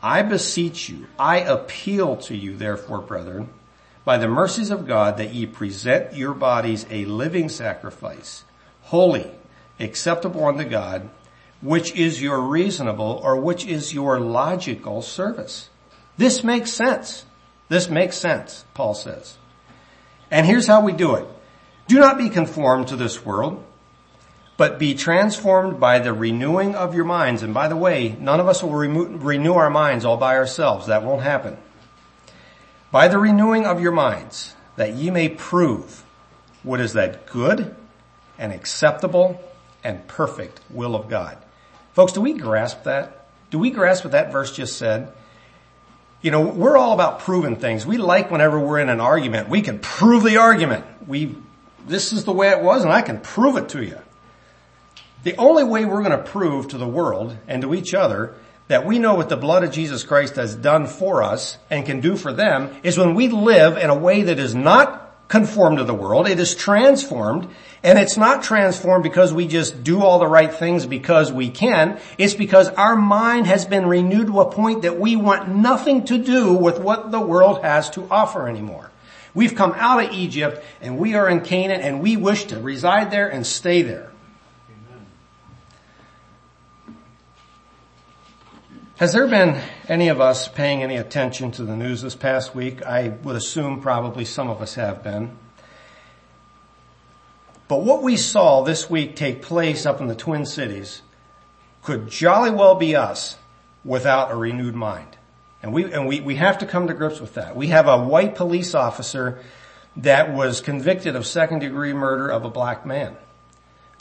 I 0.00 0.22
beseech 0.22 0.88
you, 0.88 1.06
I 1.18 1.38
appeal 1.38 2.16
to 2.18 2.36
you 2.36 2.56
therefore, 2.56 3.00
brethren, 3.00 3.48
by 4.06 4.16
the 4.16 4.28
mercies 4.28 4.70
of 4.70 4.86
God 4.86 5.16
that 5.16 5.34
ye 5.34 5.46
present 5.46 6.14
your 6.14 6.32
bodies 6.32 6.86
a 6.88 7.04
living 7.06 7.48
sacrifice, 7.48 8.44
holy, 8.82 9.28
acceptable 9.80 10.44
unto 10.46 10.62
God, 10.62 11.10
which 11.60 11.92
is 11.96 12.22
your 12.22 12.40
reasonable 12.40 13.20
or 13.24 13.36
which 13.36 13.66
is 13.66 13.92
your 13.92 14.20
logical 14.20 15.02
service. 15.02 15.68
This 16.16 16.44
makes 16.44 16.72
sense. 16.72 17.24
This 17.68 17.90
makes 17.90 18.16
sense, 18.16 18.64
Paul 18.74 18.94
says. 18.94 19.36
And 20.30 20.46
here's 20.46 20.68
how 20.68 20.82
we 20.82 20.92
do 20.92 21.16
it. 21.16 21.26
Do 21.88 21.98
not 21.98 22.16
be 22.16 22.28
conformed 22.28 22.88
to 22.88 22.96
this 22.96 23.24
world, 23.26 23.64
but 24.56 24.78
be 24.78 24.94
transformed 24.94 25.80
by 25.80 25.98
the 25.98 26.12
renewing 26.12 26.76
of 26.76 26.94
your 26.94 27.04
minds. 27.04 27.42
And 27.42 27.52
by 27.52 27.66
the 27.66 27.76
way, 27.76 28.16
none 28.20 28.38
of 28.38 28.46
us 28.46 28.62
will 28.62 28.70
renew 28.70 29.54
our 29.54 29.70
minds 29.70 30.04
all 30.04 30.16
by 30.16 30.36
ourselves. 30.36 30.86
That 30.86 31.02
won't 31.02 31.22
happen. 31.22 31.58
By 32.90 33.08
the 33.08 33.18
renewing 33.18 33.66
of 33.66 33.80
your 33.80 33.92
minds, 33.92 34.54
that 34.76 34.94
ye 34.94 35.10
may 35.10 35.28
prove 35.28 36.04
what 36.62 36.80
is 36.80 36.92
that 36.92 37.26
good 37.26 37.74
and 38.38 38.52
acceptable 38.52 39.40
and 39.82 40.06
perfect 40.06 40.60
will 40.70 40.94
of 40.94 41.08
God. 41.08 41.38
Folks, 41.92 42.12
do 42.12 42.20
we 42.20 42.34
grasp 42.34 42.84
that? 42.84 43.26
Do 43.50 43.58
we 43.58 43.70
grasp 43.70 44.04
what 44.04 44.12
that 44.12 44.32
verse 44.32 44.54
just 44.54 44.76
said? 44.76 45.12
You 46.22 46.30
know, 46.30 46.40
we're 46.40 46.76
all 46.76 46.92
about 46.92 47.20
proving 47.20 47.56
things. 47.56 47.86
We 47.86 47.98
like 47.98 48.30
whenever 48.30 48.58
we're 48.58 48.80
in 48.80 48.88
an 48.88 49.00
argument, 49.00 49.48
we 49.48 49.62
can 49.62 49.78
prove 49.78 50.24
the 50.24 50.38
argument. 50.38 50.84
We, 51.06 51.36
this 51.86 52.12
is 52.12 52.24
the 52.24 52.32
way 52.32 52.50
it 52.50 52.62
was 52.62 52.82
and 52.82 52.92
I 52.92 53.02
can 53.02 53.20
prove 53.20 53.56
it 53.56 53.70
to 53.70 53.82
you. 53.82 53.98
The 55.22 55.36
only 55.36 55.64
way 55.64 55.84
we're 55.84 56.02
going 56.02 56.18
to 56.18 56.30
prove 56.30 56.68
to 56.68 56.78
the 56.78 56.86
world 56.86 57.36
and 57.48 57.62
to 57.62 57.74
each 57.74 57.94
other 57.94 58.34
that 58.68 58.84
we 58.84 58.98
know 58.98 59.14
what 59.14 59.28
the 59.28 59.36
blood 59.36 59.64
of 59.64 59.70
Jesus 59.70 60.02
Christ 60.04 60.36
has 60.36 60.54
done 60.54 60.86
for 60.86 61.22
us 61.22 61.58
and 61.70 61.86
can 61.86 62.00
do 62.00 62.16
for 62.16 62.32
them 62.32 62.74
is 62.82 62.98
when 62.98 63.14
we 63.14 63.28
live 63.28 63.76
in 63.76 63.90
a 63.90 63.94
way 63.94 64.22
that 64.22 64.38
is 64.38 64.54
not 64.54 65.02
conformed 65.28 65.78
to 65.78 65.84
the 65.84 65.94
world. 65.94 66.28
It 66.28 66.38
is 66.38 66.54
transformed 66.54 67.48
and 67.82 67.98
it's 67.98 68.16
not 68.16 68.42
transformed 68.42 69.02
because 69.02 69.32
we 69.32 69.46
just 69.46 69.82
do 69.82 70.02
all 70.02 70.18
the 70.18 70.26
right 70.26 70.52
things 70.52 70.86
because 70.86 71.32
we 71.32 71.50
can. 71.50 72.00
It's 72.18 72.34
because 72.34 72.68
our 72.68 72.96
mind 72.96 73.46
has 73.46 73.66
been 73.66 73.86
renewed 73.86 74.28
to 74.28 74.40
a 74.40 74.50
point 74.50 74.82
that 74.82 74.98
we 74.98 75.16
want 75.16 75.48
nothing 75.48 76.04
to 76.06 76.18
do 76.18 76.54
with 76.54 76.78
what 76.78 77.10
the 77.10 77.20
world 77.20 77.62
has 77.62 77.90
to 77.90 78.06
offer 78.10 78.48
anymore. 78.48 78.90
We've 79.34 79.54
come 79.54 79.74
out 79.76 80.02
of 80.02 80.12
Egypt 80.12 80.64
and 80.80 80.98
we 80.98 81.14
are 81.14 81.28
in 81.28 81.40
Canaan 81.40 81.80
and 81.80 82.00
we 82.00 82.16
wish 82.16 82.44
to 82.46 82.58
reside 82.58 83.10
there 83.10 83.28
and 83.28 83.46
stay 83.46 83.82
there. 83.82 84.10
Has 88.96 89.12
there 89.12 89.26
been 89.26 89.60
any 89.90 90.08
of 90.08 90.22
us 90.22 90.48
paying 90.48 90.82
any 90.82 90.96
attention 90.96 91.50
to 91.52 91.64
the 91.64 91.76
news 91.76 92.00
this 92.00 92.16
past 92.16 92.54
week? 92.54 92.82
I 92.82 93.08
would 93.08 93.36
assume 93.36 93.82
probably 93.82 94.24
some 94.24 94.48
of 94.48 94.62
us 94.62 94.76
have 94.76 95.02
been. 95.02 95.36
But 97.68 97.82
what 97.82 98.02
we 98.02 98.16
saw 98.16 98.62
this 98.62 98.88
week 98.88 99.14
take 99.14 99.42
place 99.42 99.84
up 99.84 100.00
in 100.00 100.06
the 100.06 100.14
Twin 100.14 100.46
Cities 100.46 101.02
could 101.82 102.08
jolly 102.08 102.50
well 102.50 102.74
be 102.74 102.96
us 102.96 103.36
without 103.84 104.30
a 104.30 104.34
renewed 104.34 104.74
mind. 104.74 105.18
And 105.62 105.74
we, 105.74 105.92
and 105.92 106.06
we, 106.06 106.22
we 106.22 106.36
have 106.36 106.56
to 106.58 106.66
come 106.66 106.86
to 106.86 106.94
grips 106.94 107.20
with 107.20 107.34
that. 107.34 107.54
We 107.54 107.66
have 107.66 107.88
a 107.88 108.02
white 108.02 108.34
police 108.34 108.74
officer 108.74 109.40
that 109.98 110.32
was 110.32 110.62
convicted 110.62 111.16
of 111.16 111.26
second 111.26 111.58
degree 111.58 111.92
murder 111.92 112.28
of 112.28 112.46
a 112.46 112.50
black 112.50 112.86
man. 112.86 113.14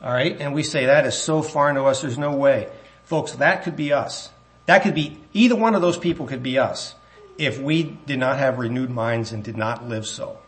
Alright? 0.01 0.39
And 0.39 0.53
we 0.53 0.63
say 0.63 0.85
that 0.85 1.05
is 1.05 1.17
so 1.17 1.41
foreign 1.41 1.75
to 1.75 1.83
us, 1.83 2.01
there's 2.01 2.17
no 2.17 2.31
way. 2.31 2.69
Folks, 3.03 3.33
that 3.33 3.63
could 3.63 3.75
be 3.75 3.91
us. 3.91 4.29
That 4.65 4.83
could 4.83 4.95
be, 4.95 5.19
either 5.33 5.55
one 5.55 5.75
of 5.75 5.81
those 5.81 5.97
people 5.97 6.25
could 6.25 6.41
be 6.41 6.57
us 6.57 6.95
if 7.37 7.59
we 7.59 7.83
did 7.83 8.19
not 8.19 8.39
have 8.39 8.57
renewed 8.57 8.89
minds 8.89 9.31
and 9.31 9.43
did 9.43 9.57
not 9.57 9.87
live 9.87 10.07
so. 10.07 10.39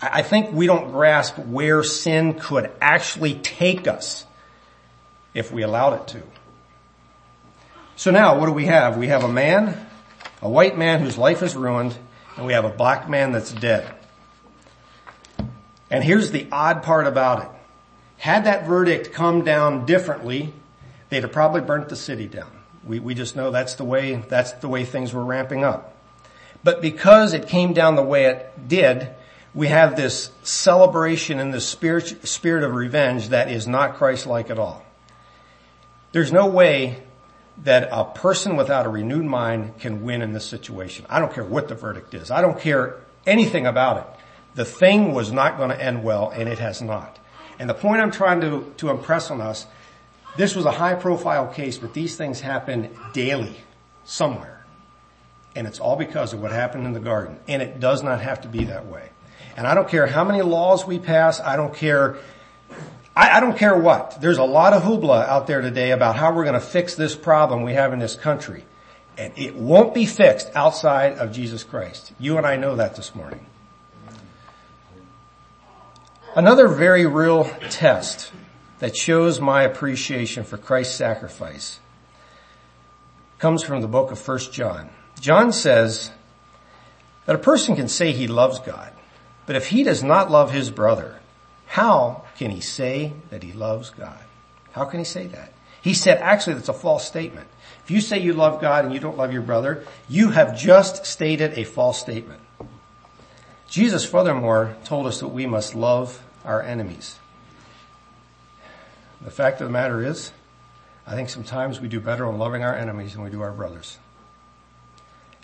I 0.00 0.22
think 0.22 0.52
we 0.52 0.66
don't 0.66 0.92
grasp 0.92 1.38
where 1.38 1.82
sin 1.82 2.34
could 2.34 2.70
actually 2.80 3.34
take 3.34 3.88
us 3.88 4.24
if 5.34 5.52
we 5.52 5.62
allowed 5.62 5.94
it 6.00 6.08
to. 6.08 6.22
So 7.96 8.12
now 8.12 8.38
what 8.38 8.46
do 8.46 8.52
we 8.52 8.66
have? 8.66 8.96
We 8.96 9.08
have 9.08 9.24
a 9.24 9.28
man, 9.28 9.86
a 10.40 10.48
white 10.48 10.78
man 10.78 11.00
whose 11.00 11.18
life 11.18 11.42
is 11.42 11.56
ruined, 11.56 11.96
and 12.36 12.46
we 12.46 12.52
have 12.52 12.64
a 12.64 12.70
black 12.70 13.08
man 13.08 13.32
that's 13.32 13.52
dead. 13.52 13.92
And 15.90 16.04
here's 16.04 16.30
the 16.30 16.46
odd 16.52 16.84
part 16.84 17.08
about 17.08 17.42
it. 17.42 17.48
Had 18.18 18.44
that 18.44 18.66
verdict 18.66 19.12
come 19.12 19.42
down 19.42 19.84
differently, 19.84 20.52
they'd 21.08 21.22
have 21.22 21.32
probably 21.32 21.60
burnt 21.60 21.88
the 21.88 21.96
city 21.96 22.28
down. 22.28 22.57
We, 22.88 22.98
we 22.98 23.14
just 23.14 23.36
know 23.36 23.50
that's 23.50 23.74
the 23.74 23.84
way, 23.84 24.16
that's 24.16 24.52
the 24.52 24.68
way 24.68 24.84
things 24.84 25.12
were 25.12 25.24
ramping 25.24 25.62
up. 25.62 25.94
But 26.64 26.80
because 26.82 27.34
it 27.34 27.46
came 27.46 27.72
down 27.72 27.94
the 27.94 28.02
way 28.02 28.24
it 28.24 28.68
did, 28.68 29.10
we 29.54 29.68
have 29.68 29.96
this 29.96 30.30
celebration 30.42 31.38
in 31.38 31.50
the 31.50 31.60
spirit, 31.60 32.26
spirit 32.26 32.64
of 32.64 32.74
revenge 32.74 33.28
that 33.28 33.50
is 33.50 33.66
not 33.66 33.96
Christ-like 33.96 34.50
at 34.50 34.58
all. 34.58 34.84
There's 36.12 36.32
no 36.32 36.46
way 36.46 37.02
that 37.64 37.88
a 37.90 38.04
person 38.04 38.56
without 38.56 38.86
a 38.86 38.88
renewed 38.88 39.24
mind 39.24 39.78
can 39.78 40.02
win 40.02 40.22
in 40.22 40.32
this 40.32 40.46
situation. 40.46 41.04
I 41.08 41.18
don't 41.18 41.32
care 41.32 41.44
what 41.44 41.68
the 41.68 41.74
verdict 41.74 42.14
is. 42.14 42.30
I 42.30 42.40
don't 42.40 42.58
care 42.58 43.00
anything 43.26 43.66
about 43.66 43.98
it. 43.98 44.20
The 44.54 44.64
thing 44.64 45.12
was 45.12 45.32
not 45.32 45.56
going 45.56 45.70
to 45.70 45.80
end 45.80 46.02
well 46.02 46.30
and 46.30 46.48
it 46.48 46.58
has 46.58 46.80
not. 46.80 47.18
And 47.58 47.68
the 47.68 47.74
point 47.74 48.00
I'm 48.00 48.10
trying 48.10 48.40
to, 48.42 48.72
to 48.78 48.90
impress 48.90 49.30
on 49.30 49.40
us 49.40 49.66
This 50.36 50.54
was 50.54 50.64
a 50.64 50.70
high 50.70 50.94
profile 50.94 51.48
case, 51.48 51.78
but 51.78 51.94
these 51.94 52.16
things 52.16 52.40
happen 52.40 52.90
daily 53.12 53.56
somewhere. 54.04 54.64
And 55.56 55.66
it's 55.66 55.80
all 55.80 55.96
because 55.96 56.32
of 56.32 56.40
what 56.40 56.52
happened 56.52 56.86
in 56.86 56.92
the 56.92 57.00
garden. 57.00 57.38
And 57.48 57.60
it 57.62 57.80
does 57.80 58.02
not 58.02 58.20
have 58.20 58.42
to 58.42 58.48
be 58.48 58.66
that 58.66 58.86
way. 58.86 59.10
And 59.56 59.66
I 59.66 59.74
don't 59.74 59.88
care 59.88 60.06
how 60.06 60.22
many 60.22 60.40
laws 60.42 60.86
we 60.86 61.00
pass. 61.00 61.40
I 61.40 61.56
don't 61.56 61.74
care. 61.74 62.18
I, 63.16 63.38
I 63.38 63.40
don't 63.40 63.58
care 63.58 63.76
what. 63.76 64.20
There's 64.20 64.38
a 64.38 64.44
lot 64.44 64.72
of 64.72 64.82
hoopla 64.82 65.26
out 65.26 65.48
there 65.48 65.60
today 65.60 65.90
about 65.90 66.14
how 66.14 66.32
we're 66.32 66.44
going 66.44 66.54
to 66.54 66.60
fix 66.60 66.94
this 66.94 67.16
problem 67.16 67.64
we 67.64 67.72
have 67.74 67.92
in 67.92 67.98
this 67.98 68.14
country. 68.14 68.64
And 69.16 69.32
it 69.36 69.56
won't 69.56 69.94
be 69.94 70.06
fixed 70.06 70.48
outside 70.54 71.14
of 71.18 71.32
Jesus 71.32 71.64
Christ. 71.64 72.12
You 72.20 72.36
and 72.36 72.46
I 72.46 72.54
know 72.54 72.76
that 72.76 72.94
this 72.94 73.16
morning. 73.16 73.44
Another 76.36 76.68
very 76.68 77.04
real 77.06 77.44
test 77.68 78.30
that 78.78 78.96
shows 78.96 79.40
my 79.40 79.62
appreciation 79.62 80.44
for 80.44 80.56
Christ's 80.56 80.94
sacrifice 80.94 81.80
comes 83.38 83.62
from 83.62 83.80
the 83.80 83.88
book 83.88 84.10
of 84.10 84.26
1 84.26 84.38
John. 84.52 84.90
John 85.20 85.52
says 85.52 86.10
that 87.26 87.36
a 87.36 87.38
person 87.38 87.76
can 87.76 87.88
say 87.88 88.12
he 88.12 88.26
loves 88.26 88.58
God, 88.60 88.92
but 89.46 89.56
if 89.56 89.68
he 89.68 89.82
does 89.82 90.02
not 90.02 90.30
love 90.30 90.52
his 90.52 90.70
brother, 90.70 91.20
how 91.66 92.24
can 92.36 92.50
he 92.50 92.60
say 92.60 93.12
that 93.30 93.42
he 93.42 93.52
loves 93.52 93.90
God? 93.90 94.18
How 94.72 94.84
can 94.84 94.98
he 94.98 95.04
say 95.04 95.26
that? 95.28 95.52
He 95.82 95.94
said 95.94 96.18
actually 96.18 96.54
that's 96.54 96.68
a 96.68 96.72
false 96.74 97.06
statement. 97.06 97.46
If 97.84 97.90
you 97.90 98.00
say 98.00 98.18
you 98.18 98.32
love 98.32 98.60
God 98.60 98.84
and 98.84 98.92
you 98.92 99.00
don't 99.00 99.16
love 99.16 99.32
your 99.32 99.42
brother, 99.42 99.84
you 100.08 100.30
have 100.30 100.58
just 100.58 101.06
stated 101.06 101.56
a 101.56 101.64
false 101.64 101.98
statement. 101.98 102.40
Jesus 103.68 104.04
furthermore 104.04 104.76
told 104.84 105.06
us 105.06 105.20
that 105.20 105.28
we 105.28 105.46
must 105.46 105.74
love 105.74 106.22
our 106.44 106.62
enemies. 106.62 107.18
The 109.20 109.30
fact 109.30 109.60
of 109.60 109.66
the 109.66 109.72
matter 109.72 110.04
is, 110.04 110.32
I 111.06 111.14
think 111.14 111.28
sometimes 111.28 111.80
we 111.80 111.88
do 111.88 112.00
better 112.00 112.26
on 112.26 112.38
loving 112.38 112.62
our 112.62 112.74
enemies 112.74 113.14
than 113.14 113.22
we 113.22 113.30
do 113.30 113.40
our 113.40 113.52
brothers. 113.52 113.98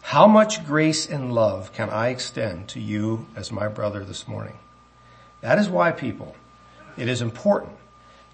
How 0.03 0.27
much 0.27 0.66
grace 0.66 1.07
and 1.07 1.33
love 1.33 1.72
can 1.72 1.89
I 1.89 2.09
extend 2.09 2.68
to 2.68 2.81
you 2.81 3.27
as 3.35 3.51
my 3.51 3.68
brother 3.68 4.05
this 4.05 4.29
morning? 4.29 4.59
That 5.41 5.59
is 5.59 5.68
why 5.68 5.93
people, 5.93 6.37
it 6.97 7.09
is 7.09 7.22
important 7.22 7.72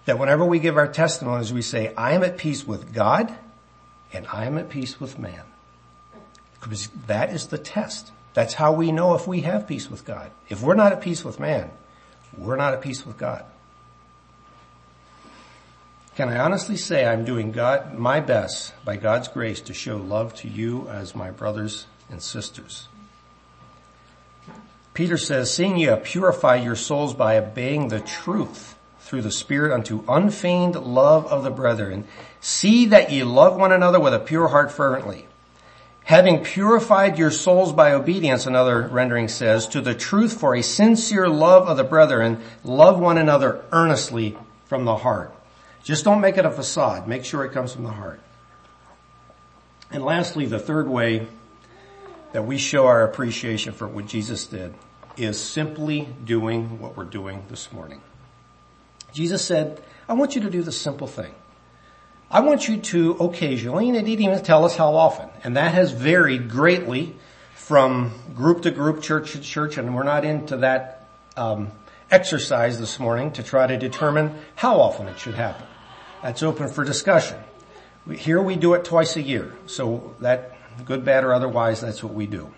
that 0.04 0.18
whenever 0.18 0.44
we 0.44 0.58
give 0.58 0.76
our 0.76 0.88
testimonies, 0.88 1.52
we 1.52 1.62
say, 1.62 1.94
I 1.94 2.12
am 2.12 2.24
at 2.24 2.36
peace 2.36 2.66
with 2.66 2.92
God 2.92 3.32
and 4.12 4.26
I 4.32 4.46
am 4.46 4.58
at 4.58 4.68
peace 4.68 4.98
with 4.98 5.18
man. 5.18 5.42
Because 6.60 6.88
that 7.06 7.30
is 7.30 7.46
the 7.46 7.58
test. 7.58 8.10
That's 8.34 8.54
how 8.54 8.72
we 8.72 8.92
know 8.92 9.14
if 9.14 9.26
we 9.26 9.42
have 9.42 9.66
peace 9.66 9.88
with 9.88 10.04
God. 10.04 10.30
If 10.48 10.62
we're 10.62 10.74
not 10.74 10.92
at 10.92 11.00
peace 11.00 11.24
with 11.24 11.40
man, 11.40 11.70
we're 12.36 12.56
not 12.56 12.74
at 12.74 12.80
peace 12.80 13.06
with 13.06 13.16
God. 13.16 13.44
Can 16.20 16.28
I 16.28 16.38
honestly 16.40 16.76
say 16.76 17.06
I'm 17.06 17.24
doing 17.24 17.50
God, 17.50 17.94
my 17.94 18.20
best 18.20 18.74
by 18.84 18.96
God's 18.96 19.26
grace 19.26 19.62
to 19.62 19.72
show 19.72 19.96
love 19.96 20.34
to 20.34 20.48
you 20.48 20.86
as 20.90 21.14
my 21.14 21.30
brothers 21.30 21.86
and 22.10 22.20
sisters? 22.20 22.88
Peter 24.92 25.16
says, 25.16 25.50
seeing 25.50 25.78
you 25.78 25.96
purified 25.96 26.62
your 26.62 26.76
souls 26.76 27.14
by 27.14 27.38
obeying 27.38 27.88
the 27.88 28.00
truth 28.00 28.76
through 28.98 29.22
the 29.22 29.30
Spirit 29.30 29.72
unto 29.72 30.04
unfeigned 30.06 30.76
love 30.76 31.24
of 31.28 31.42
the 31.42 31.50
brethren, 31.50 32.04
see 32.38 32.84
that 32.84 33.10
ye 33.10 33.24
love 33.24 33.56
one 33.56 33.72
another 33.72 33.98
with 33.98 34.12
a 34.12 34.20
pure 34.20 34.48
heart 34.48 34.70
fervently. 34.70 35.26
Having 36.04 36.44
purified 36.44 37.16
your 37.16 37.30
souls 37.30 37.72
by 37.72 37.94
obedience, 37.94 38.44
another 38.44 38.86
rendering 38.88 39.28
says, 39.28 39.66
to 39.68 39.80
the 39.80 39.94
truth 39.94 40.38
for 40.38 40.54
a 40.54 40.62
sincere 40.62 41.30
love 41.30 41.66
of 41.66 41.78
the 41.78 41.82
brethren, 41.82 42.42
love 42.62 43.00
one 43.00 43.16
another 43.16 43.64
earnestly 43.72 44.36
from 44.66 44.84
the 44.84 44.96
heart. 44.96 45.34
Just 45.82 46.04
don't 46.04 46.20
make 46.20 46.36
it 46.36 46.44
a 46.44 46.50
facade. 46.50 47.08
Make 47.08 47.24
sure 47.24 47.44
it 47.44 47.52
comes 47.52 47.72
from 47.72 47.84
the 47.84 47.90
heart. 47.90 48.20
And 49.90 50.04
lastly, 50.04 50.46
the 50.46 50.58
third 50.58 50.88
way 50.88 51.26
that 52.32 52.44
we 52.44 52.58
show 52.58 52.86
our 52.86 53.02
appreciation 53.02 53.72
for 53.72 53.88
what 53.88 54.06
Jesus 54.06 54.46
did 54.46 54.74
is 55.16 55.40
simply 55.40 56.08
doing 56.24 56.80
what 56.80 56.96
we're 56.96 57.04
doing 57.04 57.44
this 57.48 57.72
morning. 57.72 58.00
Jesus 59.12 59.44
said, 59.44 59.82
I 60.08 60.12
want 60.12 60.36
you 60.36 60.42
to 60.42 60.50
do 60.50 60.62
the 60.62 60.72
simple 60.72 61.06
thing. 61.06 61.34
I 62.30 62.40
want 62.40 62.68
you 62.68 62.76
to 62.76 63.12
occasionally, 63.14 63.88
and 63.88 63.98
it 63.98 64.04
didn't 64.04 64.24
even 64.24 64.42
tell 64.44 64.64
us 64.64 64.76
how 64.76 64.94
often, 64.94 65.28
and 65.42 65.56
that 65.56 65.74
has 65.74 65.90
varied 65.90 66.48
greatly 66.48 67.16
from 67.54 68.12
group 68.34 68.62
to 68.62 68.70
group, 68.70 69.02
church 69.02 69.32
to 69.32 69.40
church, 69.40 69.76
and 69.76 69.96
we're 69.96 70.04
not 70.04 70.24
into 70.24 70.58
that 70.58 71.08
um, 71.36 71.72
exercise 72.08 72.78
this 72.78 73.00
morning 73.00 73.32
to 73.32 73.42
try 73.42 73.66
to 73.66 73.76
determine 73.76 74.38
how 74.54 74.80
often 74.80 75.08
it 75.08 75.18
should 75.18 75.34
happen. 75.34 75.66
That's 76.22 76.42
open 76.42 76.68
for 76.68 76.84
discussion. 76.84 77.38
Here 78.10 78.42
we 78.42 78.56
do 78.56 78.74
it 78.74 78.84
twice 78.84 79.16
a 79.16 79.22
year, 79.22 79.54
so 79.66 80.14
that, 80.20 80.56
good, 80.84 81.04
bad, 81.04 81.24
or 81.24 81.32
otherwise, 81.32 81.80
that's 81.80 82.02
what 82.02 82.12
we 82.12 82.26
do. 82.26 82.50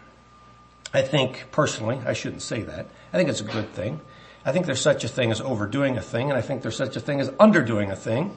I 0.92 1.02
think, 1.02 1.46
personally, 1.52 2.00
I 2.04 2.12
shouldn't 2.12 2.42
say 2.42 2.62
that. 2.62 2.86
I 3.12 3.16
think 3.16 3.28
it's 3.28 3.40
a 3.40 3.44
good 3.44 3.72
thing. 3.72 4.00
I 4.44 4.52
think 4.52 4.66
there's 4.66 4.80
such 4.80 5.04
a 5.04 5.08
thing 5.08 5.30
as 5.30 5.40
overdoing 5.40 5.96
a 5.96 6.02
thing, 6.02 6.28
and 6.28 6.38
I 6.38 6.42
think 6.42 6.62
there's 6.62 6.76
such 6.76 6.96
a 6.96 7.00
thing 7.00 7.20
as 7.20 7.30
underdoing 7.30 7.90
a 7.90 7.96
thing. 7.96 8.36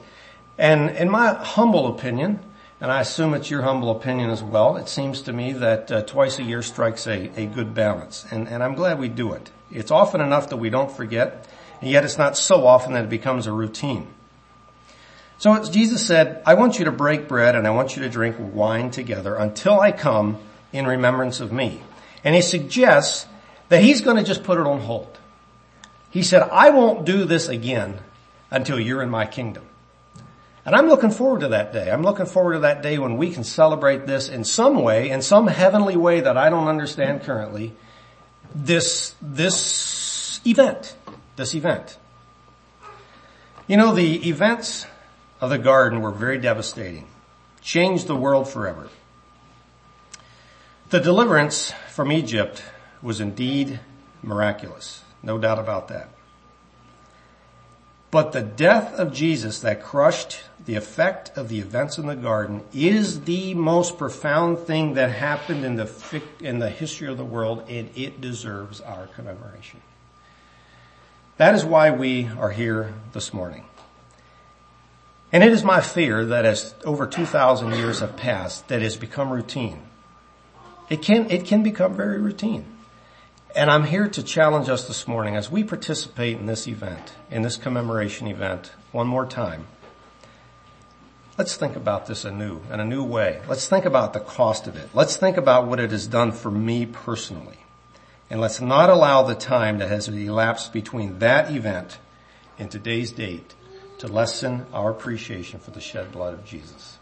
And 0.58 0.90
in 0.90 1.10
my 1.10 1.34
humble 1.34 1.88
opinion, 1.88 2.40
and 2.80 2.90
I 2.90 3.00
assume 3.00 3.34
it's 3.34 3.50
your 3.50 3.62
humble 3.62 3.90
opinion 3.90 4.30
as 4.30 4.42
well, 4.42 4.76
it 4.76 4.88
seems 4.88 5.22
to 5.22 5.32
me 5.32 5.52
that 5.54 5.90
uh, 5.90 6.02
twice 6.02 6.38
a 6.38 6.42
year 6.42 6.62
strikes 6.62 7.06
a, 7.06 7.30
a 7.40 7.46
good 7.46 7.74
balance. 7.74 8.26
And, 8.30 8.48
and 8.48 8.62
I'm 8.62 8.74
glad 8.74 8.98
we 8.98 9.08
do 9.08 9.32
it. 9.32 9.50
It's 9.72 9.90
often 9.90 10.20
enough 10.20 10.50
that 10.50 10.56
we 10.58 10.70
don't 10.70 10.90
forget, 10.90 11.48
and 11.80 11.90
yet 11.90 12.04
it's 12.04 12.18
not 12.18 12.36
so 12.36 12.66
often 12.66 12.92
that 12.92 13.04
it 13.04 13.10
becomes 13.10 13.46
a 13.46 13.52
routine. 13.52 14.06
So 15.38 15.62
Jesus 15.64 16.06
said, 16.06 16.42
I 16.46 16.54
want 16.54 16.78
you 16.78 16.86
to 16.86 16.92
break 16.92 17.28
bread 17.28 17.54
and 17.54 17.66
I 17.66 17.70
want 17.70 17.96
you 17.96 18.02
to 18.02 18.08
drink 18.08 18.36
wine 18.38 18.90
together 18.90 19.34
until 19.34 19.78
I 19.80 19.92
come 19.92 20.38
in 20.72 20.86
remembrance 20.86 21.40
of 21.40 21.52
me. 21.52 21.82
And 22.24 22.34
he 22.34 22.42
suggests 22.42 23.26
that 23.68 23.82
he's 23.82 24.00
going 24.00 24.16
to 24.16 24.24
just 24.24 24.44
put 24.44 24.58
it 24.58 24.66
on 24.66 24.80
hold. 24.80 25.18
He 26.10 26.22
said, 26.22 26.42
I 26.42 26.70
won't 26.70 27.04
do 27.04 27.24
this 27.24 27.48
again 27.48 27.98
until 28.50 28.80
you're 28.80 29.02
in 29.02 29.10
my 29.10 29.26
kingdom. 29.26 29.64
And 30.64 30.74
I'm 30.74 30.88
looking 30.88 31.10
forward 31.10 31.40
to 31.40 31.48
that 31.48 31.72
day. 31.72 31.90
I'm 31.90 32.02
looking 32.02 32.26
forward 32.26 32.54
to 32.54 32.58
that 32.60 32.82
day 32.82 32.98
when 32.98 33.18
we 33.18 33.30
can 33.30 33.44
celebrate 33.44 34.06
this 34.06 34.28
in 34.28 34.42
some 34.42 34.82
way, 34.82 35.10
in 35.10 35.22
some 35.22 35.46
heavenly 35.46 35.96
way 35.96 36.20
that 36.20 36.36
I 36.36 36.50
don't 36.50 36.66
understand 36.66 37.22
currently, 37.22 37.74
this, 38.54 39.14
this 39.20 40.40
event, 40.44 40.96
this 41.36 41.54
event. 41.54 41.98
You 43.68 43.76
know, 43.76 43.94
the 43.94 44.28
events 44.28 44.86
of 45.40 45.50
the 45.50 45.58
garden 45.58 46.00
were 46.00 46.10
very 46.10 46.38
devastating, 46.38 47.06
changed 47.60 48.06
the 48.06 48.16
world 48.16 48.48
forever. 48.48 48.88
The 50.90 51.00
deliverance 51.00 51.72
from 51.88 52.12
Egypt 52.12 52.62
was 53.02 53.20
indeed 53.20 53.80
miraculous. 54.22 55.02
No 55.22 55.38
doubt 55.38 55.58
about 55.58 55.88
that. 55.88 56.08
But 58.10 58.32
the 58.32 58.42
death 58.42 58.94
of 58.94 59.12
Jesus 59.12 59.60
that 59.60 59.82
crushed 59.82 60.44
the 60.64 60.76
effect 60.76 61.36
of 61.36 61.48
the 61.48 61.58
events 61.58 61.98
in 61.98 62.06
the 62.06 62.14
garden 62.14 62.62
is 62.72 63.22
the 63.22 63.52
most 63.54 63.98
profound 63.98 64.60
thing 64.60 64.94
that 64.94 65.10
happened 65.10 65.64
in 65.64 65.76
the, 65.76 66.22
in 66.40 66.60
the 66.60 66.70
history 66.70 67.08
of 67.08 67.18
the 67.18 67.24
world 67.24 67.64
and 67.68 67.90
it 67.96 68.20
deserves 68.20 68.80
our 68.80 69.08
commemoration. 69.08 69.82
That 71.36 71.54
is 71.54 71.64
why 71.64 71.90
we 71.90 72.28
are 72.38 72.52
here 72.52 72.94
this 73.12 73.34
morning. 73.34 73.66
And 75.32 75.42
it 75.42 75.52
is 75.52 75.64
my 75.64 75.80
fear 75.80 76.24
that 76.26 76.44
as 76.44 76.74
over 76.84 77.06
2,000 77.06 77.74
years 77.74 78.00
have 78.00 78.16
passed, 78.16 78.68
that 78.68 78.82
has 78.82 78.96
become 78.96 79.30
routine. 79.30 79.82
It 80.88 81.02
can, 81.02 81.30
it 81.30 81.46
can 81.46 81.62
become 81.62 81.94
very 81.94 82.20
routine. 82.20 82.64
And 83.54 83.70
I'm 83.70 83.84
here 83.84 84.06
to 84.08 84.22
challenge 84.22 84.68
us 84.68 84.86
this 84.86 85.08
morning 85.08 85.34
as 85.34 85.50
we 85.50 85.64
participate 85.64 86.38
in 86.38 86.46
this 86.46 86.68
event, 86.68 87.14
in 87.30 87.42
this 87.42 87.56
commemoration 87.56 88.28
event, 88.28 88.72
one 88.92 89.08
more 89.08 89.26
time. 89.26 89.66
Let's 91.38 91.56
think 91.56 91.74
about 91.74 92.06
this 92.06 92.24
anew, 92.24 92.60
in 92.72 92.80
a 92.80 92.84
new 92.84 93.02
way. 93.02 93.42
Let's 93.48 93.68
think 93.68 93.84
about 93.84 94.12
the 94.12 94.20
cost 94.20 94.66
of 94.66 94.76
it. 94.76 94.88
Let's 94.94 95.16
think 95.16 95.36
about 95.36 95.66
what 95.66 95.80
it 95.80 95.90
has 95.90 96.06
done 96.06 96.32
for 96.32 96.50
me 96.50 96.86
personally. 96.86 97.58
And 98.30 98.40
let's 98.40 98.60
not 98.60 98.90
allow 98.90 99.22
the 99.22 99.34
time 99.34 99.78
that 99.78 99.88
has 99.88 100.08
elapsed 100.08 100.72
between 100.72 101.18
that 101.18 101.50
event 101.50 101.98
and 102.58 102.70
today's 102.70 103.10
date 103.10 103.54
to 103.98 104.08
lessen 104.08 104.66
our 104.72 104.90
appreciation 104.90 105.58
for 105.58 105.70
the 105.70 105.80
shed 105.80 106.12
blood 106.12 106.34
of 106.34 106.44
Jesus. 106.44 106.95